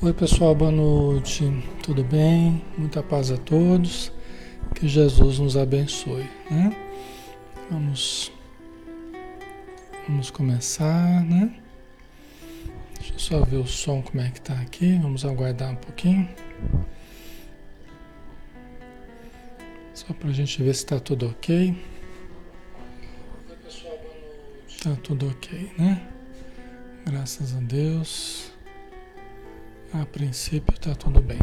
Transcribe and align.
Oi 0.00 0.12
pessoal, 0.12 0.54
boa 0.54 0.70
noite. 0.70 1.42
Tudo 1.82 2.04
bem? 2.04 2.62
Muita 2.76 3.02
paz 3.02 3.32
a 3.32 3.36
todos. 3.36 4.12
Que 4.72 4.86
Jesus 4.86 5.40
nos 5.40 5.56
abençoe, 5.56 6.22
né? 6.48 6.70
Vamos 7.68 8.30
Vamos 10.06 10.30
começar, 10.30 11.24
né? 11.24 11.52
Deixa 12.94 13.12
eu 13.12 13.18
só 13.18 13.44
ver 13.44 13.56
o 13.56 13.66
som 13.66 14.00
como 14.00 14.20
é 14.20 14.30
que 14.30 14.40
tá 14.40 14.54
aqui. 14.60 14.96
Vamos 15.02 15.24
aguardar 15.24 15.72
um 15.72 15.76
pouquinho. 15.76 16.28
Só 19.94 20.14
para 20.14 20.28
a 20.28 20.32
gente 20.32 20.62
ver 20.62 20.74
se 20.74 20.84
está 20.84 21.00
tudo 21.00 21.26
ok. 21.26 21.76
Tá 24.80 24.96
tudo 25.02 25.28
ok, 25.28 25.72
né? 25.76 26.08
Graças 27.04 27.52
a 27.56 27.58
Deus. 27.58 28.37
A 30.00 30.06
princípio 30.06 30.72
está 30.74 30.94
tudo 30.94 31.20
bem. 31.20 31.38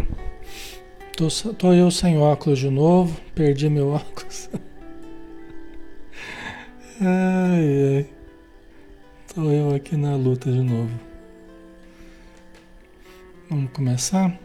Tô, 1.17 1.27
tô 1.53 1.73
eu 1.73 1.91
sem 1.91 2.17
óculos 2.17 2.59
de 2.59 2.69
novo, 2.69 3.19
perdi 3.33 3.67
meu 3.69 3.89
óculos. 3.91 4.49
ai, 7.01 7.97
ai. 7.97 8.09
Tô 9.33 9.51
eu 9.51 9.75
aqui 9.75 9.97
na 9.97 10.15
luta 10.15 10.49
de 10.49 10.61
novo. 10.61 10.97
Vamos 13.49 13.71
começar? 13.73 14.39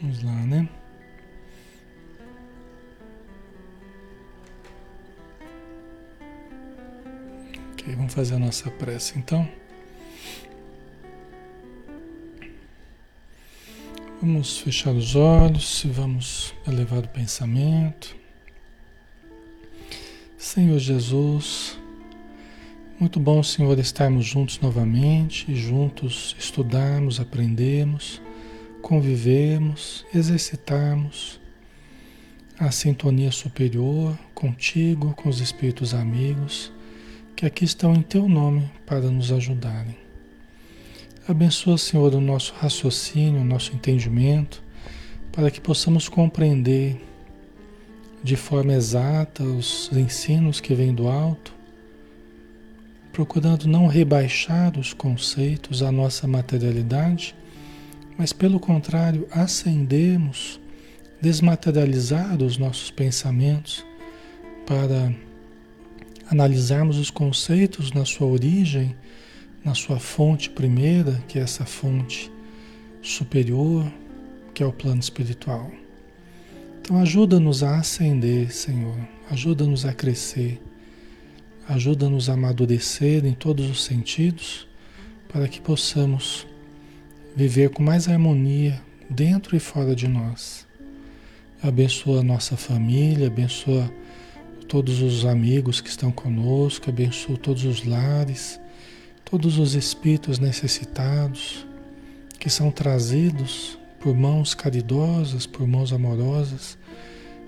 Vamos 0.00 0.22
lá, 0.22 0.32
né? 0.32 0.66
Ok, 7.72 7.94
vamos 7.94 8.14
fazer 8.14 8.36
a 8.36 8.38
nossa 8.38 8.70
prece 8.70 9.18
então. 9.18 9.46
Vamos 14.20 14.58
fechar 14.58 14.92
os 14.92 15.14
olhos 15.14 15.84
e 15.84 15.88
vamos 15.88 16.52
elevar 16.66 17.04
o 17.04 17.08
pensamento. 17.08 18.16
Senhor 20.36 20.76
Jesus, 20.80 21.78
muito 22.98 23.20
bom, 23.20 23.40
Senhor, 23.44 23.78
estarmos 23.78 24.26
juntos 24.26 24.58
novamente 24.58 25.48
e 25.48 25.54
juntos 25.54 26.34
estudarmos, 26.36 27.20
aprendermos, 27.20 28.20
convivermos, 28.82 30.04
exercitarmos 30.12 31.38
a 32.58 32.72
sintonia 32.72 33.30
superior 33.30 34.18
contigo, 34.34 35.14
com 35.14 35.28
os 35.28 35.40
espíritos 35.40 35.94
amigos 35.94 36.72
que 37.36 37.46
aqui 37.46 37.64
estão 37.64 37.94
em 37.94 38.02
teu 38.02 38.28
nome 38.28 38.68
para 38.84 39.12
nos 39.12 39.30
ajudarem. 39.30 40.07
Abençoa, 41.28 41.76
Senhor, 41.76 42.14
o 42.14 42.22
nosso 42.22 42.54
raciocínio, 42.54 43.42
o 43.42 43.44
nosso 43.44 43.74
entendimento, 43.74 44.62
para 45.30 45.50
que 45.50 45.60
possamos 45.60 46.08
compreender 46.08 46.98
de 48.24 48.34
forma 48.34 48.72
exata 48.72 49.44
os 49.44 49.90
ensinos 49.92 50.58
que 50.58 50.74
vêm 50.74 50.94
do 50.94 51.06
alto, 51.06 51.52
procurando 53.12 53.68
não 53.68 53.86
rebaixar 53.86 54.78
os 54.78 54.94
conceitos 54.94 55.82
à 55.82 55.92
nossa 55.92 56.26
materialidade, 56.26 57.34
mas 58.16 58.32
pelo 58.32 58.58
contrário, 58.58 59.28
acendermos, 59.30 60.58
desmaterializar 61.20 62.42
os 62.42 62.56
nossos 62.56 62.90
pensamentos 62.90 63.84
para 64.66 65.14
analisarmos 66.30 66.96
os 66.96 67.10
conceitos 67.10 67.92
na 67.92 68.06
sua 68.06 68.26
origem 68.26 68.96
na 69.64 69.74
sua 69.74 69.98
fonte 69.98 70.50
primeira, 70.50 71.22
que 71.28 71.38
é 71.38 71.42
essa 71.42 71.64
fonte 71.64 72.30
superior, 73.02 73.90
que 74.54 74.62
é 74.62 74.66
o 74.66 74.72
plano 74.72 75.00
espiritual. 75.00 75.70
Então 76.80 76.98
ajuda-nos 77.00 77.62
a 77.62 77.78
ascender, 77.78 78.52
Senhor, 78.52 78.96
ajuda-nos 79.30 79.84
a 79.84 79.92
crescer, 79.92 80.60
ajuda-nos 81.68 82.30
a 82.30 82.34
amadurecer 82.34 83.26
em 83.26 83.34
todos 83.34 83.68
os 83.68 83.84
sentidos, 83.84 84.66
para 85.28 85.46
que 85.46 85.60
possamos 85.60 86.46
viver 87.36 87.70
com 87.70 87.82
mais 87.82 88.08
harmonia 88.08 88.80
dentro 89.10 89.54
e 89.54 89.60
fora 89.60 89.94
de 89.94 90.08
nós. 90.08 90.66
Abençoa 91.62 92.20
a 92.20 92.24
nossa 92.24 92.56
família, 92.56 93.26
abençoa 93.26 93.92
todos 94.66 95.02
os 95.02 95.26
amigos 95.26 95.80
que 95.80 95.88
estão 95.88 96.10
conosco, 96.10 96.88
abençoa 96.88 97.36
todos 97.36 97.64
os 97.64 97.84
lares 97.84 98.58
todos 99.30 99.58
os 99.58 99.74
espíritos 99.74 100.38
necessitados 100.38 101.66
que 102.38 102.48
são 102.48 102.70
trazidos 102.70 103.78
por 104.00 104.14
mãos 104.14 104.54
caridosas, 104.54 105.44
por 105.44 105.66
mãos 105.66 105.92
amorosas, 105.92 106.78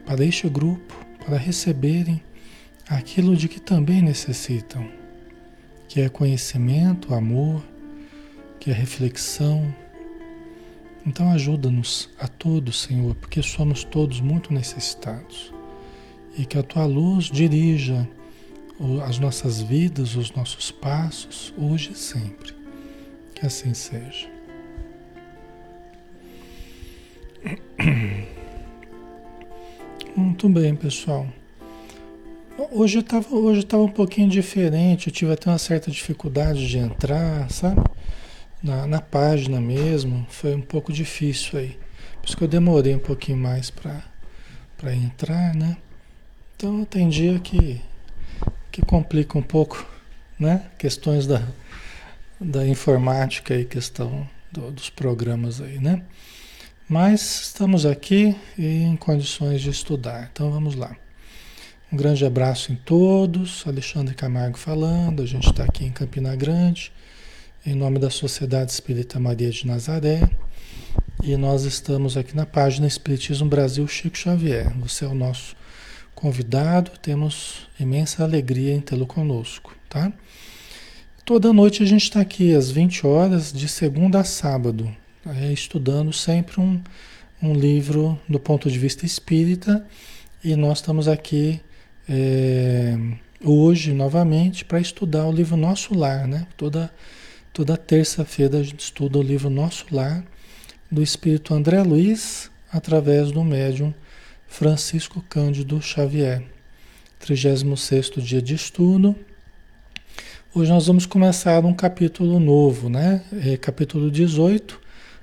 para 0.05 0.23
este 0.23 0.47
grupo, 0.47 0.95
para 1.25 1.39
receberem 1.39 2.23
aquilo 2.87 3.35
de 3.35 3.49
que 3.49 3.59
também 3.59 4.03
necessitam, 4.03 4.87
que 5.89 6.03
é 6.03 6.11
conhecimento, 6.11 7.15
amor, 7.15 7.65
que 8.59 8.71
é 8.71 8.75
reflexão. 8.75 9.75
Então 11.07 11.33
ajuda-nos 11.33 12.11
a 12.19 12.29
todos, 12.29 12.83
Senhor, 12.83 13.15
porque 13.15 13.43
somos 13.43 13.85
todos 13.85 14.21
muito 14.21 14.53
necessitados. 14.53 15.51
E 16.37 16.45
que 16.45 16.59
a 16.59 16.63
tua 16.63 16.85
luz 16.85 17.25
dirija 17.25 18.07
as 19.07 19.19
nossas 19.19 19.61
vidas, 19.61 20.17
os 20.17 20.33
nossos 20.33 20.71
passos, 20.71 21.53
hoje 21.59 21.93
e 21.93 21.97
sempre. 21.97 22.55
Que 23.35 23.45
assim 23.45 23.75
seja. 23.75 24.27
Muito 30.17 30.49
bem, 30.49 30.75
pessoal. 30.75 31.27
Hoje 32.73 33.01
estava 33.01 33.35
hoje 33.35 33.65
tava 33.65 33.83
um 33.83 33.89
pouquinho 33.89 34.29
diferente, 34.29 35.09
eu 35.09 35.13
tive 35.13 35.33
até 35.33 35.51
uma 35.51 35.59
certa 35.59 35.91
dificuldade 35.91 36.67
de 36.67 36.79
entrar, 36.79 37.51
sabe? 37.51 37.83
Na, 38.63 38.87
na 38.87 39.01
página 39.01 39.61
mesmo, 39.61 40.27
foi 40.29 40.55
um 40.55 40.61
pouco 40.61 40.93
difícil 40.93 41.59
aí. 41.59 41.79
Por 42.21 42.29
isso 42.29 42.37
que 42.37 42.45
eu 42.45 42.49
demorei 42.49 42.95
um 42.95 42.99
pouquinho 42.99 43.39
mais 43.39 43.71
para 43.71 44.95
entrar, 44.95 45.55
né? 45.55 45.77
Então 46.57 46.85
tem 46.85 47.09
dia 47.09 47.39
que 47.39 47.81
que 48.71 48.83
complica 48.83 49.39
um 49.39 49.43
pouco, 49.43 49.87
né? 50.39 50.67
Questões 50.79 51.27
da, 51.27 51.43
da 52.41 52.67
informática 52.67 53.55
e 53.55 53.65
questão 53.65 54.29
do, 54.51 54.71
dos 54.71 54.91
programas 54.91 55.61
aí, 55.61 55.79
né? 55.79 56.03
Mas 56.89 57.43
estamos 57.43 57.87
aqui 57.87 58.35
em 58.59 58.97
condições 58.97 59.61
de 59.61 59.71
estudar, 59.71 60.29
então 60.33 60.51
vamos 60.51 60.75
lá. 60.75 60.97
Um 61.93 61.97
grande 61.97 62.25
abraço 62.25 62.73
em 62.73 62.77
todos, 62.77 63.65
Alexandre 63.67 64.15
Camargo 64.15 64.59
falando, 64.59 65.23
a 65.23 65.27
gente 65.27 65.51
está 65.51 65.65
aqui 65.65 65.85
em 65.85 65.93
Campina 65.93 66.35
Grande, 66.35 66.93
em 67.65 67.75
nome 67.75 67.99
da 67.99 68.11
Sociedade 68.11 68.73
Espírita 68.73 69.21
Maria 69.21 69.51
de 69.51 69.67
Nazaré, 69.67 70.31
e 71.23 71.37
nós 71.37 71.65
estamos 71.65 72.17
aqui 72.17 72.35
na 72.35 72.47
página 72.47 72.87
Espiritismo 72.87 73.49
Brasil 73.49 73.87
Chico 73.87 74.17
Xavier. 74.17 74.73
Você 74.79 75.05
é 75.05 75.09
o 75.09 75.15
nosso 75.15 75.55
convidado, 76.21 76.93
temos 77.01 77.67
imensa 77.79 78.23
alegria 78.23 78.75
em 78.75 78.81
tê-lo 78.81 79.07
conosco, 79.07 79.75
tá? 79.89 80.13
Toda 81.25 81.53
noite 81.53 81.83
a 81.83 81.87
gente 81.87 82.03
está 82.03 82.21
aqui 82.21 82.55
às 82.55 82.71
20 82.71 83.07
horas, 83.07 83.53
de 83.53 83.67
segunda 83.67 84.21
a 84.21 84.25
sábado, 84.25 84.95
é, 85.27 85.51
estudando 85.51 86.13
sempre 86.13 86.61
um, 86.61 86.79
um 87.43 87.55
livro 87.55 88.21
do 88.29 88.39
ponto 88.39 88.71
de 88.71 88.79
vista 88.79 89.07
espírita, 89.07 89.87
e 90.45 90.55
nós 90.57 90.79
estamos 90.79 91.09
aqui 91.09 91.59
é, 92.07 92.99
hoje 93.43 93.95
novamente 93.95 94.63
para 94.63 94.79
estudar 94.79 95.27
o 95.27 95.33
livro 95.33 95.57
Nosso 95.57 95.95
Lar, 95.95 96.27
né? 96.27 96.47
Toda, 96.55 96.93
toda 97.51 97.79
terça-feira 97.79 98.59
a 98.59 98.63
gente 98.63 98.81
estuda 98.81 99.19
o 99.19 99.23
livro 99.23 99.49
Nosso 99.49 99.87
Lar, 99.91 100.23
do 100.91 101.03
espírito 101.03 101.55
André 101.55 101.83
Luiz, 101.83 102.51
através 102.71 103.33
do 103.33 103.43
médium 103.43 103.95
Francisco 104.51 105.25
Cândido 105.29 105.81
Xavier, 105.81 106.43
36 107.21 108.11
dia 108.17 108.43
de 108.43 108.55
estudo. 108.55 109.15
Hoje 110.53 110.71
nós 110.71 110.89
vamos 110.89 111.07
começar 111.07 111.65
um 111.65 111.73
capítulo 111.73 112.41
novo, 112.41 112.91
né? 112.91 113.23
É, 113.47 113.57
capítulo 113.57 114.11
18, 114.11 114.79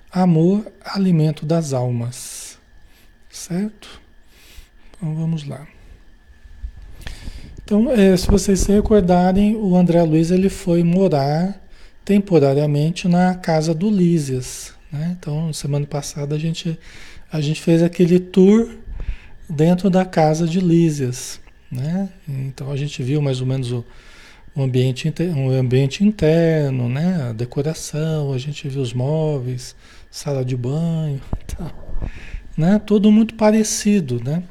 Amor, 0.10 0.66
Alimento 0.82 1.46
das 1.46 1.74
Almas. 1.74 2.58
Certo? 3.30 4.02
Então 4.90 5.14
vamos 5.14 5.44
lá. 5.44 5.68
Então, 7.62 7.92
é, 7.92 8.16
se 8.16 8.28
vocês 8.28 8.62
se 8.62 8.72
recordarem, 8.72 9.58
o 9.58 9.76
André 9.76 10.02
Luiz 10.04 10.32
ele 10.32 10.50
foi 10.50 10.84
morar 10.84 11.62
temporariamente 12.06 13.10
na 13.10 13.36
casa 13.36 13.76
do 13.76 13.90
Lísias. 13.90 14.74
Né? 14.90 15.18
Então, 15.20 15.52
semana 15.52 15.86
passada 15.86 16.34
a 16.34 16.40
gente, 16.40 16.80
a 17.30 17.42
gente 17.42 17.62
fez 17.62 17.84
aquele 17.84 18.20
tour 18.20 18.87
dentro 19.50 19.89
da 19.89 20.06
casa 20.06 20.48
de 20.48 20.60
Lísias. 20.60 21.39
Né? 21.72 22.10
Então 22.27 22.72
a 22.72 22.77
gente 22.77 23.04
viu 23.04 23.22
mais 23.22 23.42
ou 23.42 23.48
menos 23.48 23.72
o, 23.72 23.86
o 24.56 24.62
ambiente, 24.62 25.13
ambiente 25.60 26.04
interno, 26.04 26.88
né? 26.88 27.30
A 27.30 27.34
decoração, 27.34 28.34
a 28.34 28.38
gente 28.38 28.68
viu 28.70 28.82
os 28.82 28.94
móveis, 28.94 29.75
sala 30.10 30.44
de 30.46 30.56
banho, 30.56 31.22
tá, 31.46 31.72
né? 32.58 32.80
Tudo 32.80 33.12
muito 33.12 33.36
parecido, 33.36 34.22
né? 34.24 34.44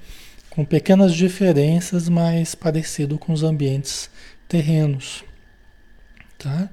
Com 0.51 0.65
pequenas 0.65 1.15
diferenças, 1.15 2.09
mas 2.09 2.55
parecido 2.55 3.19
com 3.19 3.33
os 3.33 3.43
ambientes 3.43 4.11
terrenos, 4.47 5.25
tá? 6.39 6.69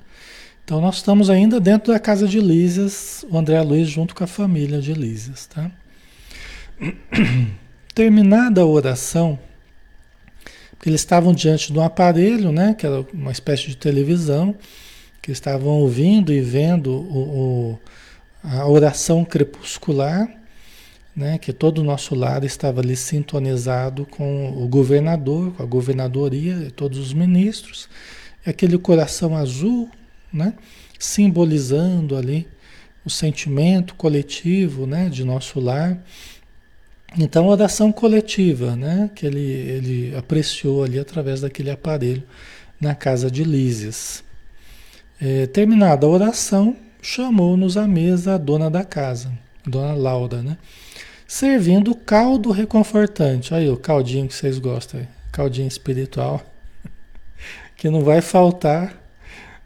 Então 0.64 0.80
nós 0.80 0.98
estamos 0.98 1.30
ainda 1.30 1.60
dentro 1.60 1.92
da 1.92 2.00
casa 2.00 2.28
de 2.28 2.40
Lísias, 2.40 3.26
o 3.30 3.38
André 3.38 3.62
Luiz 3.62 3.90
junto 3.90 4.14
com 4.14 4.24
a 4.24 4.28
família 4.28 4.82
de 4.82 4.94
Lísias, 4.94 5.48
tá? 5.48 5.72
Terminada 7.94 8.62
a 8.62 8.66
oração, 8.66 9.38
porque 10.72 10.90
eles 10.90 11.02
estavam 11.02 11.32
diante 11.32 11.72
de 11.72 11.78
um 11.78 11.84
aparelho, 11.84 12.52
né, 12.52 12.74
que 12.74 12.88
era 12.88 13.06
uma 13.14 13.32
espécie 13.32 13.68
de 13.68 13.78
televisão, 13.78 14.56
que 15.22 15.32
estavam 15.32 15.74
ouvindo 15.74 16.34
e 16.34 16.42
vendo 16.42 16.92
o, 16.92 17.20
o, 17.74 17.80
a 18.44 18.68
oração 18.68 19.24
crepuscular, 19.24 20.28
né, 21.16 21.38
que 21.38 21.54
todo 21.54 21.80
o 21.80 21.84
nosso 21.84 22.16
lar 22.16 22.44
estava 22.44 22.82
ali 22.82 22.96
sintonizado 22.96 24.08
com 24.08 24.64
o 24.64 24.68
governador, 24.68 25.54
com 25.54 25.62
a 25.62 25.66
governadoria 25.68 26.72
todos 26.76 26.98
os 26.98 27.14
ministros, 27.14 27.88
aquele 28.44 28.80
coração 28.80 29.38
azul, 29.38 29.88
né, 30.34 30.56
simbolizando 30.98 32.18
ali 32.18 32.48
o 33.06 33.10
sentimento 33.12 33.94
coletivo, 33.94 34.88
né, 34.88 35.10
de 35.10 35.24
nosso 35.24 35.60
lar 35.60 36.04
então, 37.18 37.48
oração 37.48 37.92
coletiva, 37.92 38.76
né? 38.76 39.10
Que 39.14 39.26
ele, 39.26 39.40
ele 39.40 40.16
apreciou 40.16 40.84
ali 40.84 40.98
através 40.98 41.42
daquele 41.42 41.70
aparelho 41.70 42.24
na 42.82 42.96
casa 42.96 43.30
de 43.30 43.44
Lísias. 43.44 44.24
É, 45.22 45.46
terminada 45.46 46.08
a 46.08 46.10
oração, 46.10 46.76
chamou-nos 47.02 47.78
à 47.78 47.88
mesa 47.88 48.34
a 48.36 48.38
dona 48.38 48.70
da 48.70 48.84
casa, 48.84 49.32
dona 49.66 49.94
Laura, 49.94 50.42
né? 50.42 50.58
Servindo 51.28 51.94
caldo 51.94 52.52
reconfortante. 52.52 53.54
Aí, 53.54 53.70
o 53.70 53.78
caldinho 53.78 54.28
que 54.28 54.34
vocês 54.34 54.58
gostam, 54.58 55.00
aí. 55.00 55.08
caldinho 55.32 55.68
espiritual, 55.68 56.42
que 57.78 57.92
não 57.92 58.02
vai 58.02 58.22
faltar 58.22 59.00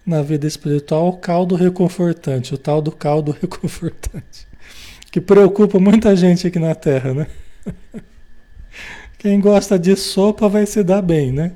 na 0.06 0.22
vida 0.22 0.46
espiritual 0.46 1.08
o 1.08 1.18
caldo 1.18 1.56
reconfortante, 1.56 2.54
o 2.54 2.58
tal 2.58 2.82
do 2.82 2.92
caldo 2.92 3.32
reconfortante 3.40 4.47
que 5.12 5.22
preocupa 5.22 5.80
muita 5.80 6.16
gente 6.16 6.48
aqui 6.48 6.60
na 6.60 6.76
Terra, 6.76 7.14
né? 7.14 7.28
Quem 9.18 9.40
gosta 9.40 9.80
de 9.80 9.96
sopa 9.96 10.48
vai 10.48 10.66
se 10.66 10.84
dar 10.84 11.02
bem, 11.02 11.32
né? 11.32 11.54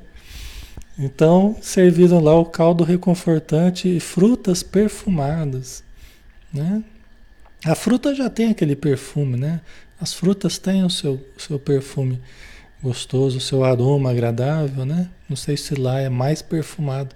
Então, 0.98 1.56
serviram 1.62 2.20
lá 2.20 2.34
o 2.34 2.44
caldo 2.44 2.84
reconfortante 2.84 3.88
e 3.88 4.00
frutas 4.00 4.62
perfumadas, 4.62 5.82
né? 6.52 6.82
A 7.64 7.74
fruta 7.74 8.14
já 8.14 8.28
tem 8.28 8.50
aquele 8.50 8.74
perfume, 8.74 9.36
né? 9.36 9.60
As 10.00 10.12
frutas 10.12 10.58
têm 10.58 10.84
o 10.84 10.90
seu, 10.90 11.24
seu 11.38 11.58
perfume 11.58 12.20
gostoso, 12.82 13.38
o 13.38 13.40
seu 13.40 13.64
aroma 13.64 14.10
agradável, 14.10 14.84
né? 14.84 15.08
Não 15.28 15.36
sei 15.36 15.56
se 15.56 15.74
lá 15.76 16.00
é 16.00 16.08
mais 16.08 16.42
perfumado 16.42 17.14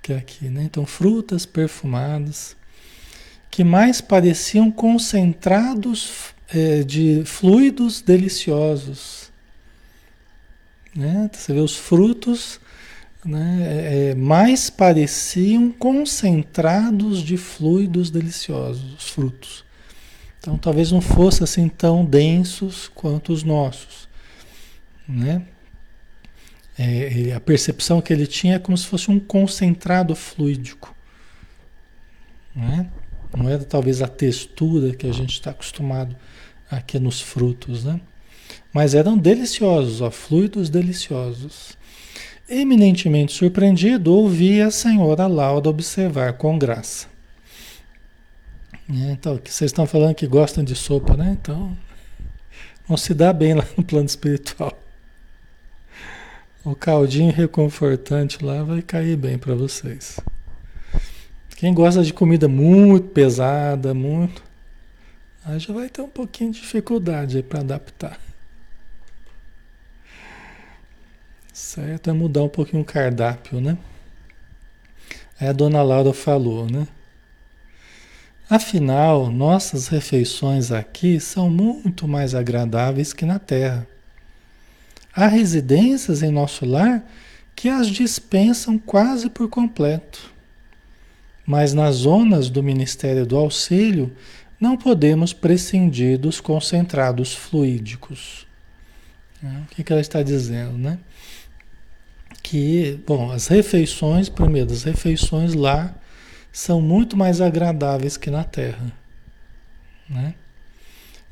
que 0.00 0.12
aqui, 0.12 0.48
né? 0.48 0.62
Então, 0.64 0.86
frutas 0.86 1.44
perfumadas, 1.44 2.56
que 3.52 3.62
mais 3.62 4.00
pareciam 4.00 4.70
concentrados 4.70 6.32
é, 6.48 6.82
de 6.82 7.22
fluidos 7.26 8.00
deliciosos. 8.00 9.30
Né? 10.96 11.28
Você 11.30 11.52
vê 11.52 11.60
os 11.60 11.76
frutos 11.76 12.58
né, 13.22 13.58
é, 13.60 14.10
é, 14.10 14.14
mais 14.14 14.70
pareciam 14.70 15.70
concentrados 15.70 17.22
de 17.22 17.36
fluidos 17.36 18.10
deliciosos, 18.10 18.94
os 18.94 19.10
frutos. 19.10 19.66
Então 20.40 20.56
talvez 20.56 20.90
não 20.90 21.02
fossem 21.02 21.44
assim 21.44 21.68
tão 21.68 22.06
densos 22.06 22.88
quanto 22.94 23.34
os 23.34 23.44
nossos. 23.44 24.08
Né? 25.06 25.42
É, 26.78 27.34
a 27.34 27.40
percepção 27.40 28.00
que 28.00 28.14
ele 28.14 28.26
tinha 28.26 28.54
é 28.54 28.58
como 28.58 28.78
se 28.78 28.86
fosse 28.86 29.10
um 29.10 29.20
concentrado 29.20 30.16
fluídico. 30.16 30.96
Né? 32.56 32.88
Não 33.36 33.48
era 33.48 33.64
talvez 33.64 34.02
a 34.02 34.08
textura 34.08 34.94
que 34.94 35.06
a 35.06 35.12
gente 35.12 35.32
está 35.32 35.50
acostumado 35.50 36.14
aqui 36.70 36.98
nos 36.98 37.20
frutos, 37.20 37.84
né? 37.84 38.00
Mas 38.72 38.94
eram 38.94 39.16
deliciosos, 39.16 40.00
ó, 40.00 40.10
fluidos 40.10 40.70
deliciosos. 40.70 41.76
Eminentemente 42.48 43.32
surpreendido, 43.32 44.14
ouvi 44.14 44.60
a 44.60 44.70
senhora 44.70 45.26
Laura 45.26 45.68
observar 45.68 46.34
com 46.34 46.58
graça. 46.58 47.06
É, 48.90 49.12
então, 49.12 49.38
que 49.38 49.50
vocês 49.50 49.70
estão 49.70 49.86
falando 49.86 50.14
que 50.14 50.26
gostam 50.26 50.62
de 50.62 50.74
sopa, 50.74 51.16
né? 51.16 51.36
Então, 51.40 51.76
vão 52.86 52.96
se 52.96 53.14
dar 53.14 53.32
bem 53.32 53.54
lá 53.54 53.66
no 53.76 53.84
plano 53.84 54.06
espiritual. 54.06 54.72
O 56.64 56.74
caldinho 56.74 57.32
reconfortante 57.32 58.44
lá 58.44 58.62
vai 58.62 58.82
cair 58.82 59.16
bem 59.16 59.38
para 59.38 59.54
vocês. 59.54 60.20
Quem 61.62 61.72
gosta 61.72 62.02
de 62.02 62.12
comida 62.12 62.48
muito 62.48 63.10
pesada, 63.10 63.94
muito, 63.94 64.42
aí 65.44 65.60
já 65.60 65.72
vai 65.72 65.88
ter 65.88 66.02
um 66.02 66.08
pouquinho 66.08 66.50
de 66.50 66.60
dificuldade 66.60 67.40
para 67.40 67.60
adaptar. 67.60 68.18
Certo? 71.52 72.10
É 72.10 72.12
mudar 72.12 72.42
um 72.42 72.48
pouquinho 72.48 72.82
o 72.82 72.84
cardápio, 72.84 73.60
né? 73.60 73.78
Aí 75.38 75.46
a 75.46 75.52
dona 75.52 75.84
Laura 75.84 76.12
falou, 76.12 76.68
né? 76.68 76.88
Afinal, 78.50 79.30
nossas 79.30 79.86
refeições 79.86 80.72
aqui 80.72 81.20
são 81.20 81.48
muito 81.48 82.08
mais 82.08 82.34
agradáveis 82.34 83.12
que 83.12 83.24
na 83.24 83.38
terra. 83.38 83.86
Há 85.14 85.28
residências 85.28 86.24
em 86.24 86.32
nosso 86.32 86.66
lar 86.66 87.04
que 87.54 87.68
as 87.68 87.86
dispensam 87.86 88.80
quase 88.80 89.30
por 89.30 89.48
completo. 89.48 90.31
Mas 91.46 91.74
nas 91.74 91.96
zonas 91.96 92.48
do 92.48 92.62
Ministério 92.62 93.26
do 93.26 93.36
Auxílio, 93.36 94.12
não 94.60 94.76
podemos 94.76 95.32
prescindir 95.32 96.18
dos 96.18 96.40
concentrados 96.40 97.34
fluídicos. 97.34 98.46
Né? 99.42 99.64
O 99.64 99.74
que, 99.74 99.82
que 99.82 99.92
ela 99.92 100.00
está 100.00 100.22
dizendo, 100.22 100.78
né? 100.78 100.98
Que, 102.42 103.00
bom, 103.06 103.32
as 103.32 103.48
refeições, 103.48 104.28
primeiro, 104.28 104.72
as 104.72 104.84
refeições 104.84 105.54
lá 105.54 105.94
são 106.52 106.80
muito 106.80 107.16
mais 107.16 107.40
agradáveis 107.40 108.16
que 108.16 108.30
na 108.30 108.44
Terra, 108.44 108.92
né? 110.08 110.34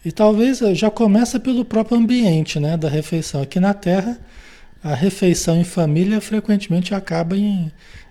E 0.04 0.10
talvez 0.10 0.62
eh, 0.62 0.74
já 0.74 0.90
começa 0.90 1.38
pelo 1.38 1.64
próprio 1.64 1.98
ambiente, 1.98 2.58
né, 2.58 2.76
da 2.76 2.88
refeição. 2.88 3.42
Aqui 3.42 3.60
na 3.60 3.74
Terra, 3.74 4.18
a 4.82 4.94
refeição 4.94 5.56
em 5.56 5.64
família 5.64 6.20
frequentemente 6.20 6.94
acaba 6.94 7.36
em 7.36 7.70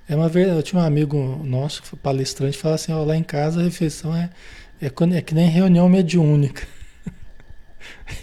é 0.09 0.15
uma 0.15 0.27
verdade. 0.27 0.57
Eu 0.57 0.63
tinha 0.63 0.81
um 0.81 0.85
amigo 0.85 1.39
nosso, 1.43 1.95
palestrante, 1.97 2.57
que 2.57 2.61
fala 2.61 2.75
assim: 2.75 2.91
ó, 2.91 3.03
lá 3.03 3.15
em 3.15 3.23
casa 3.23 3.61
a 3.61 3.63
refeição 3.63 4.13
é, 4.15 4.29
é, 4.81 4.87
é 4.87 5.21
que 5.21 5.35
nem 5.35 5.47
reunião 5.47 5.87
mediúnica. 5.87 6.67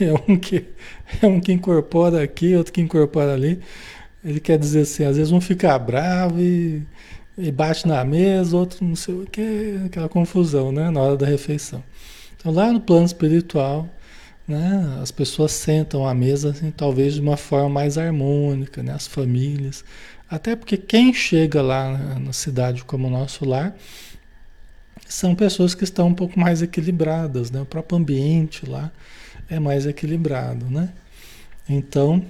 É 0.00 0.12
um, 0.12 0.36
que, 0.36 0.66
é 1.22 1.26
um 1.26 1.40
que 1.40 1.52
incorpora 1.52 2.22
aqui, 2.22 2.54
outro 2.56 2.72
que 2.72 2.80
incorpora 2.80 3.32
ali. 3.32 3.60
Ele 4.24 4.40
quer 4.40 4.58
dizer 4.58 4.80
assim: 4.80 5.04
às 5.04 5.16
vezes 5.16 5.32
um 5.32 5.40
fica 5.40 5.78
bravo 5.78 6.40
e, 6.40 6.82
e 7.38 7.50
bate 7.50 7.86
na 7.86 8.04
mesa, 8.04 8.56
outro 8.56 8.84
não 8.84 8.96
sei 8.96 9.14
o 9.14 9.26
que, 9.26 9.80
aquela 9.86 10.08
confusão, 10.08 10.72
né, 10.72 10.90
na 10.90 11.00
hora 11.00 11.16
da 11.16 11.26
refeição. 11.26 11.82
Então, 12.36 12.52
lá 12.52 12.72
no 12.72 12.80
plano 12.80 13.06
espiritual, 13.06 13.88
né, 14.46 14.98
as 15.02 15.10
pessoas 15.10 15.52
sentam 15.52 16.06
à 16.06 16.14
mesa, 16.14 16.50
assim, 16.50 16.70
talvez 16.70 17.14
de 17.14 17.20
uma 17.20 17.36
forma 17.36 17.68
mais 17.68 17.96
harmônica, 17.96 18.82
né, 18.82 18.92
as 18.92 19.06
famílias. 19.06 19.84
Até 20.28 20.56
porque 20.56 20.76
quem 20.76 21.14
chega 21.14 21.62
lá 21.62 22.18
na 22.18 22.32
cidade 22.32 22.84
como 22.84 23.06
o 23.06 23.10
nosso 23.10 23.44
lar 23.44 23.76
são 25.06 25.34
pessoas 25.34 25.74
que 25.74 25.84
estão 25.84 26.08
um 26.08 26.14
pouco 26.14 26.38
mais 26.38 26.62
equilibradas, 26.62 27.50
né? 27.50 27.60
O 27.60 27.66
próprio 27.66 27.98
ambiente 27.98 28.68
lá 28.68 28.90
é 29.48 29.60
mais 29.60 29.86
equilibrado, 29.86 30.66
né? 30.66 30.92
Então, 31.68 32.24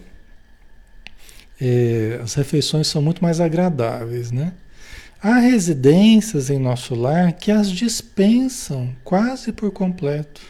é, 1.60 2.20
as 2.22 2.34
refeições 2.34 2.86
são 2.86 3.00
muito 3.00 3.22
mais 3.22 3.40
agradáveis, 3.40 4.30
né? 4.30 4.52
Há 5.22 5.38
residências 5.38 6.50
em 6.50 6.58
nosso 6.58 6.94
lar 6.94 7.32
que 7.32 7.50
as 7.50 7.70
dispensam 7.70 8.94
quase 9.02 9.50
por 9.52 9.70
completo. 9.70 10.42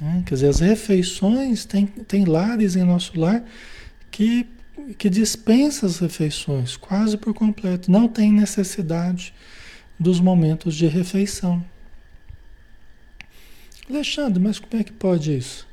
Né? 0.00 0.22
Quer 0.26 0.34
dizer, 0.34 0.48
as 0.48 0.60
refeições, 0.60 1.64
tem, 1.64 1.86
tem 1.86 2.26
lares 2.26 2.76
em 2.76 2.84
nosso 2.84 3.18
lar 3.18 3.42
que 4.10 4.46
que 4.94 5.10
dispensa 5.10 5.86
as 5.86 5.98
refeições 5.98 6.76
quase 6.76 7.16
por 7.16 7.34
completo, 7.34 7.90
não 7.90 8.08
tem 8.08 8.32
necessidade 8.32 9.34
dos 9.98 10.20
momentos 10.20 10.74
de 10.74 10.86
refeição. 10.86 11.64
Alexandre, 13.88 14.42
mas 14.42 14.58
como 14.58 14.80
é 14.80 14.84
que 14.84 14.92
pode 14.92 15.36
isso? 15.36 15.66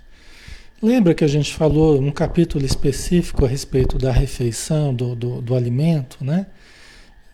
Lembra 0.82 1.14
que 1.14 1.24
a 1.24 1.28
gente 1.28 1.54
falou 1.54 2.02
num 2.02 2.12
capítulo 2.12 2.66
específico 2.66 3.46
a 3.46 3.48
respeito 3.48 3.98
da 3.98 4.12
refeição, 4.12 4.94
do, 4.94 5.16
do, 5.16 5.42
do 5.42 5.56
alimento, 5.56 6.24
né? 6.24 6.46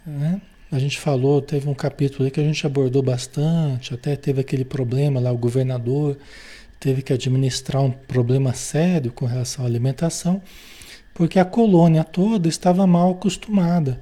Né? 0.06 0.42
A 0.72 0.78
gente 0.78 1.00
falou, 1.00 1.42
teve 1.42 1.68
um 1.68 1.74
capítulo 1.74 2.26
aí 2.26 2.32
que 2.32 2.40
a 2.40 2.44
gente 2.44 2.66
abordou 2.66 3.02
bastante, 3.02 3.94
até 3.94 4.16
teve 4.16 4.42
aquele 4.42 4.64
problema 4.64 5.20
lá, 5.20 5.32
o 5.32 5.38
governador 5.38 6.18
teve 6.80 7.02
que 7.02 7.12
administrar 7.12 7.82
um 7.82 7.92
problema 7.92 8.54
sério 8.54 9.12
com 9.12 9.26
relação 9.26 9.66
à 9.66 9.68
alimentação, 9.68 10.42
porque 11.20 11.38
a 11.38 11.44
colônia 11.44 12.02
toda 12.06 12.48
estava 12.48 12.88
mal 12.88 13.12
acostumada. 13.12 14.00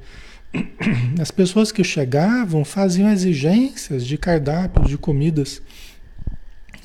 As 1.19 1.31
pessoas 1.31 1.71
que 1.71 1.83
chegavam 1.83 2.63
faziam 2.63 3.09
exigências 3.09 4.05
de 4.05 4.19
cardápios 4.19 4.87
de 4.87 4.99
comidas 4.99 5.59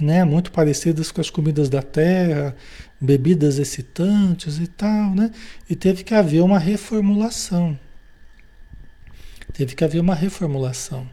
né, 0.01 0.25
muito 0.25 0.51
parecidas 0.51 1.13
com 1.13 1.21
as 1.21 1.29
comidas 1.29 1.69
da 1.69 1.83
terra, 1.83 2.57
bebidas 2.99 3.59
excitantes 3.59 4.57
e 4.57 4.67
tal, 4.67 5.15
né? 5.15 5.31
E 5.69 5.77
teve 5.77 6.03
que 6.03 6.15
haver 6.15 6.41
uma 6.41 6.59
reformulação. 6.59 7.79
Teve 9.53 9.75
que 9.75 9.85
haver 9.85 10.01
uma 10.01 10.15
reformulação, 10.15 11.07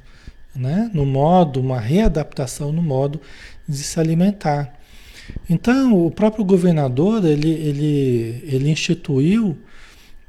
né? 0.55 0.89
No 0.93 1.05
modo, 1.05 1.59
uma 1.59 1.79
readaptação 1.79 2.71
no 2.71 2.81
modo 2.81 3.19
de 3.67 3.83
se 3.83 3.99
alimentar. 3.99 4.78
Então, 5.49 6.05
o 6.05 6.11
próprio 6.11 6.45
governador, 6.45 7.25
ele, 7.25 7.49
ele, 7.49 8.43
ele 8.43 8.69
instituiu 8.69 9.57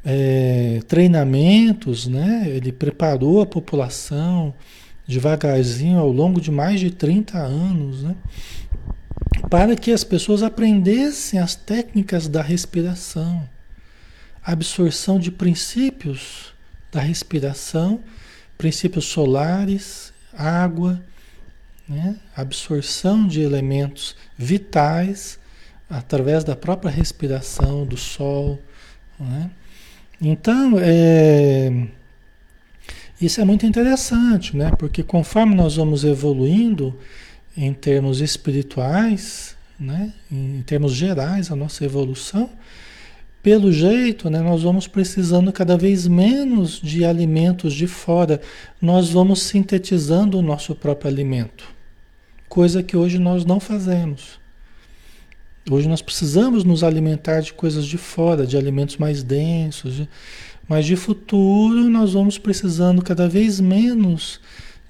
é, 0.05 0.81
treinamentos, 0.89 2.07
né? 2.07 2.45
Ele 2.47 2.73
preparou 2.73 3.41
a 3.41 3.47
população 3.47 4.55
devagarzinho 5.07 5.99
ao 5.99 6.11
longo 6.11 6.41
de 6.41 6.51
mais 6.51 6.81
de 6.81 6.91
30 6.91 7.39
anos, 7.39 8.03
né? 8.03 8.15
Para 9.49 9.75
que 9.75 9.91
as 9.91 10.05
pessoas 10.05 10.43
aprendessem 10.43 11.41
as 11.41 11.55
técnicas 11.55 12.29
da 12.29 12.41
respiração, 12.41 13.49
absorção 14.43 15.19
de 15.19 15.31
princípios 15.31 16.55
da 16.93 17.01
respiração, 17.01 18.01
princípios 18.57 19.07
solares, 19.07 20.13
água, 20.33 21.03
né? 21.89 22.17
absorção 22.37 23.27
de 23.27 23.41
elementos 23.41 24.15
vitais 24.41 25.39
através 25.89 26.43
da 26.43 26.57
própria 26.57 26.91
respiração, 26.91 27.85
do 27.85 27.97
sol. 27.97 28.59
Né? 29.19 29.51
Então, 30.21 30.77
é, 30.79 31.87
isso 33.21 33.41
é 33.41 33.45
muito 33.45 33.67
interessante, 33.67 34.57
né? 34.57 34.73
porque 34.79 35.03
conforme 35.03 35.55
nós 35.55 35.77
vamos 35.77 36.05
evoluindo 36.05 36.99
em 37.55 37.75
termos 37.75 38.21
espirituais, 38.21 39.57
né? 39.79 40.13
em 40.33 40.63
termos 40.63 40.93
gerais, 40.93 41.51
a 41.51 41.57
nossa 41.57 41.85
evolução, 41.85 42.51
pelo 43.43 43.73
jeito, 43.73 44.29
né, 44.29 44.39
nós 44.41 44.63
vamos 44.63 44.87
precisando 44.87 45.51
cada 45.51 45.75
vez 45.75 46.07
menos 46.07 46.79
de 46.79 47.07
alimentos 47.07 47.73
de 47.73 47.87
fora. 47.87 48.39
Nós 48.83 49.09
vamos 49.09 49.41
sintetizando 49.45 50.39
o 50.39 50.43
nosso 50.43 50.75
próprio 50.75 51.11
alimento, 51.11 51.65
coisa 52.51 52.83
que 52.83 52.97
hoje 52.97 53.17
nós 53.17 53.45
não 53.45 53.61
fazemos. 53.61 54.41
Hoje 55.71 55.89
nós 55.89 56.03
precisamos 56.03 56.65
nos 56.65 56.83
alimentar 56.83 57.41
de 57.41 57.53
coisas 57.53 57.87
de 57.87 57.97
fora, 57.97 58.45
de 58.45 58.57
alimentos 58.57 58.97
mais 58.97 59.23
densos, 59.23 59.95
de, 59.95 60.09
mas 60.69 60.85
de 60.85 60.97
futuro 60.97 61.89
nós 61.89 62.13
vamos 62.13 62.39
precisando 62.39 63.03
cada 63.03 63.29
vez 63.29 63.61
menos 63.61 64.41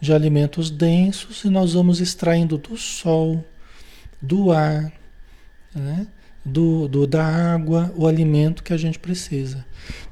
de 0.01 0.11
alimentos 0.12 0.70
densos 0.70 1.44
e 1.44 1.51
nós 1.51 1.75
vamos 1.75 2.01
extraindo 2.01 2.57
do 2.57 2.79
sol, 2.79 3.44
do 4.23 4.51
ar, 4.51 4.90
né? 5.75 6.07
do, 6.42 6.88
do, 6.88 7.07
da 7.07 7.25
água, 7.25 7.92
o 7.94 8.07
alimento 8.07 8.62
que 8.62 8.73
a 8.73 8.79
gente 8.79 8.99
precisa. 8.99 9.66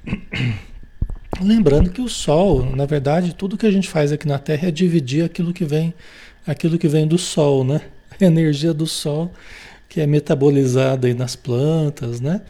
Lembrando 1.41 1.91
que 1.91 2.03
o 2.03 2.09
sol, 2.09 2.65
na 2.77 2.85
verdade, 2.85 3.35
tudo 3.35 3.57
que 3.57 3.67
a 3.67 3.71
gente 3.71 3.89
faz 3.89 4.13
aqui 4.13 4.29
na 4.29 4.39
Terra 4.39 4.69
é 4.69 4.71
dividir 4.71 5.25
aquilo 5.25 5.55
que 5.55 5.65
vem, 5.65 5.95
aquilo 6.49 6.79
que 6.79 6.89
vem 6.89 7.07
do 7.07 7.19
sol, 7.19 7.63
né? 7.63 7.83
A 8.21 8.25
energia 8.25 8.75
do 8.75 8.87
sol 8.87 9.31
que 9.89 10.01
é 10.01 10.07
metabolizada 10.07 11.07
aí 11.07 11.15
nas 11.15 11.35
plantas, 11.35 12.21
né? 12.21 12.43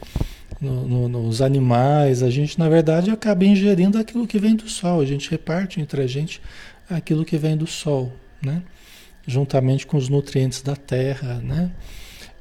No, 0.61 0.89
no, 0.89 1.09
nos 1.09 1.41
animais, 1.41 2.23
a 2.23 2.31
gente 2.31 2.59
na 2.59 2.69
verdade 2.69 3.11
acaba 3.11 3.45
ingerindo 3.45 3.97
aquilo 3.97 4.27
que 4.27 4.39
vem 4.39 4.57
do 4.57 4.69
sol, 4.69 5.01
a 5.01 5.05
gente 5.05 5.31
reparte 5.31 5.81
entre 5.81 6.03
a 6.03 6.07
gente 6.07 6.41
aquilo 6.91 7.25
que 7.25 7.37
vem 7.37 7.57
do 7.57 7.67
sol, 7.67 8.13
né? 8.43 8.63
Juntamente 9.27 9.87
com 9.87 9.97
os 9.97 10.09
nutrientes 10.09 10.63
da 10.63 10.75
terra, 10.75 11.41
né? 11.45 11.71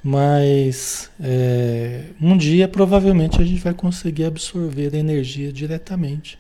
Mas 0.04 1.12
é, 1.20 2.06
um 2.20 2.38
dia 2.38 2.68
provavelmente 2.68 3.42
a 3.42 3.46
gente 3.46 3.62
vai 3.62 3.74
conseguir 3.74 4.26
absorver 4.26 4.96
a 4.96 4.98
energia 4.98 5.52
diretamente. 5.52 6.40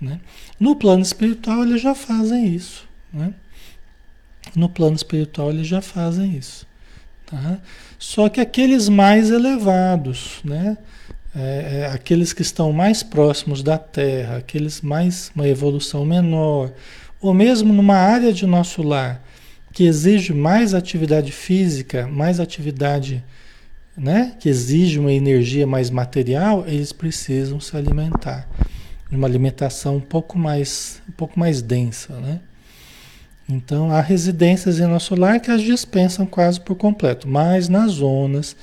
Né? 0.00 0.20
No 0.58 0.74
plano 0.74 1.02
espiritual 1.02 1.62
eles 1.62 1.80
já 1.80 1.94
fazem 1.94 2.48
isso. 2.48 2.86
Né? 3.12 3.32
No 4.54 4.68
plano 4.68 4.96
espiritual 4.96 5.50
eles 5.50 5.66
já 5.66 5.80
fazem 5.80 6.36
isso. 6.36 6.66
Tá? 7.26 7.58
Só 7.98 8.28
que 8.28 8.40
aqueles 8.40 8.88
mais 8.88 9.30
elevados, 9.30 10.40
né? 10.44 10.76
É, 11.36 11.80
é, 11.80 11.86
aqueles 11.92 12.32
que 12.32 12.42
estão 12.42 12.72
mais 12.72 13.02
próximos 13.02 13.60
da 13.60 13.76
Terra, 13.76 14.36
aqueles 14.36 14.80
mais 14.80 15.32
uma 15.34 15.48
evolução 15.48 16.04
menor, 16.04 16.70
ou 17.20 17.34
mesmo 17.34 17.72
numa 17.72 17.96
área 17.96 18.32
de 18.32 18.46
nosso 18.46 18.82
lar 18.82 19.20
que 19.72 19.82
exige 19.82 20.32
mais 20.32 20.72
atividade 20.72 21.32
física, 21.32 22.06
mais 22.06 22.38
atividade, 22.38 23.24
né, 23.96 24.36
que 24.38 24.48
exige 24.48 25.00
uma 25.00 25.12
energia 25.12 25.66
mais 25.66 25.90
material, 25.90 26.64
eles 26.68 26.92
precisam 26.92 27.58
se 27.58 27.76
alimentar 27.76 28.48
de 29.10 29.16
uma 29.16 29.26
alimentação 29.26 29.96
um 29.96 30.00
pouco 30.00 30.38
mais, 30.38 31.02
um 31.08 31.12
pouco 31.12 31.38
mais 31.38 31.60
densa, 31.60 32.14
né? 32.20 32.40
Então, 33.48 33.90
há 33.90 34.00
residências 34.00 34.80
em 34.80 34.86
nosso 34.86 35.14
lar 35.14 35.38
que 35.40 35.50
as 35.50 35.60
dispensam 35.60 36.24
quase 36.24 36.60
por 36.60 36.74
completo, 36.76 37.28
mas 37.28 37.68
nas 37.68 37.92
zonas 37.92 38.56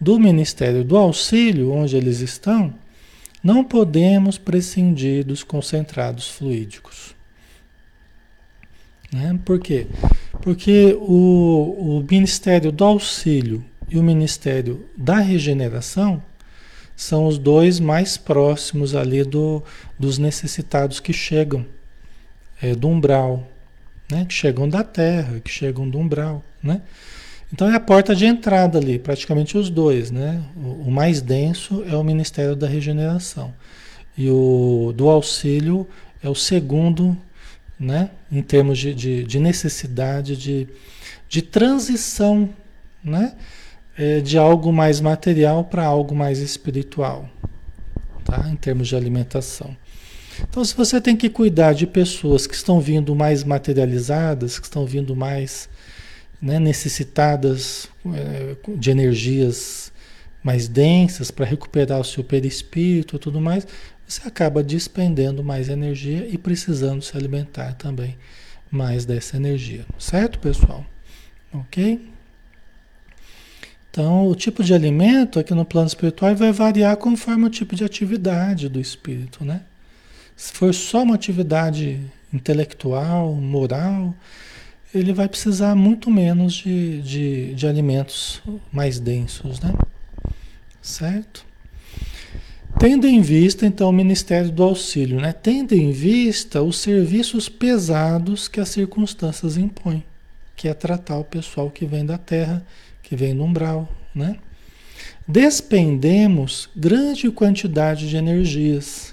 do 0.00 0.18
Ministério 0.18 0.82
do 0.82 0.96
Auxílio, 0.96 1.72
onde 1.72 1.96
eles 1.96 2.20
estão, 2.20 2.74
não 3.42 3.62
podemos 3.62 4.38
prescindir 4.38 5.24
dos 5.24 5.42
concentrados 5.42 6.28
fluídicos. 6.28 7.14
Né? 9.12 9.38
Por 9.44 9.60
quê? 9.60 9.86
Porque 10.40 10.96
o, 10.98 11.98
o 11.98 12.06
Ministério 12.10 12.72
do 12.72 12.84
Auxílio 12.84 13.64
e 13.88 13.98
o 13.98 14.02
Ministério 14.02 14.88
da 14.96 15.18
Regeneração 15.18 16.22
são 16.96 17.26
os 17.26 17.38
dois 17.38 17.78
mais 17.78 18.16
próximos 18.16 18.94
ali 18.94 19.22
do, 19.22 19.62
dos 19.98 20.18
necessitados 20.18 20.98
que 20.98 21.12
chegam 21.12 21.66
é, 22.60 22.74
do 22.74 22.88
umbral, 22.88 23.51
né? 24.10 24.24
que 24.24 24.34
chegam 24.34 24.68
da 24.68 24.82
terra, 24.82 25.40
que 25.40 25.50
chegam 25.50 25.88
do 25.88 25.98
umbral. 25.98 26.42
Né? 26.62 26.80
Então 27.52 27.70
é 27.70 27.74
a 27.74 27.80
porta 27.80 28.14
de 28.14 28.24
entrada 28.24 28.78
ali, 28.78 28.98
praticamente 28.98 29.56
os 29.58 29.68
dois. 29.68 30.10
Né? 30.10 30.42
O, 30.56 30.88
o 30.88 30.90
mais 30.90 31.20
denso 31.20 31.84
é 31.86 31.96
o 31.96 32.04
Ministério 32.04 32.56
da 32.56 32.66
Regeneração. 32.66 33.52
E 34.16 34.28
o 34.30 34.92
do 34.94 35.08
auxílio 35.08 35.88
é 36.22 36.28
o 36.28 36.34
segundo 36.34 37.16
né? 37.78 38.10
em 38.30 38.42
termos 38.42 38.78
de, 38.78 38.94
de, 38.94 39.24
de 39.24 39.40
necessidade 39.40 40.36
de, 40.36 40.68
de 41.28 41.42
transição 41.42 42.48
né? 43.02 43.34
É, 43.98 44.20
de 44.20 44.38
algo 44.38 44.72
mais 44.72 45.00
material 45.00 45.64
para 45.64 45.84
algo 45.84 46.14
mais 46.14 46.38
espiritual, 46.38 47.28
tá? 48.24 48.48
em 48.48 48.56
termos 48.56 48.88
de 48.88 48.96
alimentação. 48.96 49.76
Então, 50.40 50.64
se 50.64 50.74
você 50.74 51.00
tem 51.00 51.16
que 51.16 51.28
cuidar 51.28 51.72
de 51.72 51.86
pessoas 51.86 52.46
que 52.46 52.54
estão 52.54 52.80
vindo 52.80 53.14
mais 53.14 53.44
materializadas, 53.44 54.58
que 54.58 54.66
estão 54.66 54.86
vindo 54.86 55.14
mais 55.14 55.68
né, 56.40 56.58
necessitadas 56.58 57.88
é, 58.14 58.56
de 58.76 58.90
energias 58.90 59.92
mais 60.42 60.66
densas 60.66 61.30
para 61.30 61.46
recuperar 61.46 62.00
o 62.00 62.04
seu 62.04 62.24
perispírito 62.24 63.16
e 63.16 63.18
tudo 63.18 63.40
mais, 63.40 63.66
você 64.06 64.26
acaba 64.26 64.62
despendendo 64.62 65.44
mais 65.44 65.68
energia 65.68 66.26
e 66.28 66.36
precisando 66.36 67.02
se 67.02 67.16
alimentar 67.16 67.74
também 67.74 68.16
mais 68.70 69.04
dessa 69.04 69.36
energia. 69.36 69.86
Certo, 69.98 70.38
pessoal? 70.38 70.84
Ok? 71.52 72.10
Então, 73.90 74.26
o 74.26 74.34
tipo 74.34 74.64
de 74.64 74.72
alimento 74.72 75.38
aqui 75.38 75.52
no 75.54 75.66
plano 75.66 75.86
espiritual 75.86 76.34
vai 76.34 76.50
variar 76.50 76.96
conforme 76.96 77.44
o 77.44 77.50
tipo 77.50 77.76
de 77.76 77.84
atividade 77.84 78.68
do 78.68 78.80
espírito, 78.80 79.44
né? 79.44 79.62
Se 80.36 80.52
for 80.52 80.72
só 80.72 81.02
uma 81.02 81.14
atividade 81.14 82.00
intelectual, 82.32 83.34
moral, 83.34 84.14
ele 84.94 85.12
vai 85.12 85.28
precisar 85.28 85.74
muito 85.74 86.10
menos 86.10 86.54
de, 86.54 87.00
de, 87.02 87.54
de 87.54 87.66
alimentos 87.66 88.42
mais 88.72 88.98
densos, 88.98 89.60
né? 89.60 89.72
Certo? 90.80 91.46
Tendo 92.78 93.06
em 93.06 93.20
vista, 93.20 93.64
então, 93.64 93.88
o 93.88 93.92
Ministério 93.92 94.50
do 94.50 94.62
Auxílio, 94.62 95.20
né? 95.20 95.32
tendo 95.32 95.72
em 95.72 95.92
vista 95.92 96.62
os 96.62 96.78
serviços 96.78 97.48
pesados 97.48 98.48
que 98.48 98.58
as 98.58 98.70
circunstâncias 98.70 99.56
impõem, 99.56 100.02
que 100.56 100.66
é 100.66 100.74
tratar 100.74 101.18
o 101.18 101.24
pessoal 101.24 101.70
que 101.70 101.86
vem 101.86 102.04
da 102.04 102.18
terra, 102.18 102.64
que 103.00 103.14
vem 103.14 103.36
do 103.36 103.44
umbral. 103.44 103.88
Né? 104.12 104.36
Despendemos 105.28 106.68
grande 106.74 107.30
quantidade 107.30 108.08
de 108.08 108.16
energias 108.16 109.11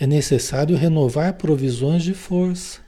É 0.00 0.06
necessário 0.06 0.76
renovar 0.76 1.34
provisões 1.34 2.02
de 2.02 2.14
força. 2.14 2.80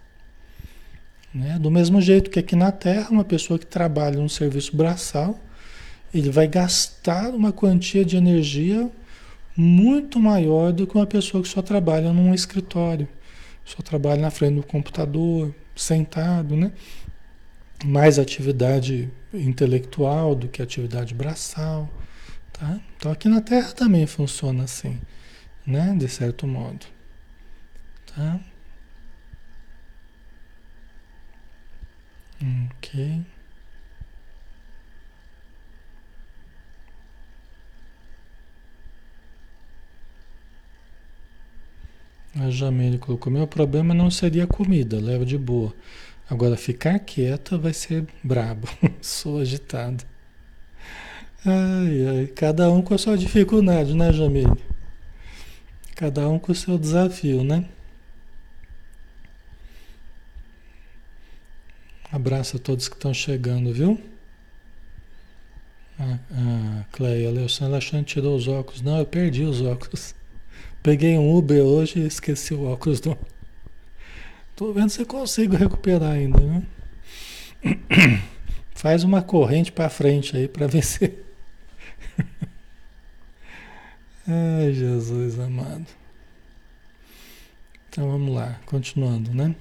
Né? 1.33 1.59
Do 1.59 1.71
mesmo 1.71 2.01
jeito 2.01 2.31
que 2.31 2.39
aqui 2.39 2.57
na 2.57 2.73
Terra, 2.73 3.11
uma 3.11 3.25
pessoa 3.25 3.59
que 3.59 3.67
trabalha 3.67 4.19
no 4.19 4.31
serviço 4.31 4.75
braçal, 4.75 5.39
ele 6.13 6.31
vai 6.31 6.49
gastar 6.49 7.31
uma 7.35 7.53
quantia 7.53 8.03
de 8.05 8.17
energia 8.17 8.91
muito 9.57 10.19
maior 10.19 10.73
do 10.73 10.87
que 10.87 10.95
uma 10.95 11.07
pessoa 11.07 11.43
que 11.43 11.49
só 11.49 11.61
trabalha 11.61 12.13
num 12.13 12.35
escritório, 12.35 13.07
só 13.65 13.83
trabalha 13.83 14.21
na 14.21 14.31
frente 14.31 14.57
do 14.57 14.63
computador, 14.63 15.55
sentado, 15.77 16.57
né? 16.57 16.73
Mais 17.85 18.19
atividade 18.19 19.11
intelectual 19.33 20.35
do 20.35 20.49
que 20.49 20.63
atividade 20.63 21.15
braçal, 21.15 21.89
tá? 22.53 22.81
Então 22.97 23.13
aqui 23.13 23.29
na 23.29 23.41
Terra 23.41 23.73
também 23.73 24.07
funciona 24.07 24.65
assim, 24.65 24.99
né? 25.67 25.95
De 25.99 26.09
certo 26.09 26.47
modo, 26.47 26.87
tá? 28.15 28.41
Ok. 32.43 33.25
A 42.35 42.51
Jamile 42.51 42.99
colocou: 42.99 43.33
Meu 43.33 43.47
problema 43.47 43.95
não 43.95 44.11
seria 44.11 44.47
comida, 44.47 44.99
leva 45.01 45.25
de 45.25 45.39
boa. 45.39 45.75
Agora, 46.29 46.57
ficar 46.57 46.99
quieta 46.99 47.59
vai 47.59 47.73
ser 47.73 48.07
brabo. 48.23 48.67
Sou 49.03 49.39
agitado. 49.39 50.05
Ai, 51.45 52.07
ai. 52.09 52.27
Cada 52.29 52.71
um 52.71 52.83
com 52.83 52.95
a 52.95 52.99
sua 52.99 53.17
dificuldade, 53.19 53.95
né, 53.95 54.13
Jamile? 54.13 54.63
Cada 55.95 56.29
um 56.29 56.39
com 56.39 56.53
o 56.53 56.55
seu 56.55 56.79
desafio, 56.79 57.45
né? 57.45 57.67
Abraço 62.13 62.59
a 62.59 62.61
todos 62.61 62.89
que 62.89 62.95
estão 62.95 63.15
chegando, 63.15 63.73
viu? 63.73 63.99
A, 65.99 66.13
a 66.13 66.85
Cleia, 66.93 67.29
a 67.29 67.31
Alexandre 67.31 67.73
Alexandre 67.73 68.05
tirou 68.05 68.37
os 68.37 68.47
óculos. 68.47 68.83
Não, 68.83 68.99
eu 68.99 69.07
perdi 69.07 69.45
os 69.45 69.63
óculos. 69.63 70.15
Peguei 70.83 71.17
um 71.17 71.35
Uber 71.35 71.63
hoje 71.63 72.01
e 72.01 72.07
esqueci 72.07 72.53
o 72.53 72.65
óculos 72.65 73.01
do. 73.01 73.17
Tô 74.55 74.75
vendo 74.75 74.91
se 74.91 75.03
consigo 75.07 75.57
recuperar 75.57 76.13
ainda, 76.13 76.39
né? 76.39 76.63
Faz 78.75 79.05
uma 79.05 79.23
corrente 79.23 79.73
para 79.73 79.89
frente 79.89 80.37
aí 80.37 80.47
para 80.47 80.67
ver 80.67 80.85
se. 80.85 81.15
Ai, 84.29 84.75
Jesus 84.75 85.41
amado. 85.41 85.87
Então 87.89 88.11
vamos 88.11 88.35
lá, 88.35 88.61
continuando, 88.67 89.33
né? 89.33 89.55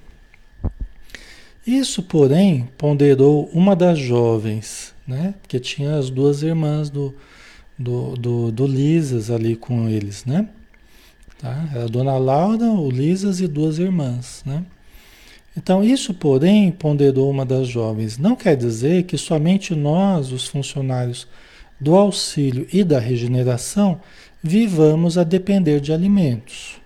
Isso, 1.66 2.02
porém, 2.02 2.68
ponderou 2.76 3.48
uma 3.52 3.76
das 3.76 3.98
jovens, 3.98 4.94
né? 5.06 5.34
Porque 5.40 5.60
tinha 5.60 5.96
as 5.96 6.10
duas 6.10 6.42
irmãs 6.42 6.90
do, 6.90 7.14
do, 7.78 8.14
do, 8.16 8.52
do 8.52 8.66
Lisas 8.66 9.30
ali 9.30 9.54
com 9.54 9.88
eles, 9.88 10.24
né? 10.24 10.48
Tá? 11.38 11.68
Era 11.72 11.84
a 11.84 11.88
dona 11.88 12.16
Laura, 12.18 12.66
o 12.66 12.90
Lisas 12.90 13.40
e 13.40 13.46
duas 13.46 13.78
irmãs, 13.78 14.42
né? 14.44 14.64
Então, 15.56 15.84
isso, 15.84 16.14
porém, 16.14 16.70
ponderou 16.70 17.30
uma 17.30 17.44
das 17.44 17.68
jovens, 17.68 18.16
não 18.16 18.34
quer 18.34 18.56
dizer 18.56 19.02
que 19.04 19.18
somente 19.18 19.74
nós, 19.74 20.32
os 20.32 20.46
funcionários 20.46 21.28
do 21.78 21.94
auxílio 21.94 22.66
e 22.72 22.82
da 22.82 22.98
regeneração, 22.98 24.00
vivamos 24.42 25.18
a 25.18 25.24
depender 25.24 25.80
de 25.80 25.92
alimentos. 25.92 26.80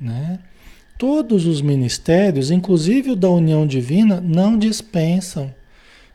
Né? 0.00 0.38
Todos 0.98 1.46
os 1.46 1.60
ministérios, 1.62 2.50
inclusive 2.50 3.12
o 3.12 3.16
da 3.16 3.30
união 3.30 3.64
divina, 3.64 4.20
não 4.20 4.58
dispensam, 4.58 5.54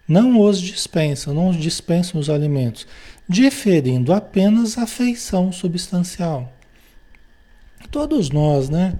não 0.06 0.42
os 0.42 0.60
dispensam, 0.60 1.34
não 1.34 1.52
dispensam 1.52 2.20
os 2.20 2.30
alimentos, 2.30 2.86
diferindo 3.28 4.12
apenas 4.12 4.78
a 4.78 4.86
feição 4.86 5.54
substancial. 5.54 6.52
Todos 7.90 8.30
nós, 8.30 8.70
né? 8.70 8.96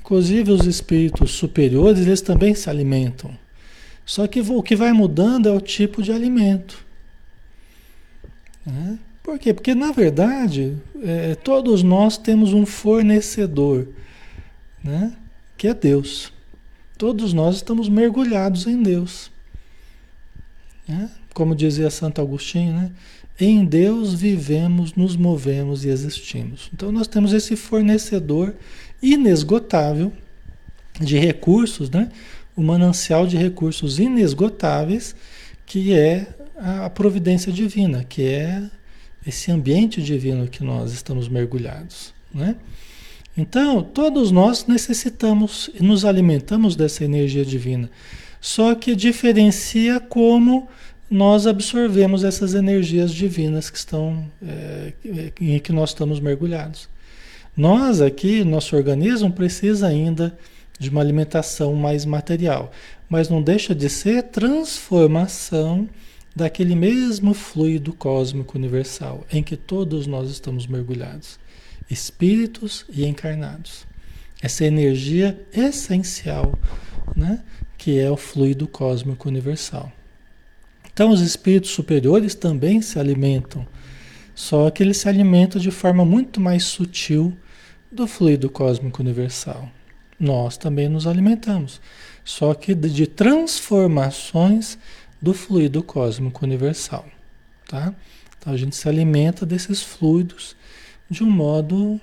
Inclusive 0.00 0.52
os 0.52 0.64
espíritos 0.64 1.32
superiores, 1.32 2.06
eles 2.06 2.22
também 2.22 2.54
se 2.54 2.70
alimentam. 2.70 3.36
Só 4.06 4.26
que 4.26 4.40
o 4.40 4.62
que 4.62 4.76
vai 4.76 4.92
mudando 4.92 5.48
é 5.48 5.52
o 5.52 5.60
tipo 5.60 6.02
de 6.02 6.12
alimento. 6.12 6.86
Né? 8.64 8.98
Por 9.22 9.38
quê? 9.38 9.52
Porque, 9.52 9.74
na 9.74 9.90
verdade, 9.90 10.76
é, 11.02 11.34
todos 11.34 11.82
nós 11.82 12.16
temos 12.16 12.52
um 12.52 12.64
fornecedor. 12.64 13.88
Né? 14.82 15.12
Que 15.56 15.68
é 15.68 15.74
Deus. 15.74 16.32
Todos 16.98 17.32
nós 17.32 17.56
estamos 17.56 17.88
mergulhados 17.88 18.66
em 18.66 18.82
Deus. 18.82 19.30
Né? 20.88 21.10
Como 21.34 21.54
dizia 21.54 21.90
Santo 21.90 22.20
Agostinho, 22.20 22.72
né? 22.72 22.90
em 23.38 23.64
Deus 23.64 24.14
vivemos, 24.14 24.94
nos 24.94 25.16
movemos 25.16 25.84
e 25.84 25.88
existimos. 25.88 26.70
Então 26.72 26.90
nós 26.90 27.06
temos 27.06 27.32
esse 27.32 27.54
fornecedor 27.54 28.54
inesgotável 29.02 30.12
de 30.98 31.18
recursos, 31.18 31.90
né? 31.90 32.10
o 32.56 32.62
manancial 32.62 33.26
de 33.26 33.36
recursos 33.36 33.98
inesgotáveis, 33.98 35.14
que 35.66 35.92
é 35.92 36.26
a 36.56 36.88
providência 36.88 37.52
divina, 37.52 38.04
que 38.04 38.22
é 38.22 38.62
esse 39.26 39.50
ambiente 39.50 40.00
divino 40.00 40.48
que 40.48 40.64
nós 40.64 40.92
estamos 40.92 41.28
mergulhados. 41.28 42.14
Né? 42.32 42.56
Então, 43.36 43.82
todos 43.82 44.30
nós 44.30 44.66
necessitamos 44.66 45.68
e 45.78 45.82
nos 45.82 46.06
alimentamos 46.06 46.74
dessa 46.74 47.04
energia 47.04 47.44
divina. 47.44 47.90
Só 48.40 48.74
que 48.74 48.96
diferencia 48.96 50.00
como 50.00 50.68
nós 51.10 51.46
absorvemos 51.46 52.24
essas 52.24 52.54
energias 52.54 53.12
divinas 53.12 53.68
que 53.68 53.76
estão 53.76 54.26
é, 54.42 54.92
em 55.38 55.58
que 55.58 55.70
nós 55.72 55.90
estamos 55.90 56.18
mergulhados. 56.18 56.88
Nós 57.54 58.00
aqui, 58.00 58.42
nosso 58.42 58.74
organismo 58.74 59.30
precisa 59.30 59.86
ainda 59.86 60.36
de 60.78 60.88
uma 60.88 61.00
alimentação 61.00 61.74
mais 61.74 62.04
material, 62.04 62.72
mas 63.08 63.28
não 63.28 63.42
deixa 63.42 63.74
de 63.74 63.88
ser 63.88 64.24
transformação 64.24 65.88
daquele 66.34 66.74
mesmo 66.74 67.32
fluido 67.34 67.92
cósmico 67.92 68.58
universal 68.58 69.26
em 69.32 69.42
que 69.42 69.56
todos 69.56 70.06
nós 70.06 70.30
estamos 70.30 70.66
mergulhados 70.66 71.38
espíritos 71.90 72.84
e 72.88 73.04
encarnados. 73.06 73.86
Essa 74.42 74.64
energia 74.64 75.40
essencial, 75.52 76.58
né, 77.14 77.42
que 77.78 77.98
é 77.98 78.10
o 78.10 78.16
fluido 78.16 78.66
cósmico 78.66 79.28
universal. 79.28 79.92
Então, 80.92 81.10
os 81.10 81.20
espíritos 81.20 81.70
superiores 81.70 82.34
também 82.34 82.80
se 82.80 82.98
alimentam, 82.98 83.66
só 84.34 84.70
que 84.70 84.82
eles 84.82 84.96
se 84.98 85.08
alimentam 85.08 85.60
de 85.60 85.70
forma 85.70 86.04
muito 86.04 86.40
mais 86.40 86.64
sutil 86.64 87.36
do 87.90 88.06
fluido 88.06 88.50
cósmico 88.50 89.02
universal. 89.02 89.70
Nós 90.18 90.56
também 90.56 90.88
nos 90.88 91.06
alimentamos, 91.06 91.80
só 92.24 92.54
que 92.54 92.74
de 92.74 93.06
transformações 93.06 94.78
do 95.20 95.34
fluido 95.34 95.82
cósmico 95.82 96.44
universal, 96.44 97.06
tá? 97.68 97.94
Então 98.38 98.52
a 98.52 98.56
gente 98.56 98.76
se 98.76 98.88
alimenta 98.88 99.44
desses 99.44 99.82
fluidos 99.82 100.56
de 101.08 101.22
um 101.22 101.30
modo 101.30 102.00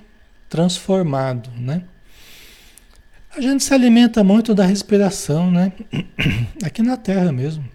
transformado, 0.48 1.50
né? 1.58 1.82
A 3.36 3.40
gente 3.40 3.64
se 3.64 3.74
alimenta 3.74 4.22
muito 4.22 4.54
da 4.54 4.64
respiração, 4.64 5.50
né? 5.50 5.72
Aqui 6.64 6.82
na 6.82 6.96
Terra 6.96 7.32
mesmo. 7.32 7.68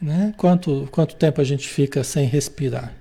Né? 0.00 0.34
Quanto, 0.36 0.88
quanto 0.90 1.14
tempo 1.14 1.40
a 1.40 1.44
gente 1.44 1.68
fica 1.68 2.02
sem 2.02 2.26
respirar? 2.26 2.92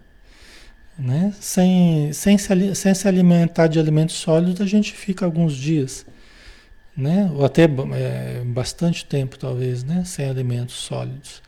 Né? 0.97 1.33
Sem, 1.41 2.13
sem, 2.13 2.37
se, 2.37 2.75
sem 2.75 2.93
se 2.93 3.07
alimentar 3.07 3.67
de 3.67 3.79
alimentos 3.79 4.15
sólidos, 4.15 4.61
a 4.61 4.65
gente 4.65 4.93
fica 4.93 5.25
alguns 5.25 5.55
dias. 5.55 6.05
Né? 6.95 7.29
Ou 7.33 7.43
até 7.43 7.63
é, 7.63 8.43
bastante 8.45 9.05
tempo, 9.05 9.39
talvez, 9.39 9.83
né? 9.83 10.03
sem 10.05 10.29
alimentos 10.29 10.75
sólidos. 10.75 11.41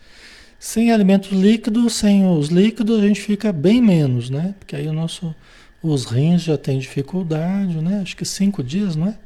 Sem 0.60 0.92
alimentos 0.92 1.32
líquidos, 1.32 1.94
sem 1.94 2.28
os 2.28 2.50
líquidos, 2.50 3.00
a 3.00 3.08
gente 3.08 3.22
fica 3.22 3.54
bem 3.54 3.82
menos, 3.82 4.30
né? 4.30 4.56
Porque 4.58 4.76
aí 4.76 4.88
o 4.88 4.94
nosso, 4.94 5.36
os 5.84 6.06
rins 6.06 6.42
já 6.42 6.58
tem 6.58 6.80
dificuldade, 6.80 7.80
né? 7.80 8.02
Acho 8.02 8.18
que 8.18 8.26
cinco 8.26 8.64
dias, 8.64 8.96
não 8.96 9.08
é? 9.08 9.18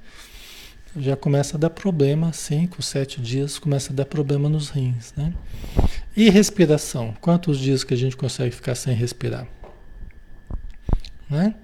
Já 0.98 1.16
começa 1.16 1.56
a 1.56 1.60
dar 1.60 1.70
problema, 1.70 2.34
cinco, 2.34 2.82
sete 2.82 3.22
dias 3.22 3.58
começa 3.58 3.94
a 3.94 3.96
dar 3.96 4.04
problema 4.04 4.50
nos 4.50 4.70
rins, 4.70 5.14
né? 5.16 5.34
E 6.18 6.30
respiração? 6.30 7.16
Quantos 7.22 7.58
dias 7.58 7.86
que 7.86 7.94
a 7.94 7.98
gente 7.98 8.18
consegue 8.18 8.54
ficar 8.54 8.76
sem 8.76 8.94
respirar? 8.94 9.48
Né? 11.30 11.56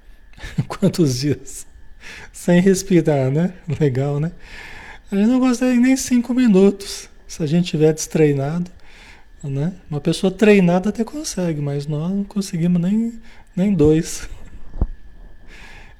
Quantos 0.68 1.20
dias? 1.20 1.66
Sem 2.30 2.60
respirar, 2.60 3.30
né? 3.30 3.54
Legal, 3.80 4.20
né? 4.20 4.30
A 5.10 5.16
gente 5.16 5.28
não 5.28 5.40
consegue 5.40 5.80
nem 5.80 5.96
cinco 5.96 6.34
minutos. 6.34 7.08
Se 7.26 7.42
a 7.42 7.46
gente 7.46 7.70
tiver 7.70 7.94
destreinado, 7.94 8.70
né? 9.42 9.72
Uma 9.90 10.00
pessoa 10.00 10.30
treinada 10.30 10.88
até 10.90 11.04
consegue, 11.04 11.60
mas 11.60 11.86
nós 11.86 12.10
não 12.10 12.24
conseguimos 12.24 12.80
nem, 12.80 13.20
nem 13.54 13.74
dois. 13.74 14.28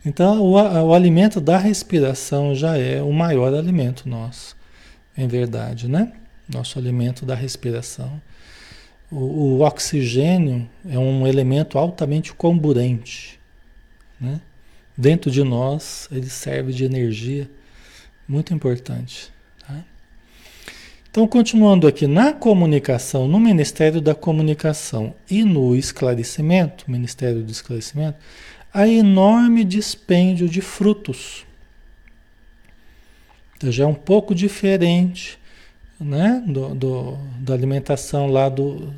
Então, 0.04 0.40
o, 0.40 0.52
o 0.52 0.94
alimento 0.94 1.40
da 1.40 1.58
respiração 1.58 2.54
já 2.54 2.76
é 2.76 3.02
o 3.02 3.12
maior 3.12 3.52
alimento 3.52 4.08
nosso, 4.08 4.56
em 5.16 5.26
verdade, 5.26 5.88
né? 5.88 6.12
Nosso 6.48 6.78
alimento 6.78 7.26
da 7.26 7.34
respiração. 7.34 8.20
O, 9.10 9.16
o 9.16 9.60
oxigênio 9.60 10.68
é 10.88 10.98
um 10.98 11.26
elemento 11.26 11.78
altamente 11.78 12.32
comburente, 12.32 13.40
né? 14.20 14.40
Dentro 14.96 15.30
de 15.30 15.42
nós, 15.42 16.08
ele 16.10 16.30
serve 16.30 16.72
de 16.72 16.84
energia 16.84 17.50
muito 18.26 18.54
importante. 18.54 19.30
Então, 21.16 21.26
continuando 21.26 21.86
aqui, 21.86 22.06
na 22.06 22.30
comunicação, 22.30 23.26
no 23.26 23.40
Ministério 23.40 24.02
da 24.02 24.14
Comunicação 24.14 25.14
e 25.30 25.44
no 25.44 25.74
esclarecimento, 25.74 26.90
Ministério 26.90 27.42
do 27.42 27.50
Esclarecimento, 27.50 28.18
há 28.70 28.86
enorme 28.86 29.64
dispêndio 29.64 30.46
de 30.46 30.60
frutos. 30.60 31.46
Então, 33.56 33.72
já 33.72 33.84
é 33.84 33.86
um 33.86 33.94
pouco 33.94 34.34
diferente 34.34 35.38
né, 35.98 36.44
do, 36.46 36.74
do, 36.74 37.18
da 37.40 37.54
alimentação 37.54 38.26
lá 38.26 38.50
do, 38.50 38.92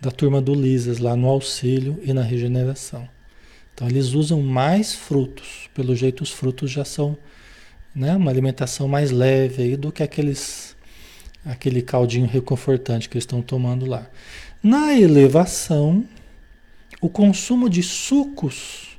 da 0.00 0.10
turma 0.10 0.40
do 0.40 0.54
Lisas, 0.54 0.98
lá 0.98 1.14
no 1.14 1.28
auxílio 1.28 2.00
e 2.02 2.14
na 2.14 2.22
regeneração. 2.22 3.06
Então, 3.74 3.86
eles 3.86 4.14
usam 4.14 4.40
mais 4.40 4.94
frutos. 4.94 5.68
Pelo 5.74 5.94
jeito, 5.94 6.22
os 6.22 6.30
frutos 6.30 6.70
já 6.70 6.86
são 6.86 7.14
né, 7.94 8.16
uma 8.16 8.30
alimentação 8.30 8.88
mais 8.88 9.10
leve 9.10 9.62
aí 9.62 9.76
do 9.76 9.92
que 9.92 10.02
aqueles 10.02 10.73
aquele 11.44 11.82
caldinho 11.82 12.26
reconfortante 12.26 13.08
que 13.08 13.16
eles 13.16 13.24
estão 13.24 13.42
tomando 13.42 13.86
lá. 13.86 14.06
Na 14.62 14.94
elevação, 14.94 16.04
o 17.00 17.08
consumo 17.08 17.68
de 17.68 17.82
sucos 17.82 18.98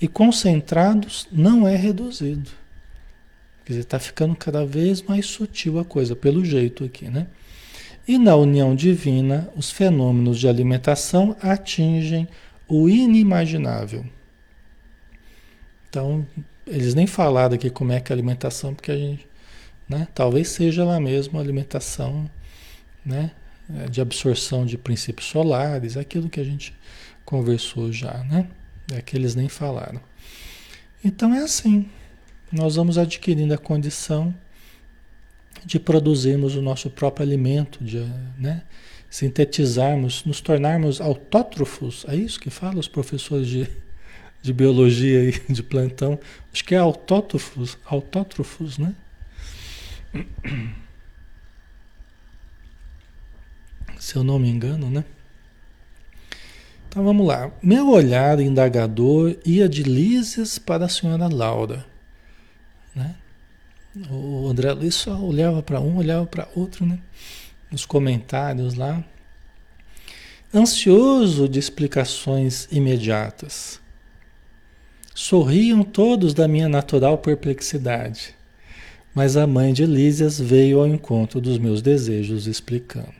e 0.00 0.06
concentrados 0.06 1.26
não 1.32 1.66
é 1.66 1.76
reduzido. 1.76 2.50
Quer 3.64 3.72
dizer, 3.72 3.80
está 3.82 3.98
ficando 3.98 4.34
cada 4.34 4.64
vez 4.64 5.02
mais 5.02 5.26
sutil 5.26 5.78
a 5.78 5.84
coisa, 5.84 6.16
pelo 6.16 6.44
jeito 6.44 6.84
aqui, 6.84 7.08
né? 7.08 7.26
E 8.06 8.18
na 8.18 8.34
união 8.34 8.74
divina, 8.74 9.48
os 9.54 9.70
fenômenos 9.70 10.38
de 10.38 10.48
alimentação 10.48 11.36
atingem 11.40 12.26
o 12.66 12.88
inimaginável. 12.88 14.04
Então, 15.88 16.26
eles 16.66 16.94
nem 16.94 17.06
falaram 17.06 17.54
aqui 17.54 17.68
como 17.68 17.92
é 17.92 18.00
que 18.00 18.12
é 18.12 18.14
a 18.14 18.16
alimentação, 18.16 18.74
porque 18.74 18.92
a 18.92 18.96
gente 18.96 19.26
né? 19.90 20.06
Talvez 20.14 20.48
seja 20.48 20.84
lá 20.84 21.00
mesmo 21.00 21.38
a 21.38 21.42
alimentação 21.42 22.30
né? 23.04 23.32
É, 23.78 23.88
de 23.88 24.00
absorção 24.00 24.64
de 24.64 24.78
princípios 24.78 25.28
solares, 25.28 25.96
aquilo 25.96 26.28
que 26.28 26.40
a 26.40 26.44
gente 26.44 26.74
conversou 27.24 27.92
já, 27.92 28.24
né? 28.24 28.48
É 28.92 29.02
que 29.02 29.16
eles 29.16 29.34
nem 29.34 29.48
falaram. 29.48 30.00
Então 31.04 31.34
é 31.34 31.42
assim, 31.42 31.88
nós 32.52 32.76
vamos 32.76 32.98
adquirindo 32.98 33.52
a 33.54 33.58
condição 33.58 34.34
de 35.64 35.78
produzirmos 35.78 36.56
o 36.56 36.62
nosso 36.62 36.88
próprio 36.90 37.26
alimento, 37.26 37.82
de 37.84 37.98
né? 38.38 38.62
sintetizarmos, 39.08 40.24
nos 40.24 40.40
tornarmos 40.40 41.00
autótrofos, 41.00 42.04
é 42.08 42.14
isso 42.14 42.38
que 42.38 42.48
falam 42.48 42.78
os 42.78 42.86
professores 42.86 43.48
de, 43.48 43.68
de 44.40 44.52
biologia 44.52 45.30
e 45.30 45.52
de 45.52 45.62
plantão, 45.62 46.18
acho 46.52 46.64
que 46.64 46.74
é 46.74 46.78
autótrofos, 46.78 47.76
autótrofos, 47.84 48.78
né? 48.78 48.94
Se 53.98 54.16
eu 54.16 54.24
não 54.24 54.38
me 54.38 54.48
engano, 54.48 54.90
né? 54.90 55.04
Então 56.88 57.04
vamos 57.04 57.26
lá. 57.26 57.52
Meu 57.62 57.88
olhar 57.88 58.40
indagador 58.40 59.36
ia 59.44 59.68
de 59.68 59.84
Lísias 59.84 60.58
para 60.58 60.86
a 60.86 60.88
senhora 60.88 61.28
Laura. 61.28 61.86
Né? 62.94 63.14
O 64.10 64.48
André 64.48 64.72
Luiz 64.72 64.96
só 64.96 65.16
olhava 65.20 65.62
para 65.62 65.80
um, 65.80 65.98
olhava 65.98 66.26
para 66.26 66.48
outro, 66.54 66.84
né? 66.84 66.98
Nos 67.70 67.86
comentários 67.86 68.74
lá. 68.74 69.04
Ansioso 70.52 71.48
de 71.48 71.60
explicações 71.60 72.66
imediatas. 72.72 73.80
Sorriam 75.14 75.84
todos 75.84 76.34
da 76.34 76.48
minha 76.48 76.68
natural 76.68 77.18
perplexidade. 77.18 78.34
Mas 79.14 79.36
a 79.36 79.46
mãe 79.46 79.72
de 79.72 79.84
Lísias 79.84 80.38
veio 80.38 80.80
ao 80.80 80.86
encontro 80.86 81.40
dos 81.40 81.58
meus 81.58 81.82
desejos, 81.82 82.46
explicando. 82.46 83.14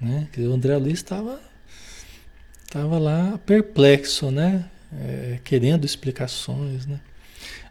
Né? 0.00 0.28
O 0.38 0.52
André 0.52 0.76
Luiz 0.76 0.94
estava 0.94 1.40
estava 2.64 2.98
lá 2.98 3.38
perplexo, 3.44 4.30
né? 4.30 4.64
É, 4.92 5.38
querendo 5.42 5.84
explicações. 5.84 6.86
Né? 6.86 7.00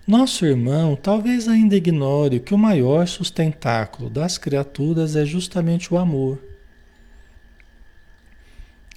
Nosso 0.06 0.46
irmão 0.46 0.96
talvez 0.96 1.48
ainda 1.48 1.76
ignore 1.76 2.40
que 2.40 2.54
o 2.54 2.58
maior 2.58 3.08
sustentáculo 3.08 4.10
das 4.10 4.38
criaturas 4.38 5.16
é 5.16 5.26
justamente 5.26 5.94
o 5.94 5.98
amor. 5.98 6.40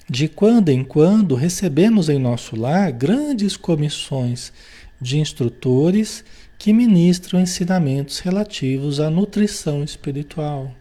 De 0.09 0.27
quando 0.27 0.69
em 0.69 0.83
quando 0.83 1.35
recebemos 1.35 2.09
em 2.09 2.19
nosso 2.19 2.55
lar 2.55 2.91
grandes 2.91 3.55
comissões 3.55 4.51
de 4.99 5.19
instrutores 5.19 6.23
que 6.63 6.71
ministram 6.71 7.41
ensinamentos 7.41 8.19
relativos 8.19 9.01
à 9.01 9.09
nutrição 9.09 9.83
espiritual. 9.83 10.73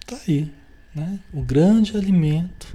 Está 0.00 0.20
aí, 0.26 0.50
né? 0.92 1.20
o 1.32 1.40
grande 1.40 1.96
alimento. 1.96 2.66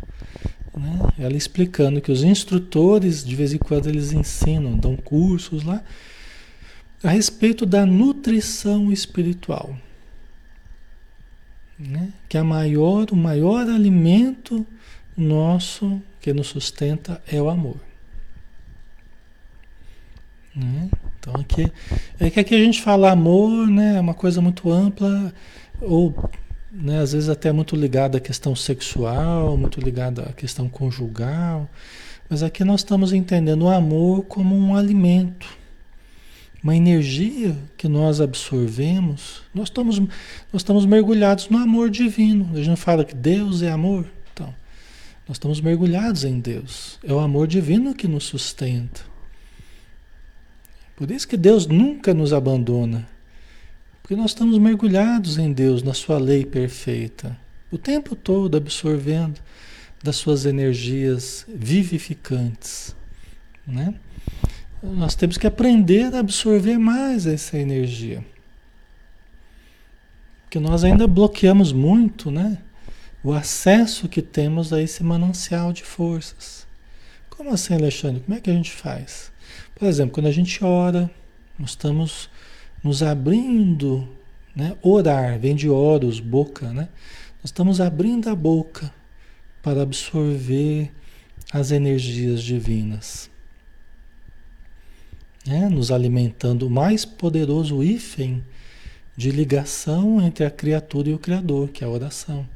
Né? 0.74 0.98
Ela 1.19 1.36
explicando 1.36 2.00
que 2.00 2.10
os 2.10 2.24
instrutores, 2.24 3.22
de 3.22 3.36
vez 3.36 3.52
em 3.52 3.58
quando, 3.58 3.89
eles 3.89 4.13
ensinam, 4.13 4.78
dão 4.78 4.96
cursos 4.96 5.63
lá, 5.63 5.84
a 7.04 7.10
respeito 7.10 7.65
da 7.65 7.86
nutrição 7.86 8.89
espiritual. 8.89 9.78
Né? 11.78 12.13
Que 12.30 12.38
a 12.38 12.46
maior, 12.46 13.12
o 13.12 13.15
maior 13.17 13.67
alimento 13.67 14.65
nosso 15.17 16.02
que 16.22 16.32
nos 16.32 16.48
sustenta 16.48 17.22
é 17.28 17.41
o 17.41 17.50
amor. 17.50 17.76
Né? 20.56 20.89
Então 21.23 21.39
aqui 21.39 21.71
é 22.19 22.29
que 22.29 22.39
aqui 22.41 22.53
a 22.53 22.59
gente 22.59 22.81
fala 22.81 23.09
amor, 23.09 23.65
né, 23.67 23.95
é 23.95 23.99
uma 24.01 24.13
coisa 24.13 24.41
muito 24.41 24.69
ampla 24.69 25.33
ou 25.79 26.13
né, 26.69 26.99
às 26.99 27.13
vezes 27.13 27.29
até 27.29 27.49
muito 27.53 27.77
ligada 27.77 28.17
à 28.17 28.21
questão 28.21 28.53
sexual, 28.53 29.55
muito 29.55 29.79
ligada 29.79 30.23
à 30.23 30.33
questão 30.33 30.67
conjugal, 30.67 31.69
mas 32.29 32.43
aqui 32.43 32.65
nós 32.65 32.81
estamos 32.81 33.13
entendendo 33.13 33.63
o 33.63 33.69
amor 33.69 34.25
como 34.25 34.53
um 34.53 34.75
alimento, 34.75 35.47
uma 36.62 36.75
energia 36.75 37.55
que 37.77 37.88
nós 37.88 38.19
absorvemos. 38.19 39.43
Nós 39.53 39.69
estamos 39.69 39.99
nós 39.99 40.09
estamos 40.62 40.86
mergulhados 40.86 41.47
no 41.47 41.57
amor 41.57 41.89
divino. 41.89 42.49
A 42.53 42.62
gente 42.62 42.79
fala 42.79 43.05
que 43.05 43.15
Deus 43.15 43.62
é 43.62 43.71
amor, 43.71 44.05
então 44.33 44.53
nós 45.25 45.36
estamos 45.36 45.62
mergulhados 45.62 46.25
em 46.25 46.39
Deus. 46.39 46.99
É 47.01 47.13
o 47.13 47.19
amor 47.19 47.47
divino 47.47 47.95
que 47.95 48.09
nos 48.09 48.25
sustenta. 48.25 49.12
Por 51.03 51.11
isso 51.11 51.27
que 51.27 51.35
Deus 51.35 51.67
nunca 51.67 52.13
nos 52.13 52.31
abandona. 52.31 53.05
Porque 54.01 54.15
nós 54.15 54.31
estamos 54.31 54.57
mergulhados 54.57 55.37
em 55.37 55.51
Deus, 55.51 55.83
na 55.83 55.93
sua 55.93 56.17
lei 56.17 56.45
perfeita, 56.45 57.37
o 57.69 57.77
tempo 57.77 58.15
todo 58.15 58.55
absorvendo 58.55 59.41
das 60.01 60.15
suas 60.15 60.45
energias 60.45 61.45
vivificantes, 61.53 62.95
né? 63.67 63.93
Nós 64.81 65.13
temos 65.13 65.37
que 65.37 65.45
aprender 65.45 66.15
a 66.15 66.19
absorver 66.19 66.77
mais 66.77 67.27
essa 67.27 67.57
energia. 67.57 68.25
Porque 70.45 70.57
nós 70.57 70.85
ainda 70.85 71.05
bloqueamos 71.05 71.73
muito, 71.73 72.31
né? 72.31 72.59
O 73.21 73.33
acesso 73.33 74.07
que 74.07 74.21
temos 74.21 74.71
a 74.71 74.81
esse 74.81 75.03
manancial 75.03 75.73
de 75.73 75.83
forças. 75.83 76.62
Como 77.36 77.52
assim, 77.52 77.74
Alexandre? 77.74 78.22
Como 78.22 78.38
é 78.38 78.41
que 78.41 78.50
a 78.50 78.54
gente 78.54 78.72
faz? 78.72 79.32
Por 79.74 79.88
exemplo, 79.88 80.13
quando 80.13 80.28
a 80.28 80.32
gente 80.32 80.63
ora, 80.63 81.10
nós 81.58 81.72
estamos 81.72 82.30
nos 82.84 83.02
abrindo, 83.02 84.08
né? 84.56 84.78
Orar, 84.82 85.39
vem 85.39 85.56
de 85.56 85.67
oros, 85.67 86.19
boca, 86.19 86.72
né? 86.72 86.89
Nós 87.38 87.46
estamos 87.46 87.82
abrindo 87.82 88.30
a 88.30 88.36
boca 88.36 88.93
para 89.63 89.82
absorver 89.82 90.91
as 91.52 91.72
energias 91.72 92.43
divinas. 92.43 93.30
Né? 95.46 95.67
Nos 95.69 95.91
alimentando 95.91 96.67
o 96.67 96.69
mais 96.69 97.04
poderoso 97.04 97.84
hífen 97.84 98.43
de 99.17 99.32
ligação 99.32 100.22
entre 100.22 100.46
a 100.46 100.52
criatura 100.52 101.10
e 101.10 101.13
o 101.13 101.19
Criador, 101.19 101.69
que 101.69 101.84
é 101.84 101.88
a 101.88 101.89
oração. 101.89 102.48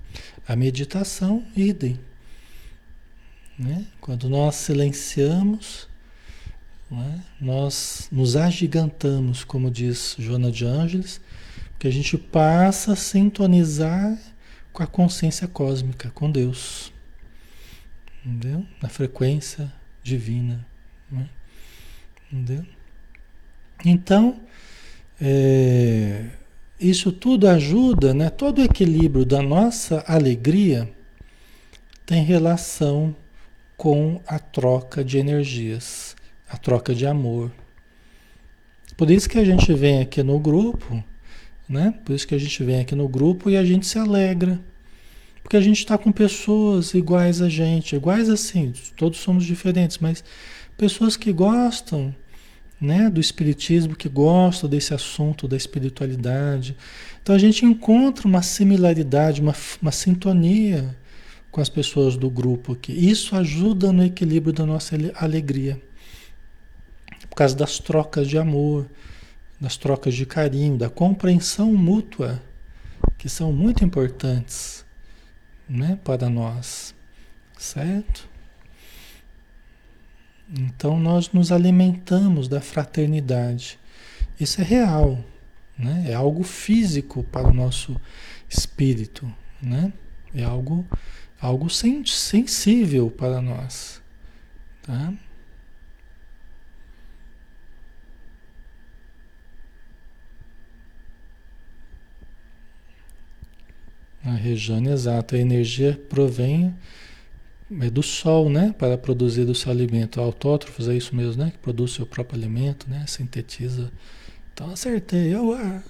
A 0.47 0.55
meditação, 0.55 1.43
idem. 1.55 1.99
Né? 3.57 3.85
Quando 3.99 4.29
nós 4.29 4.55
silenciamos, 4.55 5.87
é? 6.91 7.19
Nós 7.41 8.07
nos 8.11 8.37
agigantamos, 8.37 9.43
como 9.43 9.69
diz 9.69 10.15
Joana 10.17 10.49
de 10.49 10.65
Ângeles, 10.65 11.19
que 11.77 11.87
a 11.87 11.91
gente 11.91 12.17
passa 12.17 12.93
a 12.93 12.95
sintonizar 12.95 14.17
com 14.71 14.83
a 14.83 14.87
consciência 14.87 15.47
cósmica, 15.47 16.09
com 16.11 16.31
Deus. 16.31 16.93
Entendeu? 18.25 18.65
Na 18.81 18.87
frequência 18.87 19.71
divina. 20.01 20.65
Né? 21.11 21.29
Entendeu? 22.31 22.65
Então, 23.83 24.39
é, 25.19 26.29
isso 26.79 27.11
tudo 27.11 27.49
ajuda, 27.49 28.13
né? 28.13 28.29
Todo 28.29 28.59
o 28.59 28.63
equilíbrio 28.63 29.25
da 29.25 29.41
nossa 29.41 30.03
alegria 30.07 30.89
tem 32.05 32.23
relação 32.23 33.13
com 33.77 34.19
a 34.27 34.39
troca 34.39 35.03
de 35.03 35.19
energias, 35.19 36.15
a 36.49 36.57
troca 36.57 36.95
de 36.95 37.05
amor. 37.05 37.51
Por 38.97 39.11
isso 39.11 39.29
que 39.29 39.37
a 39.37 39.45
gente 39.45 39.71
vem 39.73 40.01
aqui 40.01 40.23
no 40.23 40.39
grupo, 40.39 41.03
né? 41.69 41.93
Por 42.03 42.15
isso 42.15 42.27
que 42.27 42.33
a 42.33 42.39
gente 42.39 42.63
vem 42.63 42.79
aqui 42.79 42.95
no 42.95 43.07
grupo 43.07 43.49
e 43.49 43.55
a 43.55 43.63
gente 43.63 43.85
se 43.85 43.99
alegra. 43.99 44.59
Porque 45.43 45.55
a 45.55 45.61
gente 45.61 45.77
está 45.77 45.97
com 45.97 46.11
pessoas 46.11 46.93
iguais 46.95 47.41
a 47.41 47.47
gente, 47.47 47.95
iguais 47.95 48.29
assim, 48.29 48.73
todos 48.97 49.19
somos 49.19 49.45
diferentes, 49.45 49.99
mas 49.99 50.23
pessoas 50.75 51.15
que 51.15 51.31
gostam 51.31 52.13
né, 52.81 53.09
do 53.09 53.21
espiritismo, 53.21 53.95
que 53.95 54.09
gostam 54.09 54.69
desse 54.69 54.93
assunto 54.93 55.47
da 55.47 55.55
espiritualidade. 55.55 56.75
Então 57.21 57.35
a 57.35 57.39
gente 57.39 57.65
encontra 57.65 58.27
uma 58.27 58.41
similaridade, 58.41 59.39
uma, 59.39 59.55
uma 59.81 59.91
sintonia 59.91 60.95
com 61.57 61.61
as 61.61 61.69
pessoas 61.69 62.15
do 62.15 62.29
grupo 62.29 62.73
aqui. 62.73 62.93
Isso 62.93 63.35
ajuda 63.35 63.91
no 63.91 64.05
equilíbrio 64.05 64.53
da 64.53 64.63
nossa 64.63 64.95
alegria. 65.15 65.81
Por 67.27 67.35
causa 67.35 67.55
das 67.55 67.79
trocas 67.79 68.27
de 68.27 68.37
amor, 68.37 68.87
das 69.59 69.75
trocas 69.75 70.13
de 70.13 70.23
carinho, 70.23 70.77
da 70.77 70.87
compreensão 70.87 71.73
mútua, 71.73 72.39
que 73.17 73.27
são 73.27 73.51
muito 73.51 73.83
importantes 73.83 74.85
né, 75.67 75.97
para 76.03 76.29
nós. 76.29 76.93
Certo? 77.57 78.29
Então 80.55 80.99
nós 80.99 81.31
nos 81.31 81.51
alimentamos 81.51 82.47
da 82.47 82.61
fraternidade. 82.61 83.79
Isso 84.39 84.61
é 84.61 84.63
real, 84.63 85.25
né? 85.75 86.05
É 86.07 86.13
algo 86.13 86.43
físico 86.43 87.23
para 87.23 87.47
o 87.47 87.53
nosso 87.53 87.99
espírito, 88.47 89.27
né? 89.59 89.91
É 90.35 90.43
algo 90.43 90.85
algo 91.39 91.69
sensível 91.69 93.11
para 93.11 93.41
nós, 93.41 94.01
tá? 94.81 95.13
A 104.27 104.31
Rejane, 104.31 104.89
exato. 104.89 105.35
A 105.35 105.39
energia 105.39 105.97
provém 106.09 106.75
é 107.81 107.89
do 107.89 108.03
sol, 108.03 108.49
né? 108.49 108.75
Para 108.77 108.97
produzir 108.97 109.43
o 109.43 109.55
seu 109.55 109.71
alimento. 109.71 110.19
Autótrofos 110.19 110.89
é 110.89 110.95
isso 110.95 111.15
mesmo, 111.15 111.43
né? 111.43 111.51
Que 111.51 111.57
produz 111.59 111.91
seu 111.93 112.05
próprio 112.05 112.37
alimento, 112.37 112.89
né? 112.89 113.05
Sintetiza. 113.07 113.89
Então 114.53 114.69
acertei. 114.69 115.33
Eu, 115.33 115.53
a, 115.53 115.81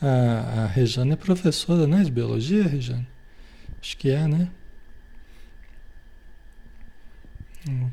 a, 0.00 0.62
a 0.62 0.66
Rejane 0.68 1.12
é 1.12 1.16
professora, 1.16 1.86
né? 1.86 2.02
De 2.02 2.10
biologia, 2.10 2.62
Rejane? 2.66 3.06
Acho 3.82 3.96
que 3.96 4.10
é, 4.10 4.28
né? 4.28 4.48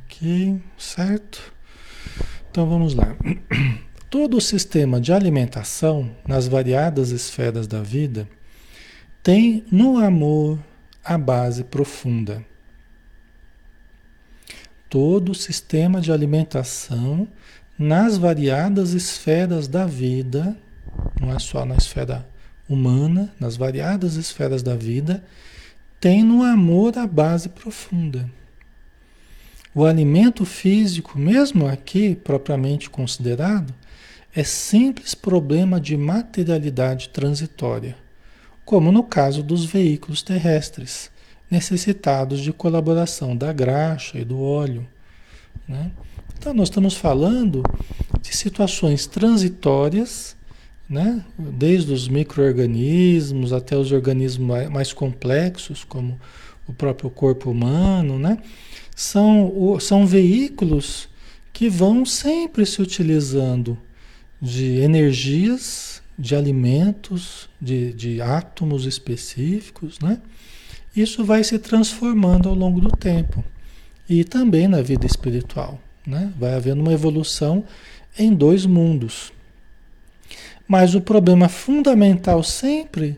Ok, 0.06 0.62
certo. 0.78 1.52
Então 2.52 2.70
vamos 2.70 2.94
lá. 2.94 3.16
Todo 4.10 4.38
o 4.38 4.42
sistema 4.42 5.02
de 5.02 5.12
alimentação 5.12 6.16
nas 6.28 6.48
variadas 6.48 7.10
esferas 7.10 7.68
da 7.68 7.82
vida 7.82 8.30
tem 9.24 9.66
no 9.72 9.98
amor 9.98 10.60
a 11.04 11.18
base 11.18 11.64
profunda. 11.64 12.46
Todo 14.90 15.32
o 15.32 15.36
sistema 15.36 16.02
de 16.02 16.12
alimentação 16.12 17.28
nas 17.78 18.18
variadas 18.18 18.94
esferas 18.94 19.68
da 19.68 19.86
vida, 19.86 20.56
não 21.20 21.32
é 21.32 21.40
só 21.40 21.66
na 21.66 21.76
esfera 21.76 22.28
humana, 22.68 23.34
nas 23.40 23.56
variadas 23.56 24.16
esferas 24.16 24.62
da 24.62 24.76
vida, 24.76 25.24
tem 26.00 26.24
no 26.24 26.44
amor 26.44 26.98
a 26.98 27.06
base 27.06 27.50
profunda. 27.50 28.30
O 29.74 29.86
alimento 29.86 30.46
físico, 30.46 31.18
mesmo 31.18 31.68
aqui 31.68 32.16
propriamente 32.16 32.90
considerado, 32.90 33.74
é 34.36 34.44
simples 34.44 35.14
problema 35.14 35.80
de 35.80 35.96
materialidade 35.96 37.10
transitória 37.10 37.96
como 38.70 38.92
no 38.92 39.02
caso 39.02 39.42
dos 39.42 39.66
veículos 39.66 40.22
terrestres, 40.22 41.10
necessitados 41.50 42.40
de 42.40 42.54
colaboração 42.54 43.36
da 43.36 43.52
graxa 43.52 44.20
e 44.20 44.24
do 44.24 44.40
óleo. 44.40 44.88
Né? 45.68 45.90
Então, 46.38 46.54
nós 46.54 46.70
estamos 46.70 46.94
falando 46.94 47.64
de 48.22 48.38
situações 48.38 49.08
transitórias, 49.08 50.36
né? 50.90 51.24
desde 51.38 51.94
os 51.94 52.08
micro-organismos 52.08 53.54
até 53.54 53.78
os 53.78 53.92
organismos 53.92 54.70
mais 54.70 54.92
complexos, 54.92 55.84
como 55.84 56.20
o 56.68 56.74
próprio 56.74 57.10
corpo 57.10 57.52
humano, 57.52 58.18
né? 58.18 58.38
são, 58.96 59.78
são 59.80 60.06
veículos 60.06 61.08
que 61.54 61.70
vão 61.70 62.06
sempre 62.06 62.66
se 62.66 62.82
utilizando 62.82 63.78
de 64.42 64.80
energias 64.80 66.00
de 66.20 66.36
alimentos, 66.36 67.50
de, 67.62 67.94
de 67.94 68.22
átomos 68.22 68.86
específicos, 68.86 70.00
né? 70.00 70.20
Isso 70.94 71.24
vai 71.24 71.46
se 71.46 71.58
transformando 71.58 72.50
ao 72.50 72.56
longo 72.56 72.82
do 72.82 72.92
tempo. 72.92 73.44
E 74.08 74.26
também 74.26 74.68
na 74.68 74.82
vida 74.82 75.06
espiritual, 75.06 75.80
né? 76.06 76.34
Vai 76.38 76.54
havendo 76.54 76.82
uma 76.82 76.92
evolução 76.92 77.64
em 78.18 78.34
dois 78.34 78.66
mundos. 78.66 79.32
Mas 80.70 80.94
o 80.94 81.02
problema 81.02 81.50
fundamental 81.50 82.44
sempre 82.44 83.18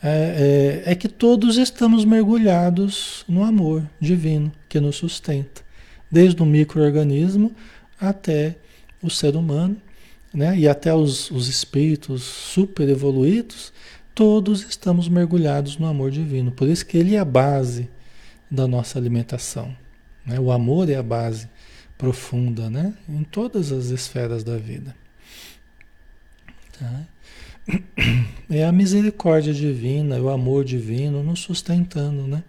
é, 0.00 0.84
é, 0.86 0.92
é, 0.92 0.94
que 0.94 1.08
todos 1.08 1.56
estamos 1.56 2.04
mergulhados 2.04 3.24
no 3.28 3.42
amor 3.42 3.82
divino 4.00 4.52
que 4.68 4.78
nos 4.78 4.94
sustenta, 4.94 5.62
desde 6.08 6.40
o 6.40 6.46
microorganismo 6.46 7.50
até 8.00 8.54
o 9.02 9.10
ser 9.10 9.34
humano 9.34 9.76
né? 10.32 10.56
e 10.56 10.68
até 10.68 10.94
os, 10.94 11.28
os 11.32 11.48
espíritos 11.48 12.22
super 12.22 12.88
evoluídos, 12.88 13.72
todos 14.14 14.64
estamos 14.68 15.08
mergulhados 15.08 15.78
no 15.78 15.86
amor 15.88 16.12
divino. 16.12 16.52
Por 16.52 16.68
isso 16.68 16.86
que 16.86 16.96
ele 16.96 17.16
é 17.16 17.18
a 17.18 17.24
base 17.24 17.90
da 18.48 18.68
nossa 18.68 18.96
alimentação. 18.96 19.76
Né? 20.24 20.38
O 20.38 20.52
amor 20.52 20.88
é 20.88 20.94
a 20.94 21.02
base 21.02 21.48
profunda 21.98 22.70
né? 22.70 22.94
em 23.08 23.24
todas 23.24 23.72
as 23.72 23.86
esferas 23.86 24.44
da 24.44 24.56
vida. 24.56 24.94
Tá? 26.78 27.06
É 28.48 28.64
a 28.64 28.70
misericórdia 28.70 29.52
divina, 29.52 30.20
o 30.20 30.28
amor 30.28 30.64
divino 30.64 31.22
nos 31.22 31.40
sustentando, 31.40 32.26
né? 32.26 32.44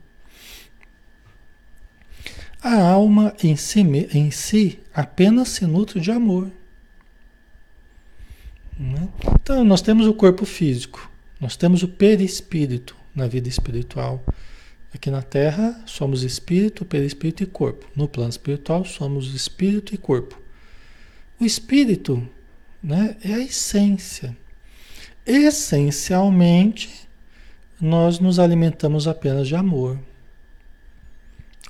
A 2.61 2.81
alma 2.81 3.35
em 3.43 3.55
si, 3.55 3.79
em 3.79 4.29
si 4.29 4.79
apenas 4.93 5.49
se 5.49 5.65
nutre 5.65 5.99
de 5.99 6.11
amor. 6.11 6.51
Né? 8.77 9.07
Então, 9.41 9.63
nós 9.63 9.81
temos 9.81 10.05
o 10.05 10.13
corpo 10.13 10.45
físico, 10.45 11.09
nós 11.39 11.55
temos 11.55 11.81
o 11.81 11.87
perispírito 11.87 12.95
na 13.15 13.27
vida 13.27 13.49
espiritual. 13.49 14.23
Aqui 14.93 15.09
na 15.09 15.21
Terra 15.21 15.81
somos 15.85 16.23
espírito, 16.23 16.85
perispírito 16.85 17.43
e 17.43 17.45
corpo. 17.45 17.87
No 17.95 18.07
plano 18.07 18.29
espiritual 18.29 18.85
somos 18.85 19.33
espírito 19.33 19.93
e 19.93 19.97
corpo. 19.97 20.39
O 21.39 21.45
espírito 21.45 22.27
né, 22.81 23.15
é 23.23 23.33
a 23.33 23.39
essência. 23.39 24.35
Essencialmente, 25.25 27.07
nós 27.79 28.19
nos 28.19 28.39
alimentamos 28.39 29.07
apenas 29.07 29.47
de 29.47 29.55
amor. 29.55 29.99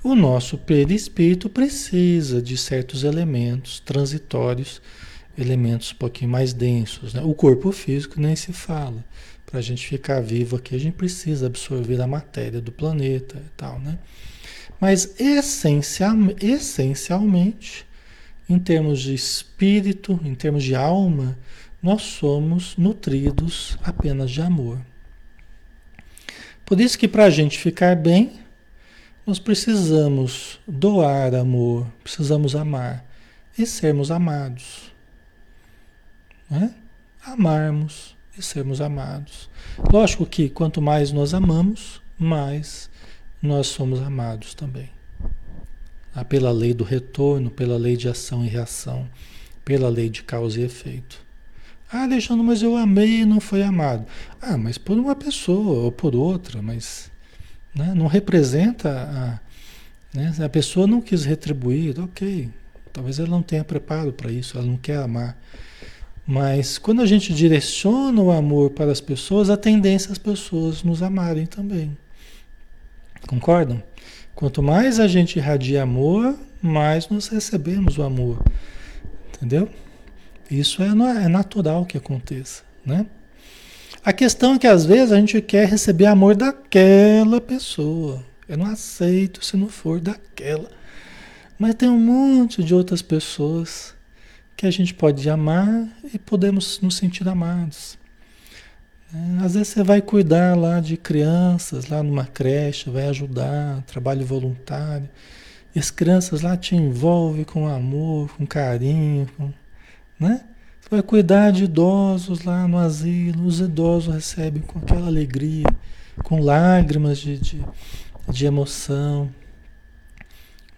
O 0.04 0.16
nosso 0.16 0.58
perispírito 0.58 1.50
precisa 1.50 2.42
de 2.42 2.56
certos 2.56 3.04
elementos 3.04 3.80
transitórios 3.80 4.82
elementos 5.38 5.92
um 5.92 5.96
pouquinho 5.96 6.32
mais 6.32 6.52
densos. 6.54 7.14
Né? 7.14 7.22
O 7.24 7.34
corpo 7.34 7.72
físico 7.72 8.20
nem 8.20 8.36
se 8.36 8.52
fala. 8.52 9.04
Para 9.46 9.60
a 9.60 9.62
gente 9.62 9.88
ficar 9.88 10.20
vivo 10.20 10.58
aqui, 10.58 10.76
a 10.76 10.80
gente 10.80 10.96
precisa 10.96 11.46
absorver 11.46 12.02
a 12.02 12.08
matéria 12.08 12.60
do 12.60 12.72
planeta 12.72 13.38
e 13.38 13.50
tal, 13.56 13.80
né? 13.80 13.98
Mas 14.80 15.20
essencial, 15.20 16.16
essencialmente, 16.42 17.87
em 18.50 18.58
termos 18.58 19.02
de 19.02 19.14
espírito, 19.14 20.20
em 20.24 20.34
termos 20.34 20.64
de 20.64 20.76
alma, 20.76 21.38
nós 21.82 22.02
somos 22.04 22.76
nutridos 22.78 23.78
apenas 23.84 24.32
de 24.32 24.42
amor. 24.42 24.80
Por 26.66 26.80
isso 26.82 26.98
que 26.98 27.08
para 27.08 27.26
a 27.26 27.30
gente 27.30 27.58
ficar 27.58 27.96
bem, 27.96 28.40
nós 29.26 29.40
precisamos 29.40 30.60
doar 30.68 31.36
amor, 31.36 31.88
precisamos 32.04 32.56
amar 32.56 33.06
e 33.58 33.66
sermos 33.66 34.12
amados. 34.12 34.92
Né? 36.50 36.74
Amarmos 37.26 38.16
e 38.38 38.42
sermos 38.42 38.80
amados. 38.80 39.50
Lógico 39.92 40.26
que 40.26 40.50
quanto 40.50 40.82
mais 40.82 41.12
nós 41.12 41.34
amamos, 41.34 42.02
mais 42.18 42.90
nós 43.42 43.68
somos 43.68 44.02
amados 44.02 44.54
também. 44.54 44.97
Ah, 46.18 46.26
pela 46.26 46.52
lei 46.52 46.74
do 46.74 46.84
retorno, 46.84 47.52
pela 47.52 47.78
lei 47.78 47.96
de 47.96 48.10
ação 48.10 48.44
e 48.44 48.48
reação, 48.48 49.08
pela 49.64 49.88
lei 49.88 50.10
de 50.10 50.24
causa 50.24 50.60
e 50.60 50.64
efeito. 50.64 51.22
Ah, 51.92 52.04
Alexandre, 52.06 52.44
mas 52.44 52.64
eu 52.64 52.76
amei 52.76 53.22
e 53.22 53.26
não 53.26 53.40
foi 53.40 53.62
amado. 53.62 54.04
Ah, 54.42 54.58
mas 54.58 54.80
por 54.80 54.98
uma 54.98 55.16
pessoa 55.16 55.84
ou 55.84 55.92
por 55.92 56.16
outra, 56.16 56.60
mas 56.60 57.12
né, 57.76 57.94
não 57.96 58.08
representa 58.08 58.90
a. 58.90 60.18
Né, 60.18 60.34
a 60.44 60.50
pessoa 60.50 60.88
não 60.88 61.02
quis 61.02 61.24
retribuir, 61.24 62.00
ok. 62.00 62.50
Talvez 62.92 63.20
ela 63.20 63.30
não 63.30 63.44
tenha 63.44 63.64
preparo 63.64 64.12
para 64.12 64.32
isso, 64.32 64.58
ela 64.58 64.66
não 64.66 64.78
quer 64.78 64.98
amar. 64.98 65.40
Mas 66.26 66.80
quando 66.80 67.04
a 67.04 67.06
gente 67.06 67.32
direciona 67.32 68.20
o 68.20 68.32
amor 68.32 68.72
para 68.72 68.92
as 68.92 69.00
pessoas, 69.00 69.52
a 69.52 69.56
tendência 69.56 70.10
é 70.10 70.14
as 70.14 70.18
pessoas 70.18 70.82
nos 70.82 71.04
amarem 71.04 71.46
também. 71.46 71.96
Concordam? 73.28 73.84
Quanto 74.38 74.62
mais 74.62 75.00
a 75.00 75.08
gente 75.08 75.40
irradia 75.40 75.82
amor, 75.82 76.38
mais 76.62 77.10
nós 77.10 77.28
recebemos 77.28 77.98
o 77.98 78.04
amor. 78.04 78.40
Entendeu? 79.34 79.68
Isso 80.50 80.84
é, 80.84 80.90
é 80.90 81.28
natural 81.28 81.88
que 81.88 81.98
aconteça, 81.98 82.62
né? 82.86 83.08
A 84.06 84.14
questão 84.14 84.54
é 84.54 84.60
que 84.60 84.68
às 84.68 84.86
vezes 84.86 85.12
a 85.12 85.20
gente 85.20 85.42
quer 85.42 85.68
receber 85.68 86.06
amor 86.06 86.36
daquela 86.36 87.42
pessoa. 87.42 88.24
Eu 88.48 88.60
não 88.60 88.68
aceito 88.68 89.44
se 89.44 89.58
não 89.58 89.70
for 89.70 90.00
daquela. 90.00 90.70
Mas 91.58 91.74
tem 91.74 91.90
um 91.90 92.00
monte 92.00 92.64
de 92.64 92.76
outras 92.76 93.02
pessoas 93.02 93.96
que 94.56 94.68
a 94.68 94.72
gente 94.72 94.94
pode 94.94 95.28
amar 95.28 95.90
e 96.14 96.20
podemos 96.20 96.80
nos 96.80 96.96
sentir 96.96 97.28
amados. 97.28 97.98
É, 99.14 99.46
às 99.46 99.54
vezes 99.54 99.70
você 99.70 99.84
vai 99.84 100.02
cuidar 100.02 100.58
lá 100.58 100.80
de 100.80 100.98
crianças, 100.98 101.88
lá 101.88 102.04
numa 102.04 102.26
creche, 102.26 102.90
vai 102.90 103.08
ajudar, 103.08 103.82
trabalho 103.84 104.26
voluntário. 104.26 105.10
E 105.74 105.80
as 105.80 105.90
crianças 105.92 106.42
lá 106.42 106.58
te 106.58 106.76
envolvem 106.76 107.44
com 107.44 107.68
amor, 107.68 108.36
com 108.36 108.46
carinho, 108.46 109.28
com, 109.38 109.54
né? 110.20 110.42
Você 110.82 110.90
vai 110.90 111.02
cuidar 111.04 111.52
de 111.52 111.66
idosos 111.66 112.44
lá 112.44 112.68
no 112.68 112.78
asilo, 112.78 113.46
os 113.46 113.60
idosos 113.60 114.14
recebem 114.14 114.62
com 114.62 114.80
aquela 114.80 115.08
alegria, 115.08 115.66
com 116.24 116.40
lágrimas 116.40 117.18
de, 117.18 117.38
de, 117.38 117.66
de 118.30 118.46
emoção. 118.46 119.30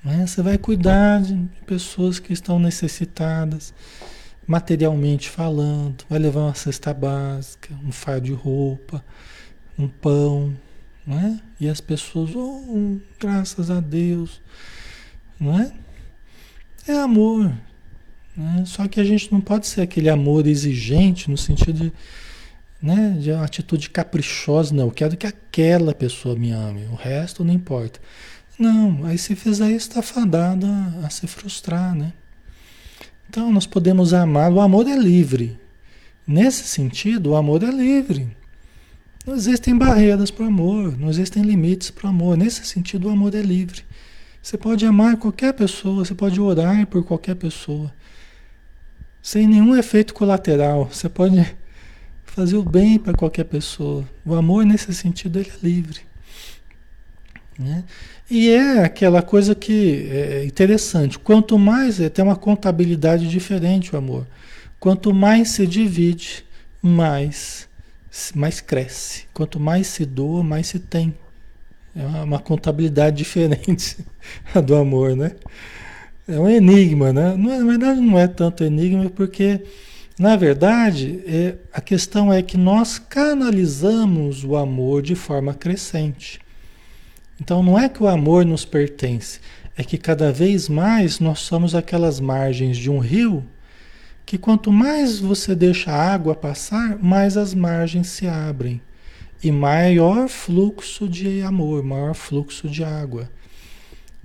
Né? 0.03 0.25
Você 0.25 0.41
vai 0.41 0.57
cuidar 0.57 1.21
de 1.21 1.37
pessoas 1.65 2.17
que 2.17 2.33
estão 2.33 2.57
necessitadas, 2.57 3.73
materialmente 4.49 5.29
falando, 5.29 6.03
vai 6.09 6.17
levar 6.17 6.39
uma 6.39 6.55
cesta 6.55 6.91
básica, 6.91 7.69
um 7.85 7.91
fardo 7.91 8.25
de 8.25 8.33
roupa, 8.33 9.05
um 9.77 9.87
pão, 9.87 10.57
né? 11.05 11.39
E 11.59 11.69
as 11.69 11.79
pessoas, 11.79 12.31
oh, 12.35 12.97
graças 13.19 13.69
a 13.69 13.79
Deus, 13.79 14.41
não 15.39 15.59
é? 15.59 15.71
É 16.87 16.93
amor, 16.93 17.53
né? 18.35 18.63
Só 18.65 18.87
que 18.87 18.99
a 18.99 19.03
gente 19.03 19.31
não 19.31 19.39
pode 19.39 19.67
ser 19.67 19.81
aquele 19.81 20.09
amor 20.09 20.47
exigente 20.47 21.29
no 21.29 21.37
sentido 21.37 21.83
de, 21.83 21.93
né, 22.81 23.17
de 23.19 23.31
uma 23.31 23.45
atitude 23.45 23.91
caprichosa, 23.91 24.73
não. 24.73 24.85
Eu 24.85 24.91
quero 24.91 25.15
que 25.15 25.27
aquela 25.27 25.93
pessoa 25.93 26.35
me 26.35 26.49
ame, 26.49 26.87
o 26.87 26.95
resto 26.95 27.43
não 27.43 27.53
importa. 27.53 27.99
Não, 28.57 29.05
aí 29.05 29.17
se 29.19 29.35
fizer 29.35 29.69
isso, 29.69 29.89
está 29.89 30.01
fadado 30.01 30.65
a, 30.65 31.05
a 31.05 31.09
se 31.11 31.27
frustrar, 31.27 31.93
né? 31.93 32.13
Então 33.29 33.51
nós 33.51 33.67
podemos 33.67 34.11
amar, 34.11 34.51
o 34.51 34.59
amor 34.59 34.87
é 34.87 34.97
livre. 34.97 35.55
Nesse 36.25 36.63
sentido, 36.63 37.29
o 37.29 37.35
amor 37.35 37.63
é 37.63 37.69
livre. 37.69 38.27
Não 39.23 39.35
existem 39.35 39.77
barreiras 39.77 40.31
para 40.31 40.45
o 40.45 40.47
amor, 40.47 40.97
não 40.97 41.11
existem 41.11 41.43
limites 41.43 41.91
para 41.91 42.07
o 42.07 42.09
amor. 42.09 42.35
Nesse 42.35 42.65
sentido, 42.65 43.07
o 43.07 43.11
amor 43.11 43.35
é 43.35 43.41
livre. 43.41 43.83
Você 44.41 44.57
pode 44.57 44.83
amar 44.83 45.17
qualquer 45.17 45.53
pessoa, 45.53 46.03
você 46.03 46.15
pode 46.15 46.41
orar 46.41 46.87
por 46.87 47.03
qualquer 47.03 47.35
pessoa, 47.35 47.93
sem 49.21 49.45
nenhum 49.45 49.75
efeito 49.75 50.11
colateral. 50.11 50.89
Você 50.91 51.07
pode 51.07 51.55
fazer 52.25 52.57
o 52.57 52.63
bem 52.63 52.97
para 52.97 53.13
qualquer 53.13 53.43
pessoa. 53.43 54.09
O 54.25 54.33
amor, 54.33 54.65
nesse 54.65 54.91
sentido, 54.91 55.37
ele 55.37 55.51
é 55.51 55.59
livre. 55.61 56.08
Né? 57.59 57.83
E 58.31 58.49
é 58.49 58.85
aquela 58.85 59.21
coisa 59.21 59.53
que 59.53 60.07
é 60.09 60.45
interessante. 60.45 61.19
Quanto 61.19 61.59
mais 61.59 61.99
é, 61.99 62.07
tem 62.07 62.23
uma 62.23 62.37
contabilidade 62.37 63.27
diferente 63.27 63.93
o 63.93 63.97
amor. 63.97 64.25
Quanto 64.79 65.13
mais 65.13 65.49
se 65.49 65.67
divide, 65.67 66.45
mais, 66.81 67.67
mais 68.33 68.61
cresce. 68.61 69.25
Quanto 69.33 69.59
mais 69.59 69.87
se 69.87 70.05
doa, 70.05 70.41
mais 70.41 70.67
se 70.67 70.79
tem. 70.79 71.13
É 71.93 72.05
uma, 72.23 72.39
contabilidade 72.39 73.17
diferente 73.21 73.97
do 74.65 74.75
amor, 74.75 75.17
né? 75.17 75.33
É 76.25 76.39
um 76.39 76.47
enigma, 76.47 77.11
né? 77.11 77.35
Não 77.35 77.51
é, 77.51 77.57
na 77.57 77.65
verdade, 77.65 77.99
não 77.99 78.17
é 78.17 78.27
tanto 78.27 78.63
enigma, 78.63 79.09
porque, 79.09 79.65
na 80.17 80.37
verdade, 80.37 81.21
é, 81.27 81.55
a 81.73 81.81
questão 81.81 82.31
é 82.31 82.41
que 82.41 82.55
nós 82.55 82.99
canalizamos 82.99 84.45
o 84.45 84.55
amor 84.55 85.01
de 85.01 85.15
forma 85.15 85.53
crescente. 85.53 86.39
Então 87.39 87.63
não 87.63 87.79
é 87.79 87.87
que 87.87 88.03
o 88.03 88.07
amor 88.07 88.45
nos 88.45 88.65
pertence, 88.65 89.39
é 89.77 89.83
que 89.83 89.97
cada 89.97 90.31
vez 90.31 90.67
mais 90.67 91.19
nós 91.19 91.39
somos 91.39 91.73
aquelas 91.73 92.19
margens 92.19 92.77
de 92.77 92.89
um 92.89 92.99
rio 92.99 93.45
que 94.25 94.37
quanto 94.37 94.71
mais 94.71 95.19
você 95.19 95.55
deixa 95.55 95.91
a 95.91 96.13
água 96.13 96.35
passar, 96.35 96.99
mais 97.01 97.35
as 97.35 97.53
margens 97.53 98.07
se 98.07 98.27
abrem 98.27 98.79
e 99.43 99.51
maior 99.51 100.27
fluxo 100.27 101.07
de 101.07 101.41
amor, 101.41 101.81
maior 101.83 102.13
fluxo 102.13 102.67
de 102.67 102.83
água. 102.83 103.29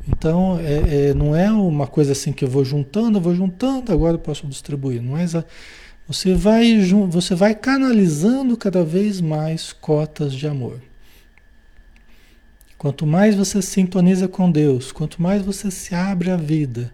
Então 0.07 0.59
é, 0.61 1.09
é, 1.09 1.15
não 1.15 1.35
é 1.35 1.51
uma 1.51 1.87
coisa 1.87 2.13
assim 2.13 2.33
que 2.33 2.45
eu 2.45 2.49
vou 2.51 2.65
juntando, 2.65 3.17
eu 3.17 3.23
vou 3.23 3.35
juntando, 3.35 3.93
agora 3.93 4.17
eu 4.17 4.19
posso 4.19 4.47
distribuir. 4.47 5.01
Não 5.01 5.17
é 5.17 5.25
você 6.07 6.35
vai 6.35 6.79
você 7.09 7.35
vai 7.35 7.55
canalizando 7.55 8.57
cada 8.57 8.85
vez 8.85 9.21
mais 9.21 9.73
cotas 9.73 10.35
de 10.35 10.47
amor. 10.47 10.81
Quanto 12.85 13.07
mais 13.07 13.35
você 13.35 13.63
sintoniza 13.63 14.29
com 14.29 14.51
Deus, 14.51 14.93
quanto 14.93 15.23
mais 15.23 15.41
você 15.41 15.71
se 15.71 15.95
abre 15.95 16.31
à 16.31 16.37
vida, 16.37 16.93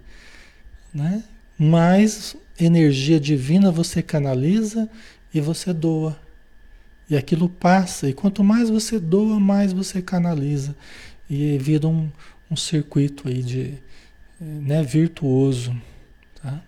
né? 0.95 1.25
mais 1.59 2.37
energia 2.61 3.19
divina 3.19 3.73
você 3.73 4.01
canaliza 4.01 4.89
e 5.35 5.41
você 5.41 5.73
doa. 5.73 6.17
E 7.09 7.17
aquilo 7.17 7.49
passa, 7.49 8.09
e 8.09 8.13
quanto 8.13 8.45
mais 8.45 8.71
você 8.71 9.01
doa, 9.01 9.41
mais 9.41 9.73
você 9.73 10.01
canaliza. 10.01 10.77
E 11.29 11.59
vira 11.59 11.89
um, 11.89 12.09
um 12.49 12.55
circuito 12.55 13.27
aí 13.27 13.43
de, 13.43 13.75
né, 14.41 14.85
virtuoso. 14.85 15.77
Tá? 16.41 16.63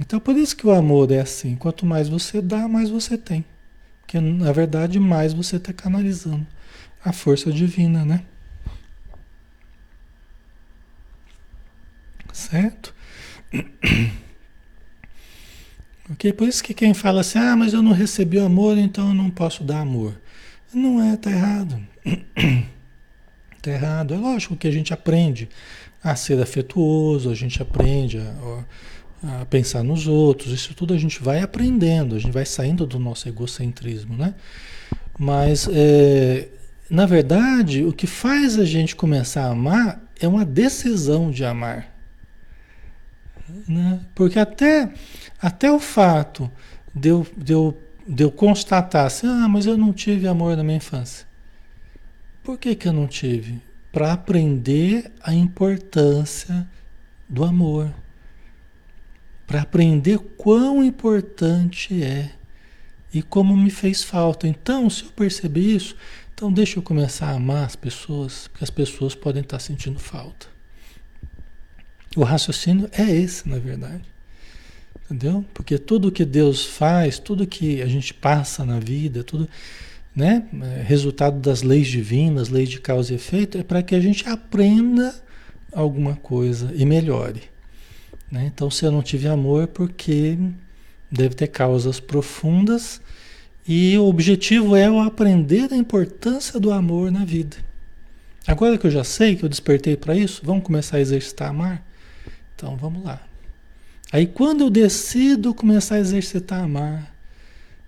Então 0.00 0.20
por 0.20 0.36
isso 0.36 0.56
que 0.56 0.64
o 0.68 0.70
amor 0.70 1.10
é 1.10 1.22
assim, 1.22 1.56
quanto 1.56 1.84
mais 1.84 2.08
você 2.08 2.40
dá, 2.40 2.68
mais 2.68 2.88
você 2.88 3.18
tem. 3.18 3.44
Porque 4.02 4.20
na 4.20 4.52
verdade 4.52 5.00
mais 5.00 5.32
você 5.32 5.56
está 5.56 5.72
canalizando 5.72 6.46
a 7.06 7.12
força 7.12 7.52
divina, 7.52 8.04
né? 8.04 8.24
Certo? 12.32 12.94
Ok? 16.08 16.32
Por 16.34 16.46
isso 16.46 16.62
que 16.62 16.72
quem 16.72 16.94
fala 16.94 17.20
assim, 17.20 17.36
ah, 17.36 17.56
mas 17.56 17.72
eu 17.72 17.82
não 17.82 17.90
recebi 17.90 18.38
o 18.38 18.44
amor, 18.44 18.78
então 18.78 19.08
eu 19.08 19.14
não 19.14 19.28
posso 19.28 19.64
dar 19.64 19.80
amor. 19.80 20.16
Não 20.72 21.02
é, 21.02 21.16
tá 21.16 21.32
errado. 21.32 21.84
tá 23.60 23.72
errado. 23.72 24.14
É 24.14 24.16
lógico 24.16 24.54
que 24.54 24.68
a 24.68 24.70
gente 24.70 24.94
aprende 24.94 25.48
a 26.00 26.14
ser 26.14 26.40
afetuoso, 26.40 27.28
a 27.28 27.34
gente 27.34 27.60
aprende 27.60 28.18
a, 28.18 28.64
a, 29.40 29.46
pensar 29.46 29.82
nos 29.82 30.06
outros, 30.06 30.52
isso 30.52 30.74
tudo 30.74 30.94
a 30.94 30.98
gente 30.98 31.20
vai 31.20 31.42
aprendendo, 31.42 32.14
a 32.14 32.20
gente 32.20 32.32
vai 32.32 32.46
saindo 32.46 32.86
do 32.86 33.00
nosso 33.00 33.28
egocentrismo, 33.28 34.16
né? 34.16 34.36
Mas 35.18 35.68
é, 35.68 36.46
na 36.88 37.06
verdade, 37.06 37.84
o 37.84 37.92
que 37.92 38.06
faz 38.06 38.58
a 38.58 38.64
gente 38.64 38.94
começar 38.94 39.44
a 39.44 39.50
amar 39.50 40.00
é 40.20 40.28
uma 40.28 40.44
decisão 40.44 41.30
de 41.30 41.44
amar. 41.44 41.92
Né? 43.68 44.00
Porque 44.14 44.38
até, 44.38 44.92
até 45.40 45.70
o 45.70 45.78
fato 45.78 46.50
de 46.94 47.08
eu, 47.08 47.26
de, 47.36 47.52
eu, 47.52 47.76
de 48.06 48.24
eu 48.24 48.30
constatar 48.30 49.06
assim, 49.06 49.26
ah, 49.26 49.48
mas 49.48 49.66
eu 49.66 49.76
não 49.76 49.92
tive 49.92 50.26
amor 50.26 50.56
na 50.56 50.62
minha 50.62 50.76
infância. 50.76 51.26
Por 52.42 52.58
que, 52.58 52.74
que 52.74 52.86
eu 52.86 52.92
não 52.92 53.06
tive? 53.06 53.60
Para 53.92 54.12
aprender 54.12 55.12
a 55.20 55.34
importância 55.34 56.68
do 57.28 57.44
amor. 57.44 57.92
Para 59.46 59.62
aprender 59.62 60.18
quão 60.36 60.82
importante 60.84 62.02
é 62.02 62.30
e 63.12 63.22
como 63.22 63.56
me 63.56 63.70
fez 63.70 64.02
falta. 64.02 64.46
Então, 64.46 64.88
se 64.90 65.04
eu 65.04 65.10
perceber 65.10 65.60
isso, 65.60 65.96
então 66.36 66.52
deixa 66.52 66.78
eu 66.78 66.82
começar 66.82 67.28
a 67.28 67.36
amar 67.36 67.64
as 67.64 67.74
pessoas, 67.74 68.46
porque 68.48 68.62
as 68.62 68.68
pessoas 68.68 69.14
podem 69.14 69.40
estar 69.40 69.58
sentindo 69.58 69.98
falta. 69.98 70.46
O 72.14 72.22
raciocínio 72.22 72.90
é 72.92 73.10
esse, 73.10 73.48
na 73.48 73.58
verdade. 73.58 74.02
Entendeu? 75.06 75.46
Porque 75.54 75.78
tudo 75.78 76.12
que 76.12 76.26
Deus 76.26 76.62
faz, 76.62 77.18
tudo 77.18 77.46
que 77.46 77.80
a 77.80 77.86
gente 77.86 78.12
passa 78.12 78.66
na 78.66 78.78
vida, 78.78 79.24
tudo, 79.24 79.48
né, 80.14 80.46
é 80.76 80.82
resultado 80.82 81.40
das 81.40 81.62
leis 81.62 81.88
divinas, 81.88 82.50
leis 82.50 82.68
de 82.68 82.82
causa 82.82 83.14
e 83.14 83.16
efeito, 83.16 83.56
é 83.56 83.62
para 83.62 83.82
que 83.82 83.94
a 83.94 84.00
gente 84.00 84.28
aprenda 84.28 85.14
alguma 85.72 86.16
coisa 86.16 86.70
e 86.74 86.84
melhore. 86.84 87.44
Né? 88.30 88.44
Então, 88.44 88.70
se 88.70 88.84
eu 88.84 88.92
não 88.92 89.02
tive 89.02 89.26
amor, 89.26 89.68
porque 89.68 90.36
deve 91.10 91.34
ter 91.34 91.46
causas 91.46 91.98
profundas 91.98 93.00
e 93.66 93.98
o 93.98 94.06
objetivo 94.06 94.76
é 94.76 94.86
eu 94.86 95.00
aprender 95.00 95.72
a 95.72 95.76
importância 95.76 96.60
do 96.60 96.70
amor 96.70 97.10
na 97.10 97.24
vida. 97.24 97.56
Agora 98.46 98.78
que 98.78 98.86
eu 98.86 98.90
já 98.90 99.02
sei 99.02 99.34
que 99.34 99.44
eu 99.44 99.48
despertei 99.48 99.96
para 99.96 100.14
isso, 100.14 100.40
vamos 100.44 100.62
começar 100.62 100.98
a 100.98 101.00
exercitar 101.00 101.50
amar? 101.50 101.84
Então 102.54 102.76
vamos 102.76 103.04
lá. 103.04 103.20
Aí 104.12 104.24
quando 104.24 104.60
eu 104.62 104.70
decido 104.70 105.52
começar 105.52 105.96
a 105.96 105.98
exercitar 105.98 106.62
amar, 106.62 107.12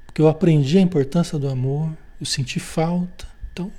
porque 0.05 0.21
eu 0.21 0.27
aprendi 0.27 0.79
a 0.79 0.81
importância 0.81 1.39
do 1.39 1.49
amor, 1.49 1.97
eu 2.21 2.27
senti 2.27 2.59
falta, 2.59 3.25
então 3.53 3.71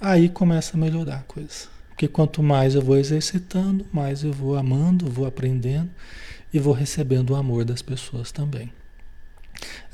aí 0.00 0.30
começa 0.30 0.74
a 0.74 0.80
melhorar 0.80 1.16
a 1.16 1.22
coisa. 1.22 1.68
Porque 1.90 2.08
quanto 2.08 2.42
mais 2.42 2.74
eu 2.74 2.80
vou 2.80 2.96
exercitando, 2.96 3.86
mais 3.92 4.24
eu 4.24 4.32
vou 4.32 4.56
amando, 4.56 5.10
vou 5.10 5.26
aprendendo 5.26 5.90
e 6.50 6.58
vou 6.58 6.72
recebendo 6.72 7.30
o 7.30 7.36
amor 7.36 7.62
das 7.62 7.82
pessoas 7.82 8.32
também. 8.32 8.72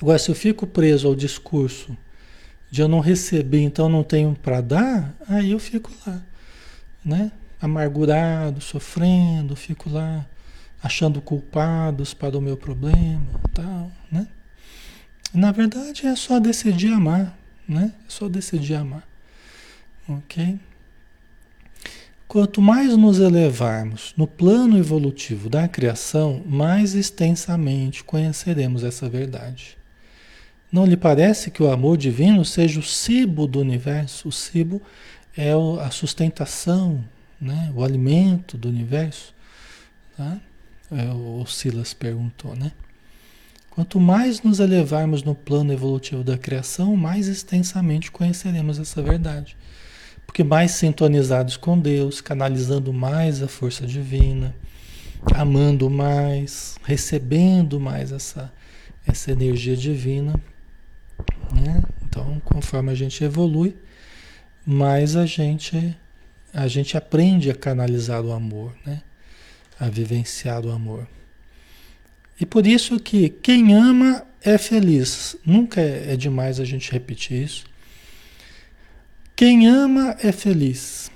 Agora, 0.01 0.19
se 0.19 0.31
eu 0.31 0.35
fico 0.35 0.67
preso 0.67 1.09
ao 1.09 1.15
discurso 1.15 1.97
de 2.71 2.81
eu 2.81 2.89
não 2.89 3.01
receber, 3.01 3.61
então 3.61 3.89
não 3.89 4.03
tenho 4.03 4.35
para 4.35 4.61
dar, 4.61 5.15
aí 5.29 5.53
eu 5.53 5.59
fico 5.59 5.91
lá, 6.07 6.23
né? 7.05 7.33
Amargurado, 7.61 8.61
sofrendo, 8.61 9.57
fico 9.57 9.89
lá 9.89 10.27
achando 10.83 11.21
culpados 11.21 12.15
para 12.15 12.37
o 12.37 12.41
meu 12.41 12.57
problema, 12.57 13.27
tal, 13.53 13.91
né? 14.11 14.29
Na 15.33 15.53
verdade 15.53 16.07
é 16.07 16.15
só 16.15 16.39
decidir 16.39 16.93
amar, 16.93 17.37
né? 17.69 17.93
É 18.07 18.11
só 18.11 18.29
decidir 18.29 18.75
amar, 18.75 19.07
ok? 20.09 20.59
Quanto 22.29 22.61
mais 22.61 22.97
nos 22.97 23.21
elevarmos 23.21 24.13
no 24.17 24.27
plano 24.27 24.77
evolutivo 24.77 25.49
da 25.49 25.69
criação, 25.69 26.43
mais 26.45 26.93
extensamente 26.93 28.03
conheceremos 28.03 28.83
essa 28.83 29.09
verdade. 29.09 29.79
Não 30.71 30.85
lhe 30.85 30.97
parece 30.97 31.53
que 31.53 31.63
o 31.63 31.71
amor 31.71 31.97
divino 31.97 32.45
seja 32.45 32.81
o 32.81 32.83
cibo 32.83 33.47
do 33.47 33.61
universo? 33.61 34.29
O 34.29 34.33
cibo 34.33 34.83
é 35.37 35.53
a 35.81 35.91
sustentação, 35.93 37.05
né? 37.41 37.71
o 37.73 37.85
alimento 37.85 38.59
do 38.59 38.69
universo. 38.69 39.33
Tá? 40.17 40.41
É, 40.91 41.09
o 41.13 41.47
Silas 41.47 41.95
perguntou, 41.95 42.57
né? 42.57 42.73
Quanto 43.71 44.01
mais 44.01 44.43
nos 44.43 44.59
elevarmos 44.59 45.23
no 45.23 45.35
plano 45.35 45.73
evolutivo 45.73 46.25
da 46.25 46.37
criação, 46.37 46.97
mais 46.97 47.29
extensamente 47.29 48.11
conheceremos 48.11 48.81
essa 48.81 49.01
verdade 49.01 49.57
porque 50.27 50.43
mais 50.45 50.73
sintonizados 50.73 51.57
com 51.57 51.79
Deus, 51.79 52.21
canalizando 52.21 52.93
mais 52.93 53.43
a 53.43 53.49
força 53.49 53.87
divina, 53.87 54.55
amando 55.35 55.89
mais, 55.89 56.77
recebendo 56.85 57.81
mais 57.81 58.13
essa, 58.13 58.53
essa 59.07 59.33
energia 59.33 59.77
divina. 59.77 60.35
Né? 61.55 61.83
Então, 62.05 62.41
conforme 62.45 62.91
a 62.91 62.95
gente 62.95 63.23
evolui, 63.23 63.77
mais 64.65 65.17
a 65.17 65.25
gente, 65.25 65.97
a 66.53 66.67
gente 66.67 66.97
aprende 66.97 67.51
a 67.51 67.55
canalizar 67.55 68.23
o 68.23 68.33
amor, 68.33 68.75
né? 68.85 69.03
a 69.79 69.89
vivenciar 69.89 70.65
o 70.67 70.71
amor. 70.71 71.07
E 72.41 72.45
por 72.45 72.67
isso 72.67 72.99
que 73.01 73.29
quem 73.29 73.75
ama 73.75 74.27
é 74.43 74.59
feliz. 74.59 75.37
Nunca 75.45 75.81
é, 75.81 76.13
é 76.13 76.17
demais 76.17 76.61
a 76.61 76.65
gente 76.65 76.91
repetir 76.93 77.43
isso. 77.45 77.65
Quem 79.37 79.69
ama 79.69 80.17
é 80.23 80.33
feliz. 80.33 81.11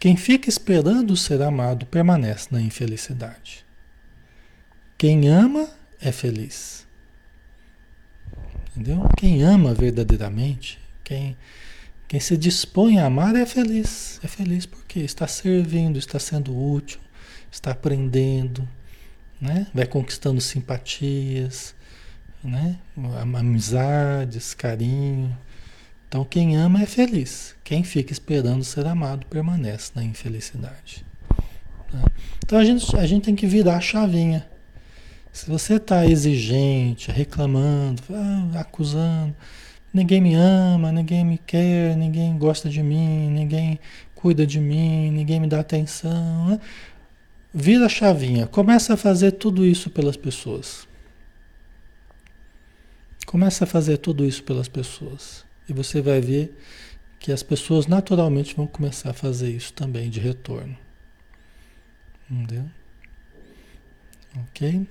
Quem 0.00 0.16
fica 0.16 0.48
esperando 0.48 1.14
ser 1.18 1.42
amado 1.42 1.84
permanece 1.84 2.48
na 2.50 2.62
infelicidade. 2.62 3.62
Quem 4.96 5.28
ama 5.28 5.68
é 6.00 6.10
feliz. 6.12 6.86
Entendeu? 8.70 9.06
Quem 9.18 9.42
ama 9.42 9.74
verdadeiramente, 9.74 10.78
quem, 11.04 11.36
quem 12.06 12.20
se 12.20 12.34
dispõe 12.34 12.98
a 12.98 13.04
amar 13.04 13.36
é 13.36 13.44
feliz. 13.44 14.18
É 14.24 14.28
feliz 14.28 14.64
porque 14.64 15.00
está 15.00 15.26
servindo, 15.26 15.98
está 15.98 16.18
sendo 16.18 16.56
útil, 16.58 17.00
está 17.52 17.72
aprendendo, 17.72 18.66
né? 19.38 19.66
vai 19.74 19.86
conquistando 19.86 20.40
simpatias, 20.40 21.74
né? 22.42 22.76
Amizades, 23.34 24.54
carinho. 24.54 25.36
Então 26.08 26.24
quem 26.24 26.56
ama 26.56 26.82
é 26.82 26.86
feliz. 26.86 27.54
Quem 27.62 27.84
fica 27.84 28.12
esperando 28.12 28.64
ser 28.64 28.86
amado 28.86 29.26
permanece 29.26 29.92
na 29.94 30.02
infelicidade. 30.02 31.04
Tá? 31.90 32.10
Então 32.44 32.58
a 32.58 32.64
gente, 32.64 32.96
a 32.96 33.06
gente 33.06 33.24
tem 33.24 33.36
que 33.36 33.46
virar 33.46 33.76
a 33.76 33.80
chavinha. 33.80 34.46
Se 35.30 35.48
você 35.48 35.74
está 35.74 36.06
exigente, 36.06 37.10
reclamando, 37.10 38.02
ah, 38.10 38.60
acusando, 38.60 39.36
ninguém 39.92 40.20
me 40.20 40.34
ama, 40.34 40.90
ninguém 40.90 41.24
me 41.24 41.38
quer, 41.38 41.94
ninguém 41.96 42.36
gosta 42.38 42.68
de 42.68 42.82
mim, 42.82 43.28
ninguém 43.30 43.78
cuida 44.14 44.46
de 44.46 44.58
mim, 44.58 45.10
ninguém 45.10 45.38
me 45.38 45.46
dá 45.46 45.60
atenção. 45.60 46.48
Né? 46.48 46.60
Vira 47.52 47.86
a 47.86 47.88
chavinha, 47.88 48.46
começa 48.46 48.94
a 48.94 48.96
fazer 48.96 49.32
tudo 49.32 49.64
isso 49.64 49.90
pelas 49.90 50.16
pessoas. 50.16 50.87
Começa 53.28 53.64
a 53.64 53.66
fazer 53.66 53.98
tudo 53.98 54.24
isso 54.24 54.42
pelas 54.42 54.68
pessoas. 54.68 55.44
E 55.68 55.72
você 55.74 56.00
vai 56.00 56.18
ver 56.18 56.58
que 57.20 57.30
as 57.30 57.42
pessoas 57.42 57.86
naturalmente 57.86 58.56
vão 58.56 58.66
começar 58.66 59.10
a 59.10 59.12
fazer 59.12 59.54
isso 59.54 59.70
também 59.74 60.08
de 60.08 60.18
retorno. 60.18 60.74
Entendeu? 62.30 62.64
Ok? 64.34 64.86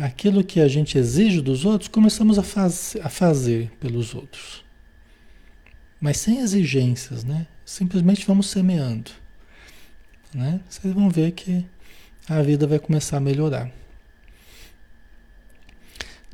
Aquilo 0.00 0.42
que 0.42 0.60
a 0.60 0.66
gente 0.66 0.96
exige 0.96 1.42
dos 1.42 1.66
outros, 1.66 1.88
começamos 1.88 2.38
a, 2.38 2.42
faz, 2.42 2.96
a 3.02 3.10
fazer 3.10 3.70
pelos 3.78 4.14
outros. 4.14 4.64
Mas 6.00 6.16
sem 6.16 6.38
exigências, 6.38 7.22
né? 7.22 7.46
Simplesmente 7.66 8.26
vamos 8.26 8.46
semeando. 8.46 9.10
Né? 10.34 10.58
Vocês 10.70 10.94
vão 10.94 11.10
ver 11.10 11.32
que 11.32 11.66
a 12.26 12.40
vida 12.40 12.66
vai 12.66 12.78
começar 12.78 13.18
a 13.18 13.20
melhorar. 13.20 13.70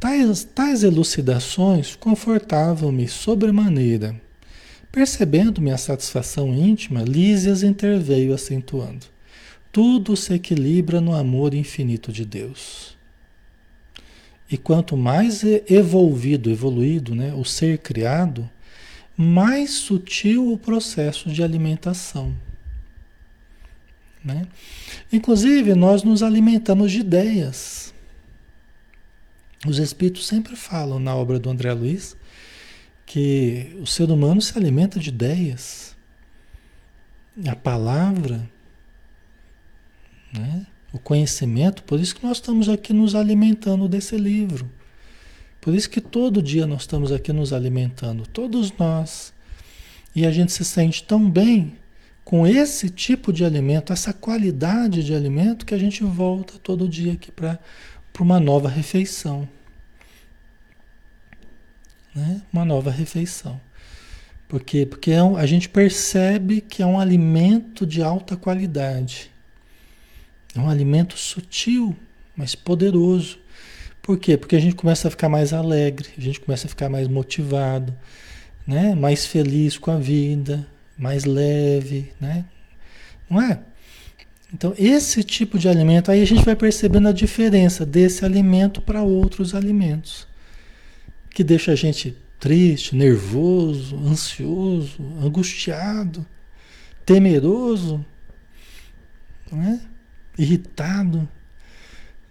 Tais, 0.01 0.44
tais 0.44 0.82
elucidações 0.82 1.94
confortavam-me 1.94 3.07
sobremaneira. 3.07 4.18
Percebendo 4.90 5.61
minha 5.61 5.76
satisfação 5.76 6.55
íntima, 6.55 7.03
Lísias 7.03 7.62
interveio 7.62 8.32
acentuando. 8.32 9.05
Tudo 9.70 10.16
se 10.16 10.32
equilibra 10.32 11.03
no 11.03 11.14
amor 11.14 11.53
infinito 11.53 12.11
de 12.11 12.24
Deus. 12.24 12.96
E 14.51 14.57
quanto 14.57 14.96
mais 14.96 15.44
evolvido, 15.68 16.51
evoluído, 16.51 17.14
né, 17.14 17.34
o 17.34 17.44
ser 17.44 17.78
criado, 17.78 18.51
mais 19.14 19.72
sutil 19.72 20.51
o 20.51 20.57
processo 20.57 21.28
de 21.28 21.42
alimentação. 21.42 22.34
Né? 24.24 24.46
Inclusive, 25.12 25.74
nós 25.74 26.03
nos 26.03 26.22
alimentamos 26.22 26.90
de 26.90 27.01
ideias. 27.01 27.94
Os 29.66 29.78
espíritos 29.78 30.26
sempre 30.26 30.56
falam 30.56 30.98
na 30.98 31.14
obra 31.14 31.38
do 31.38 31.50
André 31.50 31.72
Luiz 31.72 32.16
que 33.04 33.76
o 33.80 33.86
ser 33.86 34.11
humano 34.11 34.40
se 34.40 34.56
alimenta 34.56 34.98
de 34.98 35.08
ideias. 35.08 35.96
A 37.46 37.56
palavra, 37.56 38.48
né? 40.32 40.66
o 40.92 40.98
conhecimento, 40.98 41.82
por 41.82 42.00
isso 42.00 42.14
que 42.14 42.24
nós 42.24 42.38
estamos 42.38 42.68
aqui 42.68 42.92
nos 42.92 43.14
alimentando 43.14 43.88
desse 43.88 44.16
livro. 44.16 44.70
Por 45.61 45.74
isso 45.74 45.90
que 45.90 46.00
todo 46.00 46.42
dia 46.42 46.66
nós 46.66 46.82
estamos 46.82 47.12
aqui 47.12 47.32
nos 47.32 47.52
alimentando, 47.52 48.26
todos 48.26 48.72
nós. 48.78 49.32
E 50.14 50.24
a 50.24 50.30
gente 50.30 50.52
se 50.52 50.64
sente 50.64 51.04
tão 51.04 51.30
bem 51.30 51.74
com 52.24 52.46
esse 52.46 52.88
tipo 52.88 53.32
de 53.32 53.44
alimento, 53.44 53.92
essa 53.92 54.12
qualidade 54.12 55.04
de 55.04 55.14
alimento, 55.14 55.66
que 55.66 55.74
a 55.74 55.78
gente 55.78 56.02
volta 56.02 56.54
todo 56.62 56.88
dia 56.88 57.12
aqui 57.12 57.30
para 57.30 57.58
para 58.12 58.22
uma 58.22 58.40
nova 58.40 58.68
refeição. 58.68 59.48
Né? 62.14 62.42
Uma 62.52 62.64
nova 62.64 62.90
refeição. 62.90 63.61
Por 64.48 64.62
quê? 64.62 64.84
Porque 64.84 65.12
é 65.12 65.22
um, 65.22 65.36
a 65.36 65.46
gente 65.46 65.68
percebe 65.68 66.61
que 66.61 66.82
é 66.82 66.86
um 66.86 66.98
alimento 66.98 67.86
de 67.86 68.02
alta 68.02 68.36
qualidade. 68.36 69.30
É 70.54 70.58
um 70.58 70.68
alimento 70.68 71.16
sutil, 71.16 71.96
mas 72.36 72.56
poderoso. 72.56 73.38
Por 74.02 74.18
quê? 74.18 74.36
Porque 74.36 74.56
a 74.56 74.61
gente 74.61 74.74
começa 74.74 75.06
a 75.06 75.11
ficar 75.11 75.28
mais 75.28 75.52
alegre, 75.52 76.08
a 76.18 76.20
gente 76.20 76.40
começa 76.40 76.66
a 76.66 76.68
ficar 76.68 76.88
mais 76.88 77.06
motivado, 77.06 77.96
né? 78.66 78.94
mais 78.94 79.24
feliz 79.26 79.78
com 79.78 79.92
a 79.92 79.98
vida, 79.98 80.66
mais 80.98 81.24
leve, 81.24 82.12
né? 82.20 82.44
Não 83.28 83.40
é? 83.40 83.61
Então, 84.53 84.74
esse 84.76 85.22
tipo 85.22 85.59
de 85.59 85.68
alimento, 85.68 86.11
aí 86.11 86.20
a 86.20 86.26
gente 86.26 86.44
vai 86.44 86.57
percebendo 86.57 87.09
a 87.09 87.12
diferença 87.12 87.86
desse 87.86 88.24
alimento 88.24 88.80
para 88.80 89.03
outros 89.03 89.55
alimentos, 89.55 90.26
que 91.30 91.44
deixa 91.44 91.72
a 91.72 91.76
gente 91.76 92.16
triste, 92.38 92.96
nervoso, 92.96 93.96
ansioso, 93.96 95.01
angustiado, 95.22 96.26
temeroso, 97.07 98.05
não 99.53 99.62
é? 99.62 99.80
irritado, 100.38 101.28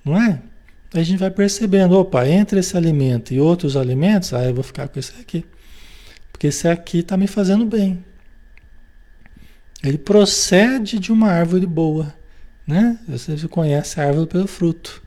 não 0.03 0.20
é? 0.20 0.41
Aí 0.93 1.01
a 1.01 1.03
gente 1.03 1.20
vai 1.20 1.30
percebendo, 1.30 1.95
opa, 1.97 2.28
entre 2.28 2.59
esse 2.59 2.76
alimento 2.76 3.34
e 3.34 3.39
outros 3.39 3.78
alimentos, 3.78 4.34
ah, 4.34 4.43
eu 4.43 4.53
vou 4.53 4.63
ficar 4.63 4.88
com 4.88 4.99
esse 4.99 5.13
aqui. 5.22 5.45
Porque 6.32 6.47
esse 6.47 6.67
aqui 6.67 6.99
está 6.99 7.15
me 7.15 7.28
fazendo 7.28 7.65
bem. 7.65 8.03
Ele 9.84 9.97
procede 9.97 10.99
de 10.99 11.11
uma 11.11 11.30
árvore 11.32 11.65
boa, 11.65 12.13
né? 12.67 12.99
Você 13.07 13.47
conhece 13.47 13.99
a 13.99 14.07
árvore 14.07 14.27
pelo 14.27 14.47
fruto. 14.47 15.01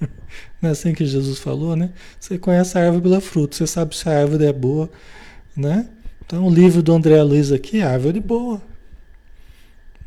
Não 0.60 0.68
é 0.68 0.72
assim 0.72 0.92
que 0.92 1.06
Jesus 1.06 1.38
falou, 1.38 1.74
né? 1.74 1.90
Você 2.20 2.36
conhece 2.38 2.76
a 2.76 2.82
árvore 2.82 3.02
pelo 3.02 3.20
fruto, 3.20 3.56
você 3.56 3.66
sabe 3.66 3.96
se 3.96 4.08
a 4.08 4.20
árvore 4.20 4.44
é 4.44 4.52
boa, 4.52 4.90
né? 5.56 5.88
Então 6.24 6.46
o 6.46 6.50
livro 6.50 6.82
do 6.82 6.92
André 6.92 7.22
Luiz 7.22 7.52
aqui 7.52 7.78
é 7.78 7.84
árvore 7.84 8.20
boa. 8.20 8.60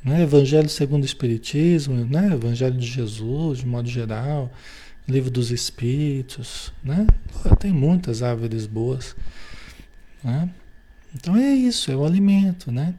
Né? 0.04 0.24
Evangelho 0.24 0.70
segundo 0.70 1.04
o 1.04 1.06
Espiritismo, 1.06 2.06
né? 2.06 2.34
Evangelho 2.34 2.78
de 2.78 2.86
Jesus, 2.86 3.60
de 3.60 3.66
modo 3.66 3.90
geral, 3.90 4.52
livro 5.08 5.32
dos 5.32 5.50
Espíritos, 5.50 6.72
né? 6.84 7.08
Tem 7.60 7.72
muitas 7.72 8.22
árvores 8.22 8.68
boas, 8.68 9.16
né? 10.24 10.50
Então 11.16 11.36
é 11.36 11.54
isso, 11.54 11.92
é 11.92 11.96
o 11.96 12.06
alimento, 12.06 12.72
né? 12.72 12.94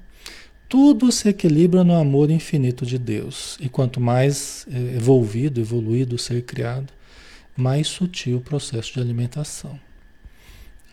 Tudo 0.70 1.10
se 1.10 1.28
equilibra 1.28 1.82
no 1.82 1.96
amor 1.96 2.30
infinito 2.30 2.86
de 2.86 2.96
Deus. 2.96 3.58
E 3.60 3.68
quanto 3.68 4.00
mais 4.00 4.68
é, 4.72 4.96
evolvido, 4.96 5.60
evoluído 5.60 6.14
o 6.14 6.18
ser 6.18 6.42
criado, 6.42 6.92
mais 7.56 7.88
sutil 7.88 8.36
o 8.36 8.40
processo 8.40 8.94
de 8.94 9.00
alimentação. 9.00 9.78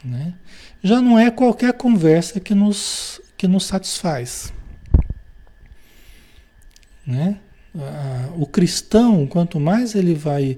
Né? 0.03 0.33
Já 0.81 0.99
não 0.99 1.19
é 1.19 1.29
qualquer 1.29 1.73
conversa 1.73 2.39
que 2.39 2.55
nos, 2.55 3.21
que 3.37 3.47
nos 3.47 3.65
satisfaz. 3.65 4.51
Né? 7.05 7.37
O 8.35 8.47
cristão, 8.47 9.27
quanto 9.27 9.59
mais 9.59 9.93
ele 9.93 10.15
vai, 10.15 10.57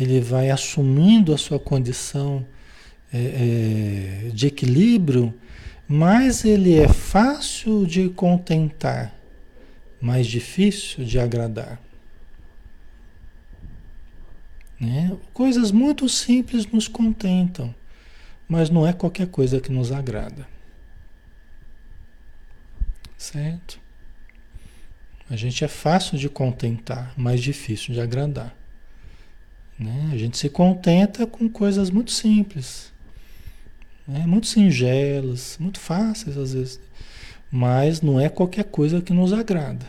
ele 0.00 0.22
vai 0.22 0.50
assumindo 0.50 1.34
a 1.34 1.38
sua 1.38 1.58
condição 1.58 2.46
é, 3.12 4.26
é, 4.26 4.30
de 4.30 4.46
equilíbrio, 4.46 5.34
mais 5.86 6.44
ele 6.44 6.74
é 6.74 6.88
fácil 6.88 7.86
de 7.86 8.08
contentar, 8.08 9.14
mais 10.00 10.26
difícil 10.26 11.04
de 11.04 11.18
agradar. 11.18 11.80
Né? 14.80 15.16
Coisas 15.32 15.70
muito 15.70 16.08
simples 16.08 16.66
nos 16.66 16.88
contentam, 16.88 17.74
mas 18.48 18.70
não 18.70 18.86
é 18.86 18.92
qualquer 18.92 19.26
coisa 19.28 19.60
que 19.60 19.70
nos 19.70 19.92
agrada. 19.92 20.46
Certo? 23.16 23.80
A 25.30 25.36
gente 25.36 25.64
é 25.64 25.68
fácil 25.68 26.18
de 26.18 26.28
contentar, 26.28 27.14
mas 27.16 27.42
difícil 27.42 27.94
de 27.94 28.00
agradar. 28.00 28.54
Né? 29.78 30.10
A 30.12 30.16
gente 30.16 30.36
se 30.36 30.48
contenta 30.48 31.26
com 31.26 31.48
coisas 31.48 31.90
muito 31.90 32.12
simples, 32.12 32.92
né? 34.06 34.26
muito 34.26 34.46
singelas, 34.46 35.56
muito 35.58 35.80
fáceis 35.80 36.36
às 36.36 36.52
vezes, 36.54 36.80
mas 37.50 38.00
não 38.00 38.20
é 38.20 38.28
qualquer 38.28 38.64
coisa 38.64 39.00
que 39.00 39.12
nos 39.12 39.32
agrada. 39.32 39.86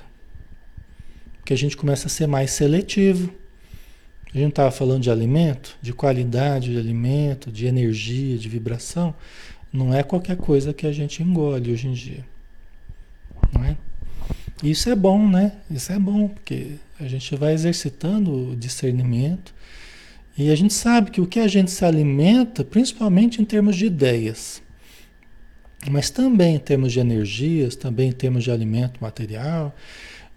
Porque 1.37 1.53
a 1.53 1.57
gente 1.57 1.77
começa 1.77 2.07
a 2.07 2.09
ser 2.09 2.27
mais 2.27 2.51
seletivo. 2.51 3.31
A 4.33 4.37
gente 4.37 4.49
estava 4.49 4.71
falando 4.71 5.03
de 5.03 5.11
alimento, 5.11 5.77
de 5.81 5.93
qualidade 5.93 6.71
de 6.71 6.77
alimento, 6.77 7.51
de 7.51 7.67
energia, 7.67 8.37
de 8.37 8.49
vibração. 8.49 9.15
Não 9.71 9.93
é 9.93 10.03
qualquer 10.03 10.37
coisa 10.37 10.73
que 10.73 10.85
a 10.85 10.91
gente 10.91 11.23
engole 11.23 11.71
hoje 11.71 11.87
em 11.87 11.93
dia. 11.93 12.25
Não 13.53 13.63
é? 13.63 13.77
Isso 14.63 14.89
é 14.89 14.95
bom, 14.95 15.27
né? 15.27 15.53
Isso 15.69 15.91
é 15.91 15.99
bom, 15.99 16.27
porque 16.27 16.73
a 16.99 17.07
gente 17.07 17.35
vai 17.35 17.53
exercitando 17.53 18.51
o 18.51 18.55
discernimento 18.55 19.54
e 20.37 20.51
a 20.51 20.55
gente 20.55 20.73
sabe 20.73 21.11
que 21.11 21.21
o 21.21 21.27
que 21.27 21.39
a 21.39 21.47
gente 21.47 21.71
se 21.71 21.85
alimenta, 21.85 22.63
principalmente 22.63 23.41
em 23.41 23.45
termos 23.45 23.75
de 23.77 23.85
ideias, 23.85 24.61
mas 25.89 26.09
também 26.09 26.55
em 26.55 26.59
termos 26.59 26.91
de 26.91 26.99
energias, 26.99 27.75
também 27.75 28.09
em 28.09 28.13
termos 28.13 28.43
de 28.43 28.51
alimento 28.51 29.01
material, 29.01 29.73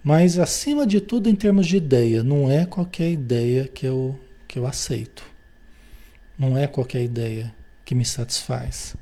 mas 0.03 0.39
acima 0.39 0.87
de 0.87 1.01
tudo 1.01 1.29
em 1.29 1.35
termos 1.35 1.67
de 1.67 1.77
ideia, 1.77 2.23
não 2.23 2.51
é 2.51 2.65
qualquer 2.65 3.11
ideia 3.11 3.67
que 3.67 3.87
eu, 3.87 4.19
que 4.47 4.59
eu 4.59 4.67
aceito. 4.67 5.25
Não 6.39 6.57
é 6.57 6.69
qualquer 6.69 7.03
ideia 7.03 7.53
que 7.85 7.95
me 7.95 8.05
satisfaz. 8.05 8.95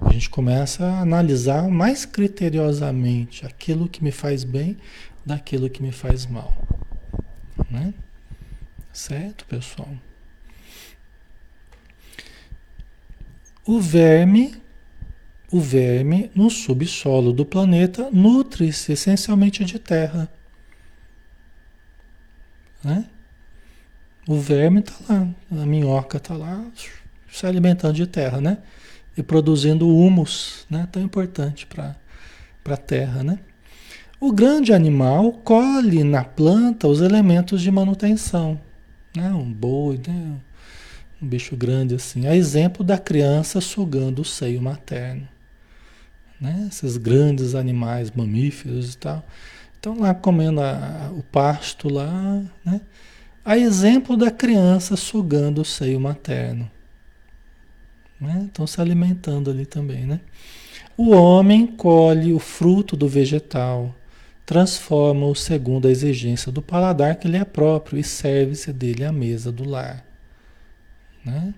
A 0.00 0.12
gente 0.12 0.28
começa 0.28 0.84
a 0.84 1.00
analisar 1.00 1.68
mais 1.68 2.04
criteriosamente 2.04 3.46
aquilo 3.46 3.88
que 3.88 4.02
me 4.02 4.10
faz 4.10 4.42
bem 4.42 4.76
daquilo 5.24 5.70
que 5.70 5.80
me 5.80 5.92
faz 5.92 6.26
mal. 6.26 6.52
Né? 7.70 7.94
Certo, 8.92 9.46
pessoal? 9.46 9.88
O 13.64 13.80
verme, 13.80 14.54
o 15.50 15.60
verme 15.60 16.30
no 16.34 16.50
subsolo 16.50 17.32
do 17.32 17.44
planeta 17.44 18.10
nutre-se 18.10 18.92
essencialmente 18.92 19.64
de 19.64 19.78
terra. 19.78 20.28
Né? 22.82 23.04
O 24.26 24.38
verme 24.38 24.80
está 24.80 24.94
lá, 25.08 25.28
a 25.50 25.66
minhoca 25.66 26.16
está 26.16 26.34
lá 26.34 26.64
se 27.30 27.46
alimentando 27.46 27.94
de 27.94 28.06
terra, 28.06 28.40
né? 28.40 28.58
e 29.16 29.22
produzindo 29.22 29.88
humus, 29.88 30.66
né? 30.68 30.88
tão 30.90 31.02
importante 31.02 31.66
para 31.66 31.96
a 32.64 32.76
terra. 32.76 33.22
Né? 33.22 33.38
O 34.20 34.32
grande 34.32 34.72
animal 34.72 35.32
colhe 35.32 36.02
na 36.02 36.24
planta 36.24 36.88
os 36.88 37.00
elementos 37.00 37.60
de 37.60 37.70
manutenção. 37.70 38.60
Né? 39.16 39.30
Um 39.30 39.52
boi, 39.52 40.00
né? 40.06 40.36
Um 41.22 41.26
bicho 41.26 41.56
grande 41.56 41.94
assim. 41.94 42.26
A 42.26 42.34
exemplo 42.34 42.84
da 42.84 42.98
criança 42.98 43.60
sugando 43.60 44.22
o 44.22 44.24
seio 44.24 44.60
materno. 44.60 45.28
Né? 46.40 46.66
Esses 46.68 46.96
grandes 46.96 47.54
animais 47.54 48.10
mamíferos 48.10 48.94
e 48.94 48.98
tal. 48.98 49.24
Estão 49.74 50.00
lá 50.00 50.12
comendo 50.12 50.60
a, 50.60 51.10
o 51.16 51.22
pasto 51.22 51.88
lá, 51.88 52.42
né? 52.64 52.80
A 53.44 53.58
exemplo 53.58 54.16
da 54.16 54.30
criança 54.30 54.96
sugando 54.96 55.62
o 55.62 55.64
seio 55.64 55.98
materno. 55.98 56.70
Né? 58.20 58.44
Estão 58.46 58.66
se 58.66 58.80
alimentando 58.80 59.50
ali 59.50 59.66
também, 59.66 60.06
né? 60.06 60.20
O 60.96 61.10
homem 61.10 61.66
colhe 61.66 62.32
o 62.32 62.38
fruto 62.38 62.96
do 62.96 63.08
vegetal, 63.08 63.92
transforma-o 64.46 65.34
segundo 65.34 65.88
a 65.88 65.90
exigência 65.90 66.52
do 66.52 66.62
paladar 66.62 67.16
que 67.16 67.26
lhe 67.26 67.36
é 67.36 67.44
próprio 67.44 67.98
e 67.98 68.04
serve-se 68.04 68.72
dele 68.72 69.04
à 69.04 69.10
mesa 69.10 69.50
do 69.50 69.68
lar. 69.68 70.04
Né? 71.24 71.54